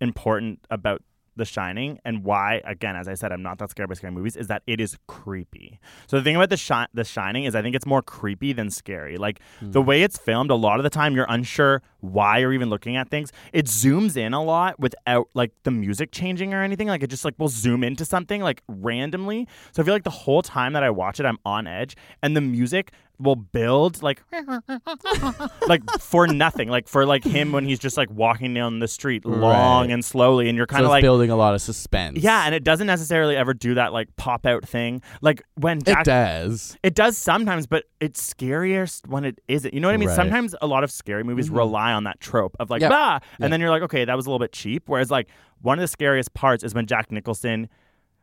important 0.01 0.61
about 0.71 1.03
The 1.37 1.45
Shining 1.45 1.99
and 2.05 2.25
why, 2.25 2.61
again, 2.65 2.97
as 2.97 3.09
I 3.09 3.15
said, 3.15 3.33
I'm 3.33 3.43
not 3.43 3.59
that 3.59 3.71
scared 3.71 3.89
by 3.89 3.95
scary 3.95 4.13
movies, 4.13 4.37
is 4.37 4.49
that 4.49 4.63
it 4.67 4.81
is 4.81 4.99
creepy. 5.07 5.81
So 6.07 6.17
the 6.17 6.23
thing 6.23 6.37
about 6.37 6.51
The, 6.51 6.57
Shi- 6.57 6.87
the 6.93 7.05
Shining 7.05 7.45
is 7.45 7.55
I 7.55 7.63
think 7.63 7.75
it's 7.75 7.87
more 7.87 8.03
creepy 8.03 8.53
than 8.53 8.71
scary. 8.71 9.17
Like 9.17 9.41
the 9.61 9.81
hmm. 9.81 9.89
way 9.89 10.03
it's 10.03 10.19
filmed, 10.19 10.51
a 10.51 10.55
lot 10.55 10.79
of 10.79 10.85
the 10.85 10.91
time 10.91 11.15
you're 11.15 11.27
unsure 11.29 11.83
why 12.01 12.39
you're 12.39 12.53
even 12.53 12.69
looking 12.69 12.97
at 12.97 13.09
things. 13.09 13.33
It 13.53 13.67
zooms 13.67 14.17
in 14.17 14.35
a 14.35 14.43
lot 14.43 14.79
without 14.79 15.29
like 15.35 15.53
the 15.63 15.71
music 15.71 16.13
changing 16.13 16.53
or 16.53 16.63
anything. 16.63 16.89
Like 16.89 17.03
it 17.03 17.11
just 17.11 17.25
like 17.25 17.39
will 17.39 17.49
zoom 17.49 17.85
into 17.85 18.05
something 18.05 18.43
like 18.43 18.63
randomly. 18.69 19.47
So 19.73 19.83
I 19.83 19.85
feel 19.85 19.95
like 19.95 20.05
the 20.05 20.11
whole 20.11 20.43
time 20.43 20.73
that 20.75 20.83
I 20.83 20.91
watch 20.91 21.21
it, 21.21 21.27
I'm 21.27 21.39
on 21.45 21.67
edge, 21.67 21.97
and 22.23 22.37
the 22.37 22.41
music 22.41 22.93
will 23.19 23.37
build 23.37 24.03
like 24.03 24.23
like 25.69 25.83
for 26.01 26.27
nothing 26.27 26.69
like 26.69 26.89
for 26.89 27.07
like 27.07 27.23
him 27.25 27.53
when 27.53 27.65
he's 27.65 27.79
just 27.79 27.97
like 27.97 28.11
walking 28.11 28.53
down 28.55 28.79
the 28.81 28.89
street 28.89 29.25
long 29.25 29.87
Right. 29.87 29.91
and 29.93 30.05
slowly 30.05 30.49
and 30.49 30.57
you're 30.57 30.67
kind 30.67 30.81
of 30.83 30.87
it's 30.87 30.91
like 30.93 31.03
building 31.03 31.31
a 31.31 31.37
lot 31.37 31.55
of 31.55 31.63
suspense. 31.63 32.19
yeah 32.19 32.45
and 32.47 32.55
it 32.55 32.65
doesn't 32.65 32.87
necessarily 32.87 33.37
ever 33.37 33.55
do 33.55 33.75
that 33.75 33.93
like 33.93 34.09
pop 34.17 34.47
out 34.47 34.67
thing 34.67 35.03
like 35.21 35.43
when 35.55 35.79
it 35.87 36.05
does. 36.05 36.77
it 36.83 36.95
does 36.95 37.17
sometimes, 37.17 37.67
but 37.67 37.85
it's 38.01 38.21
scariest 38.23 39.07
when 39.07 39.25
it 39.25 39.41
isn't. 39.49 39.73
You 39.73 39.81
know 39.81 39.89
what 39.89 39.95
I 39.95 39.99
mean? 39.99 40.09
Right. 40.09 40.17
Sometimes 40.17 40.55
a 40.61 40.67
lot 40.67 40.83
of 40.83 40.91
scary 40.91 41.23
movies 41.23 41.49
Mhm. 41.51 41.57
rely 41.57 41.93
on 41.93 42.05
that 42.05 42.19
trope 42.21 42.57
of 42.59 42.71
like, 42.71 42.81
Yep. 42.81 42.91
bah, 42.91 43.15
and 43.35 43.41
Yep. 43.41 43.51
then 43.51 43.61
you're 43.61 43.71
like, 43.71 43.83
okay, 43.83 44.05
that 44.05 44.17
was 44.17 44.27
a 44.27 44.29
little 44.31 44.41
bit 44.41 44.53
cheap. 44.53 44.85
Whereas 44.87 45.11
like 45.11 45.29
one 45.61 45.79
of 45.79 45.83
the 45.83 45.89
scariest 45.89 46.35
parts 46.35 46.65
is 46.65 46.75
when 46.75 46.87
Jack 46.87 47.13
Nicholson, 47.13 47.69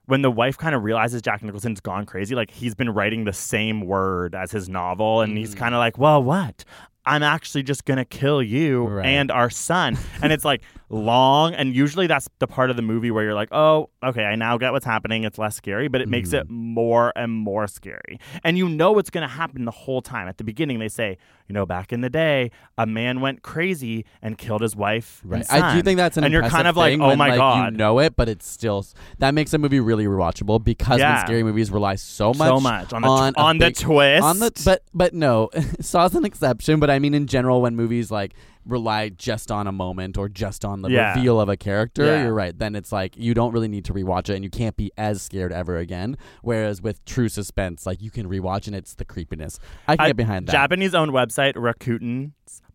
when 0.10 0.22
the 0.24 0.32
wife 0.32 0.58
kind 0.58 0.74
of 0.76 0.84
realizes 0.84 1.22
Jack 1.22 1.42
Nicholson's 1.44 1.80
gone 1.80 2.06
crazy, 2.06 2.36
like 2.36 2.52
he's 2.52 2.76
been 2.76 2.90
writing 2.90 3.26
the 3.26 3.34
same 3.34 3.82
word 3.82 4.34
as 4.36 4.52
his 4.52 4.68
novel, 4.68 5.22
and 5.22 5.38
he's 5.38 5.54
Mm. 5.54 5.58
kind 5.60 5.76
of 5.76 5.80
like, 5.80 5.98
well, 5.98 6.22
what? 6.22 6.66
I'm 7.06 7.24
actually 7.24 7.64
just 7.64 7.86
gonna 7.86 8.06
kill 8.06 8.42
you 8.44 8.86
Right. 8.86 9.06
and 9.06 9.32
our 9.32 9.50
son. 9.50 9.98
and 10.22 10.32
it's 10.34 10.46
like 10.46 10.62
long, 10.92 11.54
and 11.54 11.76
usually 11.76 12.08
that's 12.08 12.28
the 12.40 12.48
part 12.48 12.70
of 12.72 12.76
the 12.76 12.82
movie 12.82 13.12
where 13.12 13.24
you're 13.24 13.34
like, 13.36 13.50
oh, 13.52 13.90
okay, 14.04 14.26
I 14.26 14.36
now 14.36 14.58
get 14.58 14.72
what's 14.72 14.86
happening. 14.86 15.24
It's 15.24 15.38
less 15.38 15.56
scary, 15.56 15.88
but 15.88 16.02
it 16.02 16.10
makes 16.10 16.30
Mm-hmm. 16.30 16.38
it 16.38 16.50
more 16.50 17.14
and 17.16 17.32
more 17.32 17.68
scary. 17.68 18.20
And 18.44 18.58
you 18.58 18.68
know 18.68 18.92
what's 18.92 19.10
gonna 19.10 19.28
happen 19.28 19.66
the 19.66 19.72
whole 19.72 20.02
time. 20.02 20.28
At 20.28 20.38
the 20.38 20.44
beginning, 20.44 20.80
they 20.80 20.90
say, 20.90 21.18
you 21.48 21.54
know, 21.54 21.66
back 21.66 21.92
in 21.94 22.02
the 22.02 22.10
day, 22.10 22.52
a 22.78 22.86
man 22.86 23.22
went 23.22 23.42
crazy 23.44 24.06
and 24.22 24.38
killed 24.38 24.62
his 24.62 24.76
wife. 24.76 25.22
Right. 25.24 25.46
I 25.52 25.76
do 25.76 25.82
think 25.82 25.98
that's 25.98 26.18
an 26.18 26.24
and 26.24 26.34
you're 26.34 26.44
kind 26.50 26.68
of 26.68 26.76
like, 26.78 27.00
oh 27.00 27.08
when, 27.08 27.18
my 27.18 27.30
like, 27.30 27.38
god, 27.38 27.72
you 27.74 27.78
know 27.78 28.00
it, 28.00 28.16
but 28.16 28.28
it's 28.30 28.48
still 28.48 28.86
that 29.20 29.34
makes 29.34 29.54
a 29.54 29.58
movie 29.58 29.80
really 29.80 30.06
rewatchable 30.06 30.64
because 30.64 31.00
Yeah. 31.00 31.24
scary 31.24 31.44
movies 31.44 31.72
rely 31.72 31.96
so 31.96 32.34
much, 32.34 32.48
so 32.48 32.60
much 32.60 32.94
on 32.94 33.02
the 33.04 33.08
on 33.08 33.34
a 33.36 33.40
on 33.40 33.58
the 33.60 33.72
twist. 33.72 34.24
on 34.24 34.40
the 34.40 34.52
but 34.66 34.84
but 34.94 35.14
no, 35.14 35.50
Saw's 35.82 36.16
an 36.16 36.26
exception. 36.26 36.80
But 36.80 36.89
I 36.90 37.00
mean, 37.00 37.14
in 37.14 37.28
general, 37.28 37.62
when 37.62 37.76
movies 37.76 38.12
like 38.12 38.34
rely 38.66 39.10
just 39.10 39.52
on 39.52 39.66
a 39.68 39.72
moment 39.72 40.18
or 40.18 40.30
just 40.30 40.64
on 40.64 40.82
the 40.82 40.90
Yeah. 40.90 41.16
reveal 41.16 41.40
of 41.42 41.50
a 41.50 41.58
character, 41.58 42.06
Yeah. 42.06 42.24
you're 42.24 42.34
right. 42.34 42.58
Then 42.58 42.76
it's 42.76 42.92
like 42.92 43.18
you 43.18 43.34
don't 43.34 43.52
really 43.52 43.68
need 43.68 43.86
to 43.86 43.94
rewatch 43.94 44.30
it, 44.30 44.36
and 44.36 44.44
you 44.44 44.50
can't 44.50 44.78
be 44.78 44.92
as 44.98 45.22
scared 45.22 45.52
ever 45.52 45.78
again. 45.78 46.18
Whereas 46.44 46.82
with 46.82 47.04
true 47.06 47.30
suspense, 47.30 47.86
like 47.86 48.02
you 48.02 48.12
can 48.12 48.28
rewatch 48.30 48.68
and 48.68 48.76
it's 48.76 48.94
the 48.94 49.06
creepiness. 49.06 49.60
I 49.88 49.96
can 49.96 50.06
I- 50.06 50.10
get 50.10 50.18
behind 50.18 50.48
that. 50.48 50.52
Japanese 50.52 50.94
owned 50.94 51.12
website 51.12 51.54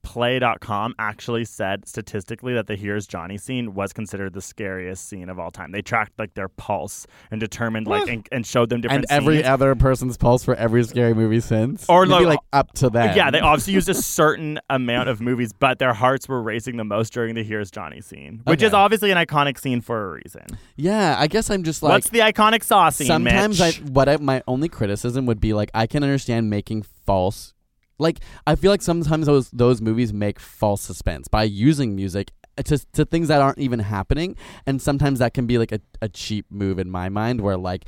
RakutenPlay.com 0.04 0.94
actually 0.98 1.44
said 1.44 1.86
statistically 1.88 2.54
that 2.54 2.66
the 2.66 2.76
Here's 2.76 3.06
Johnny 3.06 3.38
scene 3.38 3.74
was 3.74 3.92
considered 3.92 4.32
the 4.34 4.40
scariest 4.40 5.08
scene 5.08 5.28
of 5.28 5.38
all 5.38 5.50
time. 5.50 5.72
They 5.72 5.82
tracked 5.82 6.18
like 6.18 6.34
their 6.34 6.48
pulse 6.48 7.06
and 7.30 7.40
determined 7.40 7.86
like 7.86 8.08
and, 8.08 8.26
and 8.32 8.46
showed 8.46 8.68
them 8.68 8.80
different 8.80 9.06
and 9.10 9.12
every 9.22 9.36
scenes. 9.36 9.48
other 9.48 9.74
person's 9.74 10.16
pulse 10.16 10.44
for 10.44 10.54
every 10.54 10.84
scary 10.84 11.14
movie 11.14 11.40
since, 11.40 11.86
Or 11.88 12.06
like- 12.06 12.24
like 12.26 12.38
up 12.52 12.72
to 12.74 12.90
that. 12.90 13.16
Yeah, 13.16 13.30
they 13.30 13.40
obviously 13.40 13.74
used 13.74 13.88
a 13.88 13.94
certain 13.94 14.58
amount 14.70 15.08
of 15.08 15.20
movies, 15.20 15.52
but 15.52 15.78
their 15.78 15.92
hearts 15.94 16.28
were 16.28 16.42
racing 16.42 16.76
the 16.76 16.84
most 16.84 17.12
during 17.12 17.34
the 17.34 17.42
Here's 17.44 17.70
Johnny 17.70 18.00
scene, 18.00 18.40
which 18.44 18.62
is 18.62 18.72
obviously 18.72 19.10
an 19.10 19.18
iconic 19.18 19.58
scene 19.58 19.80
for 19.80 20.10
a 20.10 20.12
reason. 20.22 20.42
Yeah, 20.76 21.16
I 21.18 21.26
guess 21.26 21.50
I'm 21.50 21.62
just 21.62 21.82
like 21.82 21.90
What's 21.92 22.10
the 22.10 22.20
iconic 22.20 22.62
saw 22.64 22.88
scene? 22.90 23.06
sometimes 23.06 23.60
I 23.60 23.66
Mitch? 23.66 23.80
what 23.82 24.08
I, 24.08 24.16
my 24.16 24.42
only 24.46 24.68
criticism 24.68 25.26
would 25.26 25.40
be 25.40 25.52
like 25.52 25.70
I 25.74 25.86
can 25.86 26.02
understand 26.02 26.50
making 26.50 26.82
false 26.82 27.52
like 27.98 28.20
I 28.46 28.54
feel 28.56 28.70
like 28.70 28.82
sometimes 28.82 29.26
those 29.26 29.50
those 29.50 29.80
movies 29.80 30.12
make 30.12 30.40
false 30.40 30.82
suspense 30.82 31.28
by 31.28 31.44
using 31.44 31.94
music 31.94 32.32
uh, 32.58 32.62
to 32.62 32.78
to 32.92 33.04
things 33.04 33.28
that 33.28 33.40
aren't 33.40 33.58
even 33.58 33.80
happening, 33.80 34.36
and 34.66 34.80
sometimes 34.80 35.18
that 35.20 35.34
can 35.34 35.46
be 35.46 35.58
like 35.58 35.72
a, 35.72 35.80
a 36.02 36.08
cheap 36.08 36.46
move 36.50 36.78
in 36.78 36.90
my 36.90 37.08
mind, 37.08 37.40
where 37.40 37.56
like 37.56 37.84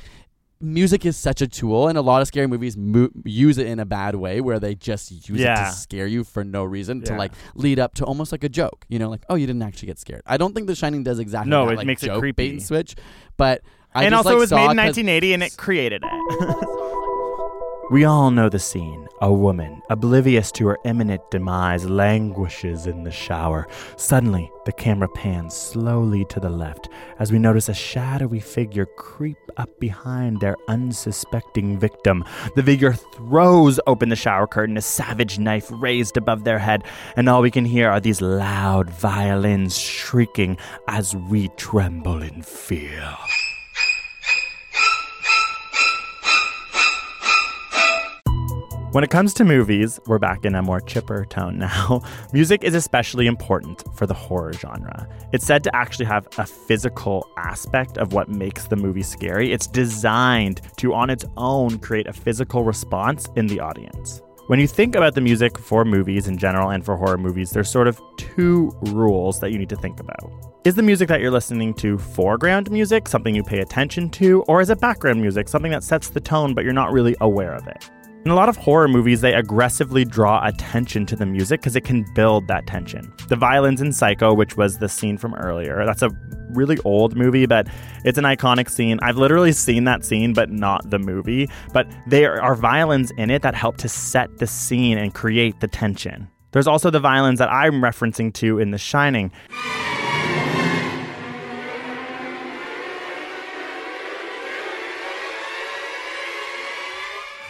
music 0.59 1.05
is 1.05 1.15
such 1.15 1.41
a 1.41 1.47
tool, 1.47 1.87
and 1.87 1.97
a 1.97 2.01
lot 2.01 2.21
of 2.21 2.27
scary 2.27 2.47
movies 2.47 2.75
mo- 2.75 3.09
use 3.25 3.57
it 3.57 3.67
in 3.67 3.79
a 3.79 3.85
bad 3.85 4.15
way, 4.15 4.41
where 4.41 4.59
they 4.59 4.73
just 4.73 5.11
use 5.29 5.39
it 5.39 5.55
to 5.55 5.71
scare 5.71 6.07
you 6.07 6.23
for 6.23 6.43
no 6.43 6.63
reason 6.63 7.01
to 7.01 7.15
like 7.15 7.31
lead 7.55 7.77
up 7.79 7.93
to 7.95 8.05
almost 8.05 8.31
like 8.31 8.43
a 8.43 8.49
joke, 8.49 8.85
you 8.89 8.97
know, 8.99 9.09
like 9.09 9.23
oh 9.29 9.35
you 9.35 9.45
didn't 9.45 9.61
actually 9.61 9.87
get 9.87 9.99
scared. 9.99 10.21
I 10.25 10.37
don't 10.37 10.53
think 10.55 10.67
The 10.67 10.75
Shining 10.75 11.03
does 11.03 11.19
exactly 11.19 11.49
No, 11.51 11.65
that, 11.67 11.73
it 11.73 11.77
like, 11.77 11.87
makes 11.87 12.03
it 12.03 12.11
creepy. 12.17 12.31
bait 12.47 12.51
and 12.53 12.63
switch, 12.63 12.95
but 13.37 13.61
I 13.93 14.03
and 14.03 14.13
just, 14.13 14.25
also, 14.25 14.29
like, 14.29 14.37
it 14.37 14.39
was 14.39 14.51
made 14.51 14.71
in 14.71 14.77
1980 14.77 15.33
and 15.33 15.43
it 15.43 15.57
created 15.57 16.03
it. 16.05 17.03
we 17.89 18.03
all 18.03 18.31
know 18.31 18.49
the 18.49 18.59
scene. 18.59 19.07
A 19.21 19.31
woman, 19.31 19.81
oblivious 19.89 20.51
to 20.53 20.67
her 20.67 20.77
imminent 20.83 21.21
demise, 21.31 21.89
languishes 21.89 22.85
in 22.85 23.03
the 23.03 23.11
shower. 23.11 23.67
Suddenly, 23.95 24.51
the 24.65 24.73
camera 24.73 25.07
pans 25.07 25.55
slowly 25.55 26.25
to 26.25 26.39
the 26.39 26.49
left 26.49 26.89
as 27.19 27.31
we 27.31 27.39
notice 27.39 27.69
a 27.69 27.73
shadowy 27.73 28.41
figure 28.41 28.85
creep 28.85 29.37
up 29.55 29.69
behind 29.79 30.39
their 30.39 30.57
unsuspecting 30.67 31.79
victim. 31.79 32.25
The 32.55 32.63
figure 32.63 32.93
throws 32.93 33.79
open 33.87 34.09
the 34.09 34.15
shower 34.15 34.47
curtain, 34.47 34.77
a 34.77 34.81
savage 34.81 35.39
knife 35.39 35.67
raised 35.71 36.17
above 36.17 36.43
their 36.43 36.59
head, 36.59 36.83
and 37.15 37.29
all 37.29 37.41
we 37.41 37.51
can 37.51 37.65
hear 37.65 37.89
are 37.89 38.01
these 38.01 38.21
loud 38.21 38.89
violins 38.89 39.77
shrieking 39.77 40.57
as 40.87 41.15
we 41.15 41.47
tremble 41.55 42.21
in 42.21 42.41
fear. 42.41 43.15
When 48.97 49.03
it 49.03 49.11
comes 49.11 49.35
to 49.35 49.45
movies, 49.45 49.99
we're 50.07 50.17
back 50.17 50.43
in 50.43 50.55
a 50.55 50.63
more 50.63 50.81
chipper 50.81 51.23
tone 51.25 51.59
now. 51.59 52.01
Music 52.33 52.63
is 52.63 52.73
especially 52.73 53.27
important 53.27 53.83
for 53.95 54.07
the 54.07 54.15
horror 54.15 54.53
genre. 54.53 55.07
It's 55.31 55.45
said 55.45 55.63
to 55.65 55.75
actually 55.75 56.05
have 56.05 56.27
a 56.39 56.47
physical 56.47 57.29
aspect 57.37 57.99
of 57.99 58.13
what 58.13 58.27
makes 58.27 58.65
the 58.65 58.75
movie 58.75 59.03
scary. 59.03 59.51
It's 59.53 59.67
designed 59.67 60.61
to, 60.77 60.95
on 60.95 61.11
its 61.11 61.25
own, 61.37 61.77
create 61.77 62.07
a 62.07 62.11
physical 62.11 62.63
response 62.63 63.27
in 63.35 63.45
the 63.45 63.59
audience. 63.59 64.23
When 64.47 64.59
you 64.59 64.65
think 64.65 64.95
about 64.95 65.13
the 65.13 65.21
music 65.21 65.59
for 65.59 65.85
movies 65.85 66.27
in 66.27 66.35
general 66.39 66.71
and 66.71 66.83
for 66.83 66.97
horror 66.97 67.19
movies, 67.19 67.51
there's 67.51 67.69
sort 67.69 67.87
of 67.87 68.01
two 68.17 68.75
rules 68.81 69.39
that 69.41 69.51
you 69.51 69.59
need 69.59 69.69
to 69.69 69.75
think 69.75 69.99
about. 69.99 70.31
Is 70.63 70.73
the 70.73 70.81
music 70.81 71.07
that 71.09 71.21
you're 71.21 71.29
listening 71.29 71.75
to 71.75 71.99
foreground 71.99 72.71
music, 72.71 73.07
something 73.07 73.35
you 73.35 73.43
pay 73.43 73.59
attention 73.59 74.09
to, 74.09 74.41
or 74.47 74.59
is 74.59 74.71
it 74.71 74.79
background 74.79 75.21
music, 75.21 75.49
something 75.49 75.71
that 75.71 75.83
sets 75.83 76.09
the 76.09 76.19
tone 76.19 76.55
but 76.55 76.63
you're 76.63 76.73
not 76.73 76.91
really 76.91 77.15
aware 77.21 77.53
of 77.53 77.67
it? 77.67 77.91
In 78.27 78.31
a 78.31 78.35
lot 78.35 78.49
of 78.49 78.57
horror 78.57 78.89
movies, 78.89 79.21
they 79.21 79.33
aggressively 79.33 80.03
draw 80.03 80.45
attention 80.45 81.05
to 81.05 81.15
the 81.15 81.25
music 81.25 81.61
because 81.61 81.77
it 81.77 81.85
can 81.85 82.03
build 82.13 82.49
that 82.49 82.67
tension. 82.67 83.13
The 83.29 83.37
violins 83.37 83.79
in 83.79 83.93
Psycho, 83.93 84.33
which 84.33 84.57
was 84.57 84.79
the 84.79 84.89
scene 84.89 85.17
from 85.17 85.33
earlier, 85.35 85.85
that's 85.85 86.01
a 86.01 86.09
really 86.49 86.77
old 86.79 87.15
movie, 87.15 87.45
but 87.45 87.69
it's 88.03 88.17
an 88.17 88.25
iconic 88.25 88.69
scene. 88.69 88.99
I've 89.01 89.15
literally 89.15 89.53
seen 89.53 89.85
that 89.85 90.03
scene, 90.03 90.33
but 90.33 90.51
not 90.51 90.89
the 90.89 90.99
movie. 90.99 91.49
But 91.71 91.87
there 92.05 92.43
are 92.43 92.53
violins 92.53 93.11
in 93.11 93.29
it 93.29 93.43
that 93.43 93.55
help 93.55 93.77
to 93.77 93.87
set 93.87 94.39
the 94.39 94.45
scene 94.45 94.97
and 94.97 95.13
create 95.13 95.61
the 95.61 95.69
tension. 95.69 96.27
There's 96.51 96.67
also 96.67 96.89
the 96.89 96.99
violins 96.99 97.39
that 97.39 97.49
I'm 97.49 97.75
referencing 97.75 98.33
to 98.33 98.59
in 98.59 98.71
The 98.71 98.77
Shining. 98.77 99.31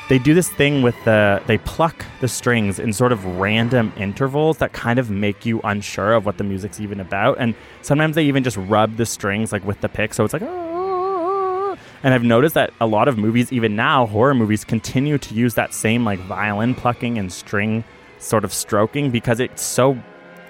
They 0.09 0.17
do 0.17 0.33
this 0.33 0.49
thing 0.49 0.81
with 0.81 0.95
the 1.03 1.41
they 1.47 1.57
pluck 1.59 2.05
the 2.21 2.27
strings 2.27 2.79
in 2.79 2.93
sort 2.93 3.11
of 3.11 3.23
random 3.25 3.91
intervals 3.97 4.57
that 4.57 4.73
kind 4.73 4.99
of 4.99 5.09
make 5.09 5.45
you 5.45 5.59
unsure 5.63 6.13
of 6.13 6.25
what 6.25 6.37
the 6.37 6.43
music's 6.43 6.79
even 6.79 6.99
about 6.99 7.37
and 7.39 7.55
sometimes 7.81 8.15
they 8.15 8.23
even 8.23 8.43
just 8.43 8.57
rub 8.57 8.95
the 8.97 9.05
strings 9.05 9.51
like 9.51 9.63
with 9.65 9.79
the 9.81 9.89
pick 9.89 10.13
so 10.13 10.23
it's 10.23 10.33
like 10.33 10.43
"Ah." 10.43 11.77
and 12.03 12.13
i've 12.13 12.23
noticed 12.23 12.55
that 12.55 12.71
a 12.79 12.87
lot 12.87 13.07
of 13.07 13.17
movies 13.17 13.51
even 13.51 13.75
now 13.75 14.05
horror 14.05 14.33
movies 14.33 14.63
continue 14.63 15.17
to 15.17 15.33
use 15.33 15.55
that 15.55 15.73
same 15.73 16.05
like 16.05 16.19
violin 16.21 16.73
plucking 16.73 17.17
and 17.17 17.31
string 17.31 17.83
sort 18.19 18.43
of 18.43 18.53
stroking 18.53 19.11
because 19.11 19.39
it's 19.39 19.61
so 19.61 19.97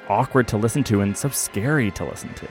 awkward 0.10 0.47
to 0.47 0.58
listen 0.58 0.84
to 0.84 1.01
and 1.01 1.18
so 1.18 1.30
scary 1.30 1.91
to 1.91 2.05
listen 2.05 2.34
to 2.36 2.47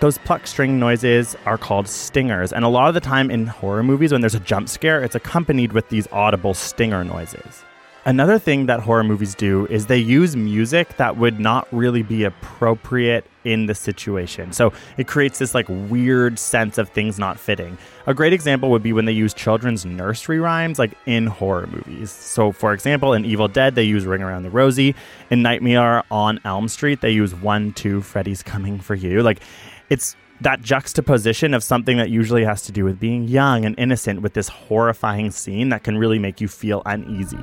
those 0.00 0.18
pluck 0.18 0.46
string 0.46 0.78
noises 0.78 1.36
are 1.44 1.58
called 1.58 1.88
stingers, 1.88 2.52
and 2.52 2.64
a 2.64 2.68
lot 2.68 2.88
of 2.88 2.94
the 2.94 3.00
time 3.00 3.30
in 3.30 3.46
horror 3.46 3.82
movies, 3.82 4.12
when 4.12 4.20
there's 4.20 4.34
a 4.34 4.40
jump 4.40 4.68
scare, 4.68 5.02
it's 5.02 5.14
accompanied 5.14 5.72
with 5.72 5.88
these 5.88 6.06
audible 6.12 6.54
stinger 6.54 7.04
noises. 7.04 7.64
Another 8.04 8.38
thing 8.38 8.66
that 8.66 8.80
horror 8.80 9.04
movies 9.04 9.34
do 9.34 9.66
is 9.66 9.84
they 9.86 9.98
use 9.98 10.34
music 10.34 10.96
that 10.96 11.18
would 11.18 11.38
not 11.38 11.68
really 11.72 12.02
be 12.02 12.24
appropriate 12.24 13.26
in 13.44 13.66
the 13.66 13.74
situation. 13.74 14.52
So 14.52 14.72
it 14.96 15.06
creates 15.06 15.38
this 15.38 15.54
like 15.54 15.66
weird 15.68 16.38
sense 16.38 16.78
of 16.78 16.88
things 16.88 17.18
not 17.18 17.38
fitting. 17.38 17.76
A 18.06 18.14
great 18.14 18.32
example 18.32 18.70
would 18.70 18.82
be 18.82 18.94
when 18.94 19.04
they 19.04 19.12
use 19.12 19.34
children's 19.34 19.84
nursery 19.84 20.38
rhymes 20.38 20.78
like 20.78 20.92
in 21.04 21.26
horror 21.26 21.66
movies. 21.66 22.10
So 22.10 22.52
for 22.52 22.72
example, 22.72 23.12
in 23.12 23.26
Evil 23.26 23.48
Dead 23.48 23.74
they 23.74 23.84
use 23.84 24.06
Ring 24.06 24.22
Around 24.22 24.44
the 24.44 24.50
Rosie. 24.50 24.94
In 25.28 25.42
Nightmare 25.42 26.02
on 26.10 26.40
Elm 26.46 26.68
Street 26.68 27.02
they 27.02 27.10
use 27.10 27.34
1 27.34 27.74
2 27.74 28.00
Freddy's 28.00 28.42
coming 28.42 28.80
for 28.80 28.94
you. 28.94 29.22
Like 29.22 29.40
it's 29.90 30.16
that 30.40 30.62
juxtaposition 30.62 31.52
of 31.54 31.64
something 31.64 31.96
that 31.96 32.10
usually 32.10 32.44
has 32.44 32.62
to 32.62 32.72
do 32.72 32.84
with 32.84 33.00
being 33.00 33.24
young 33.24 33.64
and 33.64 33.74
innocent 33.78 34.22
with 34.22 34.34
this 34.34 34.48
horrifying 34.48 35.30
scene 35.30 35.70
that 35.70 35.82
can 35.82 35.98
really 35.98 36.18
make 36.18 36.40
you 36.40 36.48
feel 36.48 36.82
uneasy. 36.86 37.38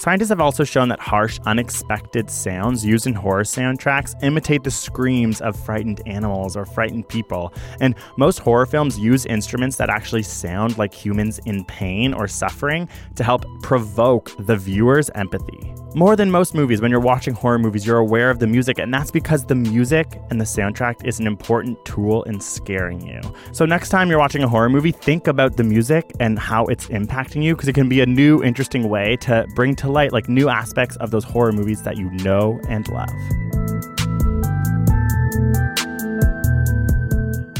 Scientists 0.00 0.30
have 0.30 0.40
also 0.40 0.64
shown 0.64 0.88
that 0.88 0.98
harsh, 0.98 1.38
unexpected 1.44 2.30
sounds 2.30 2.82
used 2.86 3.06
in 3.06 3.12
horror 3.12 3.42
soundtracks 3.42 4.14
imitate 4.22 4.64
the 4.64 4.70
screams 4.70 5.42
of 5.42 5.54
frightened 5.54 6.00
animals 6.06 6.56
or 6.56 6.64
frightened 6.64 7.06
people. 7.06 7.52
And 7.82 7.94
most 8.16 8.38
horror 8.38 8.64
films 8.64 8.98
use 8.98 9.26
instruments 9.26 9.76
that 9.76 9.90
actually 9.90 10.22
sound 10.22 10.78
like 10.78 10.94
humans 10.94 11.38
in 11.44 11.66
pain 11.66 12.14
or 12.14 12.28
suffering 12.28 12.88
to 13.16 13.22
help 13.22 13.44
provoke 13.62 14.32
the 14.38 14.56
viewer's 14.56 15.10
empathy. 15.10 15.74
More 15.94 16.14
than 16.14 16.30
most 16.30 16.54
movies, 16.54 16.80
when 16.80 16.92
you're 16.92 17.00
watching 17.00 17.34
horror 17.34 17.58
movies, 17.58 17.84
you're 17.84 17.98
aware 17.98 18.30
of 18.30 18.38
the 18.38 18.46
music, 18.46 18.78
and 18.78 18.94
that's 18.94 19.10
because 19.10 19.44
the 19.44 19.56
music 19.56 20.20
and 20.30 20.40
the 20.40 20.44
soundtrack 20.44 21.04
is 21.04 21.18
an 21.18 21.26
important 21.26 21.84
tool 21.84 22.22
in 22.24 22.40
scaring 22.40 23.04
you. 23.04 23.20
So, 23.50 23.66
next 23.66 23.88
time 23.88 24.08
you're 24.08 24.20
watching 24.20 24.44
a 24.44 24.48
horror 24.48 24.68
movie, 24.68 24.92
think 24.92 25.26
about 25.26 25.56
the 25.56 25.64
music 25.64 26.12
and 26.20 26.38
how 26.38 26.66
it's 26.66 26.86
impacting 26.86 27.42
you, 27.42 27.56
because 27.56 27.68
it 27.68 27.72
can 27.72 27.88
be 27.88 28.02
a 28.02 28.06
new, 28.06 28.40
interesting 28.44 28.88
way 28.88 29.16
to 29.22 29.46
bring 29.56 29.74
to 29.76 29.90
light 29.90 30.12
like 30.12 30.28
new 30.28 30.48
aspects 30.48 30.96
of 30.98 31.10
those 31.10 31.24
horror 31.24 31.50
movies 31.50 31.82
that 31.82 31.96
you 31.96 32.08
know 32.10 32.60
and 32.68 32.86
love. 32.88 33.59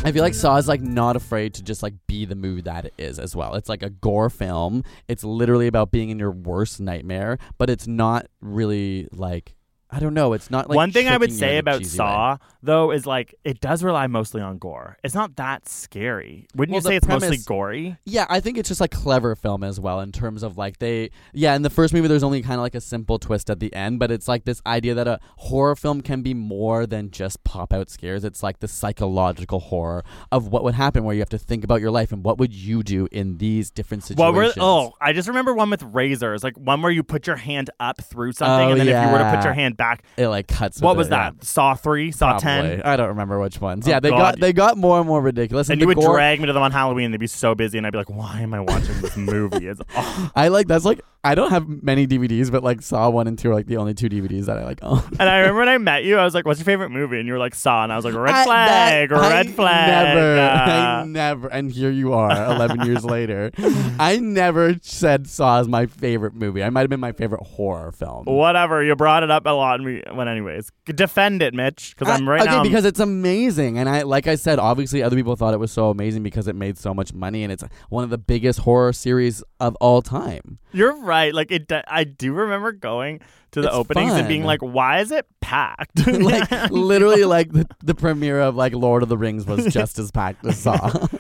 I 0.03 0.12
feel 0.12 0.22
like 0.22 0.34
Saw 0.34 0.57
is 0.57 0.66
like 0.66 0.80
not 0.80 1.14
afraid 1.14 1.53
to 1.55 1.62
just 1.62 1.82
like 1.82 1.92
be 2.07 2.24
the 2.24 2.34
movie 2.34 2.62
that 2.62 2.86
it 2.86 2.94
is 2.96 3.18
as 3.18 3.36
well. 3.36 3.55
It's 3.55 3.68
like 3.68 3.82
a 3.82 3.90
gore 3.90 4.30
film. 4.30 4.82
It's 5.09 5.22
literally 5.22 5.66
about 5.66 5.90
being 5.90 6.09
in 6.09 6.18
your 6.18 6.30
worst 6.30 6.80
nightmare, 6.80 7.36
but 7.59 7.68
it's 7.68 7.86
not 7.86 8.26
really 8.40 9.09
like 9.12 9.55
I 9.93 9.99
don't 9.99 10.14
know. 10.14 10.32
It's 10.34 10.51
not 10.51 10.68
like 10.68 10.76
One 10.76 10.93
thing 10.93 11.09
I 11.09 11.16
would 11.16 11.32
say 11.32 11.59
about 11.59 11.84
Saw, 11.84 12.32
way. 12.34 12.38
though, 12.62 12.91
is 12.93 13.07
like 13.07 13.34
it 13.45 13.61
does 13.61 13.82
rely 13.82 14.07
mostly 14.07 14.41
on 14.41 14.59
gore. 14.59 14.97
It's 15.03 15.14
not 15.14 15.36
that 15.36 15.68
scary. 15.68 16.47
Wouldn't 16.55 16.72
Well, 16.72 16.82
you 16.82 16.88
say 16.88 16.97
it's 16.97 17.09
mostly 17.09 17.38
gory? 17.38 17.97
Yeah, 18.05 18.26
I 18.30 18.41
think 18.41 18.57
it's 18.57 18.68
just 18.68 18.80
like 18.80 18.93
clever 18.93 19.34
film 19.34 19.64
as 19.64 19.80
well 19.80 20.01
in 20.01 20.12
terms 20.12 20.43
of 20.43 20.57
like 20.57 20.78
they 20.78 21.11
yeah, 21.32 21.55
in 21.57 21.62
the 21.62 21.70
first 21.70 21.93
movie 21.93 22.07
there's 22.09 22.22
only 22.22 22.41
kind 22.43 22.55
of 22.55 22.61
like 22.61 22.74
a 22.76 22.80
simple 22.80 23.18
twist 23.18 23.51
at 23.51 23.59
the 23.61 23.74
end, 23.74 23.99
but 23.99 24.11
it's 24.12 24.28
like 24.28 24.45
this 24.45 24.62
idea 24.66 24.95
that 24.95 25.09
a 25.09 25.18
horror 25.38 25.74
film 25.74 26.03
can 26.03 26.22
be 26.22 26.34
more 26.34 26.86
than 26.86 27.11
just 27.11 27.43
pop 27.45 27.72
out 27.72 27.91
scares. 27.91 28.22
It's 28.24 28.43
like 28.43 28.61
the 28.61 28.68
psychological 28.68 29.61
horror 29.61 30.05
of 30.30 30.49
what 30.49 30.62
would 30.64 30.74
happen 30.74 31.05
where 31.05 31.14
you 31.14 31.20
have 31.20 31.28
to 31.30 31.38
think 31.38 31.64
about 31.64 31.80
your 31.80 31.91
life 31.91 32.12
and 32.12 32.24
what 32.24 32.38
would 32.38 32.53
you 32.53 32.82
do 32.82 33.09
in 33.11 33.38
these 33.38 33.70
different 33.70 34.03
What 34.05 34.09
situations. 34.34 34.57
were 34.57 34.62
oh, 34.62 34.93
I 35.01 35.12
just 35.12 35.28
remember 35.28 35.55
one 35.55 35.70
with 35.70 35.82
razors, 35.82 36.45
like 36.45 36.57
one 36.57 36.82
where 36.82 36.93
you 36.93 37.03
put 37.03 37.26
your 37.26 37.36
hand 37.36 37.70
up 37.80 38.01
through 38.03 38.32
something, 38.32 38.68
Oh, 38.68 38.70
and 38.72 38.80
then 38.80 38.88
if 38.88 39.07
you 39.07 39.12
were 39.12 39.18
to 39.18 39.34
put 39.34 39.45
your 39.45 39.53
hand 39.55 39.76
back, 39.80 40.04
it 40.16 40.28
like 40.28 40.46
cuts. 40.46 40.80
what 40.80 40.96
was 40.96 41.08
it, 41.08 41.10
yeah. 41.12 41.30
that? 41.30 41.44
Saw 41.44 41.74
three, 41.74 42.12
Saw 42.12 42.38
ten, 42.38 42.82
I 42.82 42.96
don't 42.96 43.08
remember 43.08 43.40
which 43.40 43.60
ones. 43.60 43.86
Oh, 43.86 43.90
yeah, 43.90 43.98
they 44.00 44.10
God. 44.10 44.18
got 44.18 44.40
they 44.40 44.52
got 44.52 44.76
more 44.76 44.98
and 44.98 45.06
more 45.08 45.20
ridiculous. 45.20 45.68
and 45.68 45.74
And, 45.74 45.80
you 45.80 45.86
would 45.88 45.96
gore- 45.96 46.14
drag 46.14 46.38
me 46.40 46.46
to 46.46 46.52
them 46.52 46.62
on 46.62 46.70
Halloween. 46.72 47.10
They'd 47.10 47.18
be 47.18 47.26
so 47.26 47.54
busy, 47.54 47.78
and 47.78 47.86
I'd 47.86 47.92
be 47.92 47.98
like, 47.98 48.10
"Why 48.10 48.40
am 48.40 48.52
I 48.54 48.60
watching 48.60 49.00
this 49.00 49.16
movie?" 49.16 49.66
It's 49.66 49.80
awful. 49.96 50.30
I 50.36 50.48
like 50.48 50.66
that's 50.68 50.84
like 50.84 51.00
I 51.22 51.34
don't 51.34 51.50
have 51.50 51.68
many 51.68 52.06
DVDs, 52.06 52.50
but 52.50 52.64
like 52.64 52.80
Saw 52.80 53.10
one 53.10 53.26
and 53.26 53.38
two 53.38 53.50
are 53.50 53.54
like 53.54 53.66
the 53.66 53.76
only 53.76 53.92
two 53.92 54.08
DVDs 54.08 54.46
that 54.46 54.56
I 54.56 54.64
like 54.64 54.78
own. 54.82 55.02
And 55.18 55.28
I 55.28 55.40
remember 55.40 55.60
when 55.60 55.68
I 55.68 55.76
met 55.76 56.04
you, 56.04 56.16
I 56.16 56.24
was 56.24 56.34
like, 56.34 56.46
"What's 56.46 56.60
your 56.60 56.64
favorite 56.64 56.88
movie?" 56.90 57.18
And 57.18 57.26
you 57.26 57.34
were 57.34 57.38
like, 57.38 57.54
"Saw," 57.54 57.82
and 57.82 57.92
I 57.92 57.96
was 57.96 58.06
like, 58.06 58.14
"Red 58.14 58.34
I- 58.34 58.44
flag, 58.44 59.10
that- 59.10 59.20
red 59.20 59.46
I 59.48 59.52
flag." 59.52 60.14
Never, 60.16 60.40
I 60.40 61.00
uh, 61.00 61.04
never, 61.04 61.48
and 61.48 61.70
here 61.70 61.90
you 61.90 62.14
are, 62.14 62.30
eleven 62.30 62.86
years 62.86 63.04
later. 63.04 63.50
I 63.98 64.18
never 64.18 64.76
said 64.80 65.26
Saw 65.26 65.60
is 65.60 65.68
my 65.68 65.84
favorite 65.86 66.34
movie. 66.34 66.64
I 66.64 66.70
might 66.70 66.82
have 66.82 66.90
been 66.90 67.00
my 67.00 67.12
favorite 67.12 67.42
horror 67.42 67.92
film. 67.92 68.24
Whatever, 68.24 68.82
you 68.82 68.96
brought 68.96 69.22
it 69.22 69.30
up 69.30 69.44
a 69.44 69.50
lot. 69.50 69.80
And 69.80 69.84
we, 69.84 70.02
well, 70.14 70.26
anyways, 70.26 70.70
defend 70.86 71.42
it, 71.42 71.52
Mitch, 71.52 71.94
because 71.98 72.12
I'm 72.18 72.26
right 72.26 72.40
okay, 72.40 72.50
now. 72.50 72.62
Because 72.62 72.86
it's 72.86 73.00
amazing, 73.00 73.76
and 73.76 73.90
I 73.90 74.02
like 74.02 74.26
I 74.26 74.36
said, 74.36 74.58
obviously 74.58 75.02
other 75.02 75.16
people 75.16 75.36
thought 75.36 75.52
it 75.52 75.60
was 75.60 75.70
so 75.70 75.90
amazing 75.90 76.22
because 76.22 76.48
it 76.48 76.56
made 76.56 76.78
so 76.78 76.94
much 76.94 77.12
money, 77.12 77.42
and 77.42 77.52
it's 77.52 77.62
one 77.90 78.04
of 78.04 78.10
the 78.10 78.18
biggest 78.18 78.60
horror 78.60 78.94
series 78.94 79.42
of 79.58 79.76
all 79.76 80.00
time. 80.00 80.58
You're 80.72 80.96
right. 81.11 81.34
Like 81.34 81.50
it, 81.50 81.70
uh, 81.72 81.82
I 81.86 82.04
do 82.04 82.32
remember 82.32 82.72
going 82.72 83.20
to 83.52 83.61
the 83.62 83.66
It's 83.66 83.76
openings 83.76 84.12
and 84.12 84.28
being 84.28 84.44
like, 84.44 84.61
"Why 84.61 85.00
is 85.00 85.11
it 85.11 85.26
packed?" 85.40 86.06
like 86.06 86.50
literally, 86.70 87.24
like 87.24 87.50
the, 87.52 87.66
the 87.82 87.94
premiere 87.94 88.40
of 88.40 88.54
like 88.56 88.72
Lord 88.74 89.02
of 89.02 89.08
the 89.08 89.18
Rings 89.18 89.44
was 89.46 89.66
just 89.72 89.98
as 89.98 90.11
packed 90.12 90.46
as 90.46 90.58
Saw. 90.58 90.76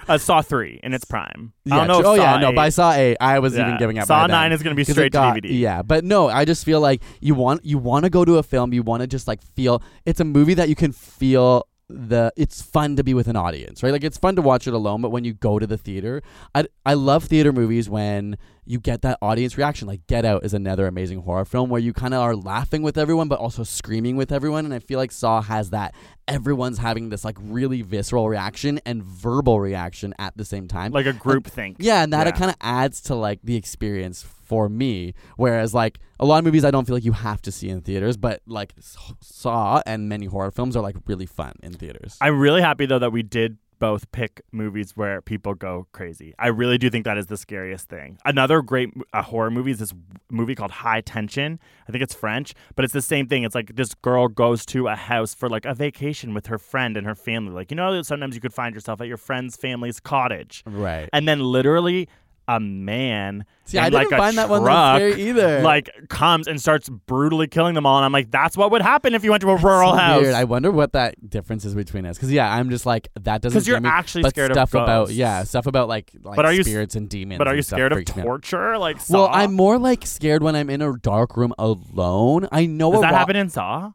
I 0.08 0.14
uh, 0.14 0.18
saw 0.18 0.40
three 0.40 0.78
in 0.82 0.94
its 0.94 1.04
prime. 1.04 1.52
I 1.70 1.76
Yeah, 1.76 1.76
don't 1.78 1.88
know. 1.88 2.00
true. 2.02 2.12
If 2.14 2.20
oh 2.20 2.22
yeah, 2.22 2.32
Saw 2.34 2.38
no. 2.40 2.48
8 2.50 2.54
By 2.56 2.68
Saw 2.68 2.92
eight, 2.92 3.16
I 3.20 3.38
was 3.40 3.56
Yeah. 3.56 3.66
even 3.66 3.78
giving 3.78 3.98
up. 3.98 4.06
Saw 4.06 4.22
by 4.22 4.26
then. 4.28 4.30
nine 4.30 4.52
is 4.52 4.62
going 4.62 4.76
to 4.76 4.76
be 4.76 4.84
straight 4.84 5.12
got- 5.12 5.34
to 5.34 5.40
DVD. 5.42 5.58
Yeah, 5.58 5.82
but 5.82 6.04
no, 6.04 6.28
I 6.28 6.44
just 6.44 6.64
feel 6.64 6.80
like 6.80 7.02
you 7.20 7.34
want 7.34 7.64
you 7.64 7.78
want 7.78 8.04
to 8.04 8.10
go 8.10 8.24
to 8.24 8.38
a 8.38 8.42
film, 8.42 8.72
you 8.72 8.82
want 8.82 9.00
to 9.02 9.06
just 9.06 9.26
like 9.26 9.42
feel 9.42 9.82
it's 10.06 10.20
a 10.20 10.24
movie 10.24 10.54
that 10.54 10.68
you 10.68 10.74
can 10.76 10.92
feel 10.92 11.66
the 11.92 12.32
it's 12.36 12.62
fun 12.62 12.94
to 12.94 13.02
be 13.02 13.14
with 13.14 13.26
an 13.26 13.34
audience, 13.34 13.82
right? 13.82 13.90
Like 13.90 14.04
it's 14.04 14.16
fun 14.16 14.36
to 14.36 14.42
watch 14.42 14.68
it 14.68 14.74
alone, 14.74 15.02
but 15.02 15.10
when 15.10 15.24
you 15.24 15.32
go 15.32 15.58
to 15.58 15.66
the 15.66 15.76
theater, 15.76 16.22
I 16.54 16.66
I 16.86 16.94
love 16.94 17.24
theater 17.24 17.52
movies 17.52 17.90
when 17.90 18.36
you 18.64 18.78
get 18.78 19.02
that 19.02 19.18
audience 19.22 19.56
reaction. 19.58 19.88
Like 19.88 20.06
Get 20.06 20.24
Out 20.24 20.44
is 20.44 20.54
another 20.54 20.86
amazing 20.86 21.22
horror 21.22 21.44
film 21.44 21.70
where 21.70 21.80
you 21.80 21.92
kind 21.92 22.14
of 22.14 22.20
are 22.20 22.36
laughing 22.36 22.82
with 22.82 22.96
everyone 22.98 23.28
but 23.28 23.38
also 23.38 23.62
screaming 23.64 24.16
with 24.16 24.30
everyone 24.32 24.64
and 24.64 24.72
I 24.74 24.78
feel 24.78 24.98
like 24.98 25.12
Saw 25.12 25.42
has 25.42 25.70
that. 25.70 25.94
Everyone's 26.28 26.78
having 26.78 27.08
this 27.08 27.24
like 27.24 27.36
really 27.40 27.82
visceral 27.82 28.28
reaction 28.28 28.80
and 28.86 29.02
verbal 29.02 29.58
reaction 29.60 30.14
at 30.18 30.36
the 30.36 30.44
same 30.44 30.68
time. 30.68 30.92
like 30.92 31.06
a 31.06 31.12
group 31.12 31.46
think. 31.46 31.76
Yeah, 31.80 32.02
and 32.02 32.12
that 32.12 32.26
Yeah. 32.26 32.32
kind 32.32 32.50
of 32.50 32.56
adds 32.60 33.00
to 33.02 33.14
like 33.14 33.40
the 33.42 33.56
experience 33.56 34.22
for 34.22 34.68
me. 34.68 35.14
Whereas 35.36 35.74
like 35.74 35.98
a 36.20 36.24
lot 36.24 36.38
of 36.38 36.44
movies, 36.44 36.64
I 36.64 36.70
don't 36.70 36.86
feel 36.86 36.94
like 36.96 37.04
you 37.04 37.12
have 37.12 37.40
to 37.42 37.52
see 37.52 37.68
in 37.68 37.80
theaters, 37.80 38.16
but 38.16 38.42
like 38.46 38.74
Saw 39.20 39.82
and 39.86 40.08
many 40.08 40.26
horror 40.26 40.50
films 40.50 40.76
are 40.76 40.82
like 40.82 40.96
really 41.06 41.26
fun 41.26 41.54
in 41.62 41.72
theaters. 41.72 42.16
I'm 42.20 42.38
really 42.38 42.60
happy 42.62 42.86
though 42.86 42.98
that 42.98 43.12
we 43.12 43.22
did 43.22 43.58
both 43.80 44.12
pick 44.12 44.42
movies 44.52 44.96
where 44.96 45.20
people 45.20 45.54
go 45.54 45.88
crazy. 45.90 46.34
I 46.38 46.48
really 46.48 46.78
do 46.78 46.88
think 46.90 47.04
that 47.06 47.18
is 47.18 47.26
the 47.26 47.36
scariest 47.36 47.88
thing. 47.88 48.18
Another 48.24 48.62
great 48.62 48.90
uh, 49.12 49.22
horror 49.22 49.50
movie 49.50 49.72
is 49.72 49.78
this 49.78 49.92
movie 50.30 50.54
called 50.54 50.70
High 50.70 51.00
Tension. 51.00 51.58
I 51.88 51.92
think 51.92 52.02
it's 52.02 52.14
French, 52.14 52.54
but 52.76 52.84
it's 52.84 52.94
the 52.94 53.02
same 53.02 53.26
thing. 53.26 53.42
It's 53.42 53.54
like 53.54 53.74
this 53.74 53.94
girl 53.94 54.28
goes 54.28 54.64
to 54.66 54.86
a 54.86 54.94
house 54.94 55.34
for 55.34 55.48
like 55.48 55.64
a 55.64 55.74
vacation 55.74 56.34
with 56.34 56.46
her 56.46 56.58
friend 56.58 56.96
and 56.96 57.06
her 57.06 57.16
family. 57.16 57.52
Like 57.52 57.72
you 57.72 57.76
know, 57.76 58.00
sometimes 58.02 58.36
you 58.36 58.40
could 58.40 58.54
find 58.54 58.74
yourself 58.74 59.00
at 59.00 59.08
your 59.08 59.16
friend's 59.16 59.56
family's 59.56 59.98
cottage, 59.98 60.62
right. 60.66 61.08
and 61.12 61.26
then 61.26 61.40
literally 61.40 62.08
a 62.56 62.58
man 62.58 63.44
See, 63.64 63.78
I 63.78 63.84
like 63.88 64.08
didn't 64.08 64.14
a 64.14 64.16
find 64.16 64.38
that 64.38 64.48
one 64.48 64.64
that 64.64 64.96
scary 64.96 65.22
either. 65.28 65.60
like 65.62 65.88
comes 66.08 66.48
and 66.48 66.60
starts 66.60 66.88
brutally 66.88 67.46
killing 67.46 67.74
them 67.74 67.86
all. 67.86 67.98
And 67.98 68.04
I'm 68.04 68.10
like, 68.12 68.28
that's 68.30 68.56
what 68.56 68.72
would 68.72 68.82
happen 68.82 69.14
if 69.14 69.22
you 69.22 69.30
went 69.30 69.42
to 69.42 69.50
a 69.50 69.56
rural 69.56 69.92
So 69.92 69.96
house. 69.96 70.22
Weird. 70.22 70.34
I 70.34 70.42
wonder 70.42 70.72
what 70.72 70.92
that 70.94 71.30
difference 71.30 71.64
is 71.64 71.76
between 71.76 72.04
us. 72.04 72.16
Because 72.16 72.32
yeah, 72.32 72.52
I'm 72.52 72.68
just 72.70 72.84
like 72.86 73.08
that 73.20 73.42
doesn't. 73.42 73.56
Because 73.56 73.68
you're 73.68 73.80
me, 73.80 73.88
actually 73.88 74.28
scared 74.30 74.50
of 74.50 74.56
stuff 74.56 74.74
about 74.74 74.86
ghosts. 75.06 75.14
yeah 75.14 75.44
stuff 75.44 75.66
about 75.66 75.86
like 75.88 76.10
like 76.22 76.34
But 76.34 76.46
are 76.46 76.52
you 76.52 76.64
spirits 76.64 76.96
and 76.96 77.08
demons. 77.08 77.38
but 77.38 77.46
are 77.46 77.54
you 77.54 77.62
scared 77.62 77.92
of 77.92 77.96
freaks 77.98 78.16
me 78.16 78.22
out. 78.22 78.24
torture? 78.26 78.76
Like 78.78 78.98
Well, 79.08 79.28
I'm 79.30 79.52
more 79.52 79.78
like 79.78 80.04
scared 80.04 80.42
when 80.42 80.56
I'm 80.56 80.68
in 80.68 80.82
a 80.82 80.92
dark 80.96 81.36
room 81.36 81.54
alone. 81.58 82.48
I 82.50 82.66
know 82.66 82.90
Does 82.90 83.02
that 83.02 83.12
ro- 83.12 83.16
happen 83.18 83.36
in 83.36 83.50
Saw? 83.50 83.92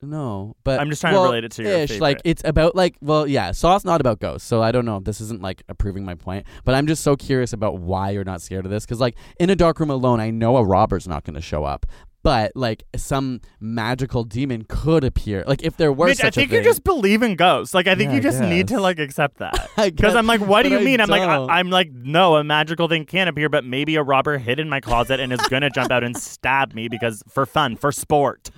No, 0.00 0.54
but 0.62 0.78
I'm 0.78 0.90
just 0.90 1.00
trying 1.00 1.14
to 1.14 1.20
relate 1.20 1.44
it 1.44 1.52
to 1.52 1.62
your 1.64 1.72
ish. 1.72 1.98
Like 1.98 2.20
it's 2.24 2.42
about 2.44 2.76
like 2.76 2.96
well, 3.00 3.26
yeah. 3.26 3.50
Saw's 3.50 3.84
not 3.84 4.00
about 4.00 4.20
ghosts, 4.20 4.46
so 4.46 4.62
I 4.62 4.70
don't 4.70 4.84
know. 4.84 4.98
If 4.98 5.04
this 5.04 5.20
isn't 5.20 5.42
like 5.42 5.64
approving 5.68 6.04
my 6.04 6.14
point, 6.14 6.46
but 6.64 6.76
I'm 6.76 6.86
just 6.86 7.02
so 7.02 7.16
curious 7.16 7.52
about 7.52 7.78
why 7.78 8.10
you're 8.10 8.24
not 8.24 8.40
scared 8.40 8.64
of 8.64 8.70
this. 8.70 8.84
Because 8.84 9.00
like 9.00 9.16
in 9.40 9.50
a 9.50 9.56
dark 9.56 9.80
room 9.80 9.90
alone, 9.90 10.20
I 10.20 10.30
know 10.30 10.56
a 10.56 10.64
robber's 10.64 11.08
not 11.08 11.24
going 11.24 11.34
to 11.34 11.40
show 11.40 11.64
up, 11.64 11.84
but 12.22 12.52
like 12.54 12.84
some 12.94 13.40
magical 13.58 14.22
demon 14.22 14.64
could 14.68 15.02
appear. 15.02 15.44
Like 15.46 15.62
if 15.62 15.76
there 15.76 15.92
were 15.92 16.06
Mitch, 16.06 16.18
such 16.18 16.38
I 16.38 16.42
think 16.42 16.52
a 16.52 16.56
you 16.56 16.62
just 16.62 16.84
believe 16.84 17.22
in 17.22 17.36
ghosts. 17.36 17.74
Like 17.74 17.86
I 17.86 17.94
think 17.94 18.10
Yeah, 18.10 18.16
you 18.16 18.22
just 18.22 18.40
need 18.40 18.68
to 18.68 18.80
like 18.80 18.98
accept 18.98 19.38
that. 19.38 19.68
Because 19.76 20.14
I'm 20.14 20.26
like, 20.26 20.40
what 20.40 20.62
do 20.62 20.70
you 20.70 20.78
I 20.78 20.84
mean? 20.84 21.00
I'm 21.00 21.08
like. 21.08 21.22
I, 21.22 21.58
I'm 21.58 21.70
like, 21.70 21.90
no, 21.90 22.36
a 22.36 22.44
magical 22.44 22.86
thing 22.86 23.04
can't 23.04 23.28
appear, 23.28 23.48
but 23.48 23.64
maybe 23.64 23.96
a 23.96 24.02
robber 24.02 24.38
hid 24.38 24.60
in 24.60 24.68
my 24.68 24.80
closet 24.80 25.18
and 25.18 25.32
is 25.32 25.40
gonna 25.48 25.70
jump 25.70 25.90
out 25.90 26.04
and 26.04 26.16
stab 26.16 26.74
me 26.74 26.88
because 26.88 27.22
for 27.28 27.46
fun, 27.46 27.76
for 27.76 27.90
sport. 27.90 28.50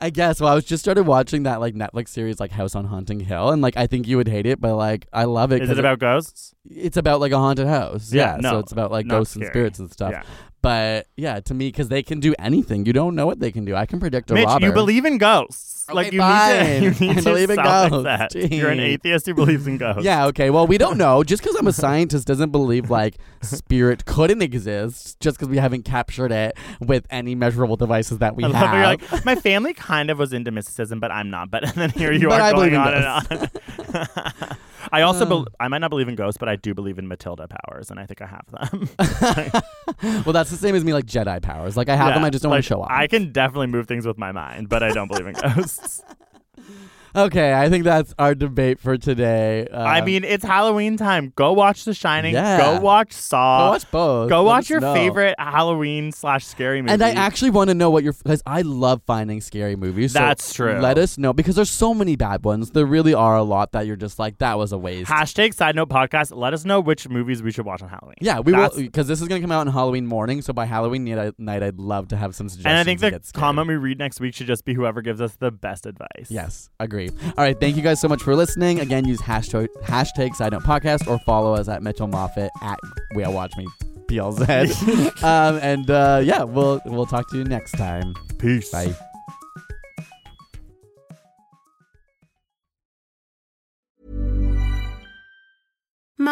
I 0.00 0.10
guess. 0.10 0.40
Well, 0.40 0.50
I 0.50 0.54
was 0.54 0.64
just 0.64 0.82
started 0.82 1.06
watching 1.06 1.42
that 1.42 1.60
like 1.60 1.74
Netflix 1.74 2.08
series 2.08 2.40
like 2.40 2.50
House 2.50 2.74
on 2.74 2.86
Haunting 2.86 3.20
Hill, 3.20 3.50
and 3.50 3.60
like 3.60 3.76
I 3.76 3.86
think 3.86 4.08
you 4.08 4.16
would 4.16 4.28
hate 4.28 4.46
it, 4.46 4.60
but 4.60 4.74
like 4.76 5.06
I 5.12 5.24
love 5.24 5.52
it. 5.52 5.62
Is 5.62 5.70
it 5.70 5.78
about 5.78 5.98
ghosts? 5.98 6.54
It's 6.68 6.96
about 6.96 7.20
like 7.20 7.32
a 7.32 7.38
haunted 7.38 7.66
house. 7.66 8.12
Yeah, 8.12 8.36
Yeah, 8.36 8.40
no, 8.40 8.50
so 8.50 8.58
it's 8.60 8.72
about 8.72 8.90
like 8.90 9.06
ghosts 9.08 9.36
and 9.36 9.44
spirits 9.46 9.78
and 9.78 9.90
stuff. 9.90 10.12
Yeah. 10.12 10.22
But 10.62 11.06
yeah, 11.16 11.40
to 11.40 11.54
me, 11.54 11.68
because 11.68 11.88
they 11.88 12.02
can 12.02 12.20
do 12.20 12.34
anything. 12.38 12.84
You 12.84 12.92
don't 12.92 13.14
know 13.14 13.26
what 13.26 13.40
they 13.40 13.50
can 13.50 13.64
do. 13.64 13.74
I 13.74 13.86
can 13.86 13.98
predict 13.98 14.30
a 14.30 14.34
Mitch, 14.34 14.44
robber. 14.46 14.66
you 14.66 14.72
believe 14.72 15.04
in 15.06 15.16
ghosts. 15.16 15.86
Okay, 15.88 15.94
like 15.96 16.12
you 16.12 16.18
fine. 16.20 16.80
need 16.82 16.96
to. 16.98 17.04
You 17.04 17.08
need 17.08 17.16
I 17.18 17.20
to 17.20 17.22
believe 17.24 17.50
in 17.50 17.56
self-accept. 17.56 18.34
ghosts. 18.34 18.50
You're 18.52 18.70
an 18.70 18.80
atheist 18.80 19.26
who 19.26 19.34
believes 19.34 19.66
in 19.66 19.78
ghosts. 19.78 20.04
Yeah, 20.04 20.26
okay. 20.26 20.50
Well, 20.50 20.66
we 20.66 20.76
don't 20.78 20.98
know. 20.98 21.24
Just 21.24 21.42
because 21.42 21.56
I'm 21.56 21.66
a 21.66 21.72
scientist 21.84 22.26
doesn't 22.28 22.50
believe 22.50 22.90
like 22.90 23.16
spirit 23.42 24.04
couldn't 24.04 24.42
exist. 24.42 25.18
Just 25.20 25.38
because 25.38 25.48
we 25.48 25.56
haven't 25.56 25.84
captured 25.84 26.30
it 26.30 26.56
with 26.80 27.06
any 27.10 27.34
measurable 27.34 27.76
devices 27.76 28.18
that 28.18 28.36
we 28.36 28.44
I 28.44 28.48
have. 28.52 28.66
how 28.68 28.74
you're 28.76 28.84
like, 28.84 29.24
my 29.24 29.34
family 29.36 29.72
kind 29.72 30.10
of 30.10 30.18
was 30.18 30.32
into 30.34 30.50
mysticism, 30.50 31.00
but 31.00 31.10
I'm 31.10 31.30
not. 31.30 31.50
But 31.50 31.64
and 31.64 31.72
then 31.74 31.90
here 31.90 32.12
you 32.12 32.28
But 32.28 32.40
are 32.40 32.44
I 32.48 32.52
going 32.52 32.76
on 32.76 32.88
in 32.94 33.02
and 33.02 33.06
on. 33.06 34.56
I 34.92 35.02
also, 35.02 35.24
Uh. 35.24 35.28
bel 35.28 35.46
I 35.60 35.68
might 35.68 35.78
not 35.78 35.90
believe 35.90 36.08
in 36.08 36.14
ghosts, 36.16 36.38
but 36.38 36.48
I 36.48 36.56
do 36.56 36.74
believe 36.74 36.98
in 36.98 37.06
Matilda 37.08 37.46
powers, 37.48 37.90
and 37.90 37.98
I 38.00 38.06
think 38.06 38.20
I 38.22 38.26
have 38.26 38.46
them. 38.50 38.88
well, 40.24 40.32
that's 40.32 40.50
the 40.50 40.56
same 40.56 40.74
as 40.74 40.84
me, 40.84 40.92
like 40.92 41.06
Jedi 41.06 41.40
powers. 41.42 41.76
Like 41.76 41.88
I 41.88 41.96
have 41.96 42.08
Yeah, 42.08 42.14
them, 42.14 42.24
I 42.24 42.30
just 42.30 42.42
don't 42.42 42.50
like, 42.50 42.56
want 42.56 42.64
to 42.64 42.68
show 42.68 42.82
off. 42.82 42.88
I 42.90 43.06
can 43.06 43.32
definitely 43.32 43.68
move 43.68 43.86
things 43.86 44.06
with 44.06 44.18
my 44.18 44.32
mind, 44.32 44.68
but 44.68 44.82
I 44.82 44.92
don't 44.92 45.08
believe 45.08 45.26
in 45.26 45.34
ghosts. 45.34 46.02
okay, 47.14 47.52
I 47.54 47.68
think 47.68 47.84
that's 47.84 48.14
our 48.18 48.34
debate 48.34 48.78
for 48.80 48.96
today. 48.96 49.66
I 49.72 49.98
Um, 50.00 50.04
mean, 50.04 50.24
it's 50.24 50.44
Halloween 50.44 50.96
time. 50.96 51.32
Go 51.36 51.52
watch 51.52 51.84
The 51.84 51.94
Shining. 51.94 52.34
Yeah. 52.34 52.58
Go 52.58 52.80
watch 52.80 53.12
Saw. 53.12 53.66
go 53.66 53.70
watch 53.72 53.90
both. 53.90 54.28
Go 54.28 54.38
Let 54.42 54.46
watch 54.46 54.70
your 54.70 54.80
know. 54.80 54.94
favorite 54.94 55.34
Halloween 55.38 56.12
slash 56.12 56.46
scary 56.46 56.82
movie. 56.82 56.92
And 56.92 57.02
I 57.02 57.10
actually 57.10 57.50
want 57.50 57.68
to 57.68 57.74
know 57.74 57.90
what 57.90 58.04
your 58.04 58.12
because 58.12 58.42
I 58.46 58.62
love 58.62 59.02
finding 59.06 59.40
scary 59.40 59.76
movies. 59.76 60.12
so 60.12 60.18
That's 60.20 60.52
true. 60.52 60.78
Let 60.80 60.98
us 60.98 61.18
know 61.18 61.32
because 61.32 61.56
there's 61.56 61.70
so 61.70 61.94
many 61.94 62.16
bad 62.16 62.44
ones. 62.44 62.70
There 62.70 62.86
really 62.86 63.14
are 63.14 63.36
a 63.36 63.42
lot 63.42 63.72
that 63.72 63.86
you're 63.86 63.96
just 63.96 64.18
like 64.18 64.38
that 64.38 64.58
was 64.58 64.72
a 64.72 64.78
waste. 64.78 65.10
Hashtag 65.10 65.54
side 65.54 65.76
note 65.76 65.88
podcast. 65.88 66.34
Let 66.36 66.54
us 66.54 66.64
know 66.64 66.80
which 66.80 67.08
movies 67.08 67.42
we 67.42 67.50
should 67.52 67.64
watch 67.66 67.82
on 67.82 67.88
Halloween. 67.88 68.16
yeah, 68.20 68.40
we 68.40 68.52
That's- 68.52 68.74
will 68.74 68.82
because 68.82 69.06
this 69.08 69.20
is 69.20 69.28
gonna 69.28 69.40
come 69.40 69.52
out 69.52 69.66
on 69.66 69.72
Halloween 69.72 70.06
morning. 70.06 70.42
So 70.42 70.52
by 70.52 70.64
Halloween 70.66 71.04
night, 71.04 71.34
night 71.38 71.62
I'd 71.62 71.78
love 71.78 72.08
to 72.08 72.16
have 72.16 72.34
some 72.34 72.48
suggestions. 72.48 72.70
And 72.70 72.78
I 72.78 72.84
think 72.84 73.00
the 73.00 73.20
comment 73.32 73.68
we 73.68 73.76
read 73.76 73.98
next 73.98 74.20
week 74.20 74.34
should 74.34 74.46
just 74.46 74.64
be 74.64 74.74
whoever 74.74 75.02
gives 75.02 75.20
us 75.20 75.34
the 75.36 75.50
best 75.50 75.86
advice. 75.86 76.28
Yes, 76.28 76.70
agree. 76.78 76.99
All 77.08 77.44
right, 77.44 77.58
thank 77.58 77.76
you 77.76 77.82
guys 77.82 78.00
so 78.00 78.08
much 78.08 78.22
for 78.22 78.36
listening. 78.36 78.80
Again, 78.80 79.06
use 79.06 79.20
hashtag 79.20 79.68
hashtag 79.84 80.34
Side 80.34 80.52
Note 80.52 80.62
Podcast 80.62 81.08
or 81.08 81.18
follow 81.20 81.54
us 81.54 81.68
at 81.68 81.82
Mitchell 81.82 82.08
Moffit 82.08 82.50
at 82.62 82.78
Whale 83.14 83.32
Watch 83.32 83.56
Me 83.56 83.66
PLZ. 84.06 85.22
um, 85.22 85.58
and 85.62 85.90
uh, 85.90 86.20
yeah, 86.22 86.42
we'll 86.42 86.80
we'll 86.84 87.06
talk 87.06 87.30
to 87.30 87.38
you 87.38 87.44
next 87.44 87.72
time. 87.72 88.14
Peace. 88.38 88.70
Bye. 88.70 88.94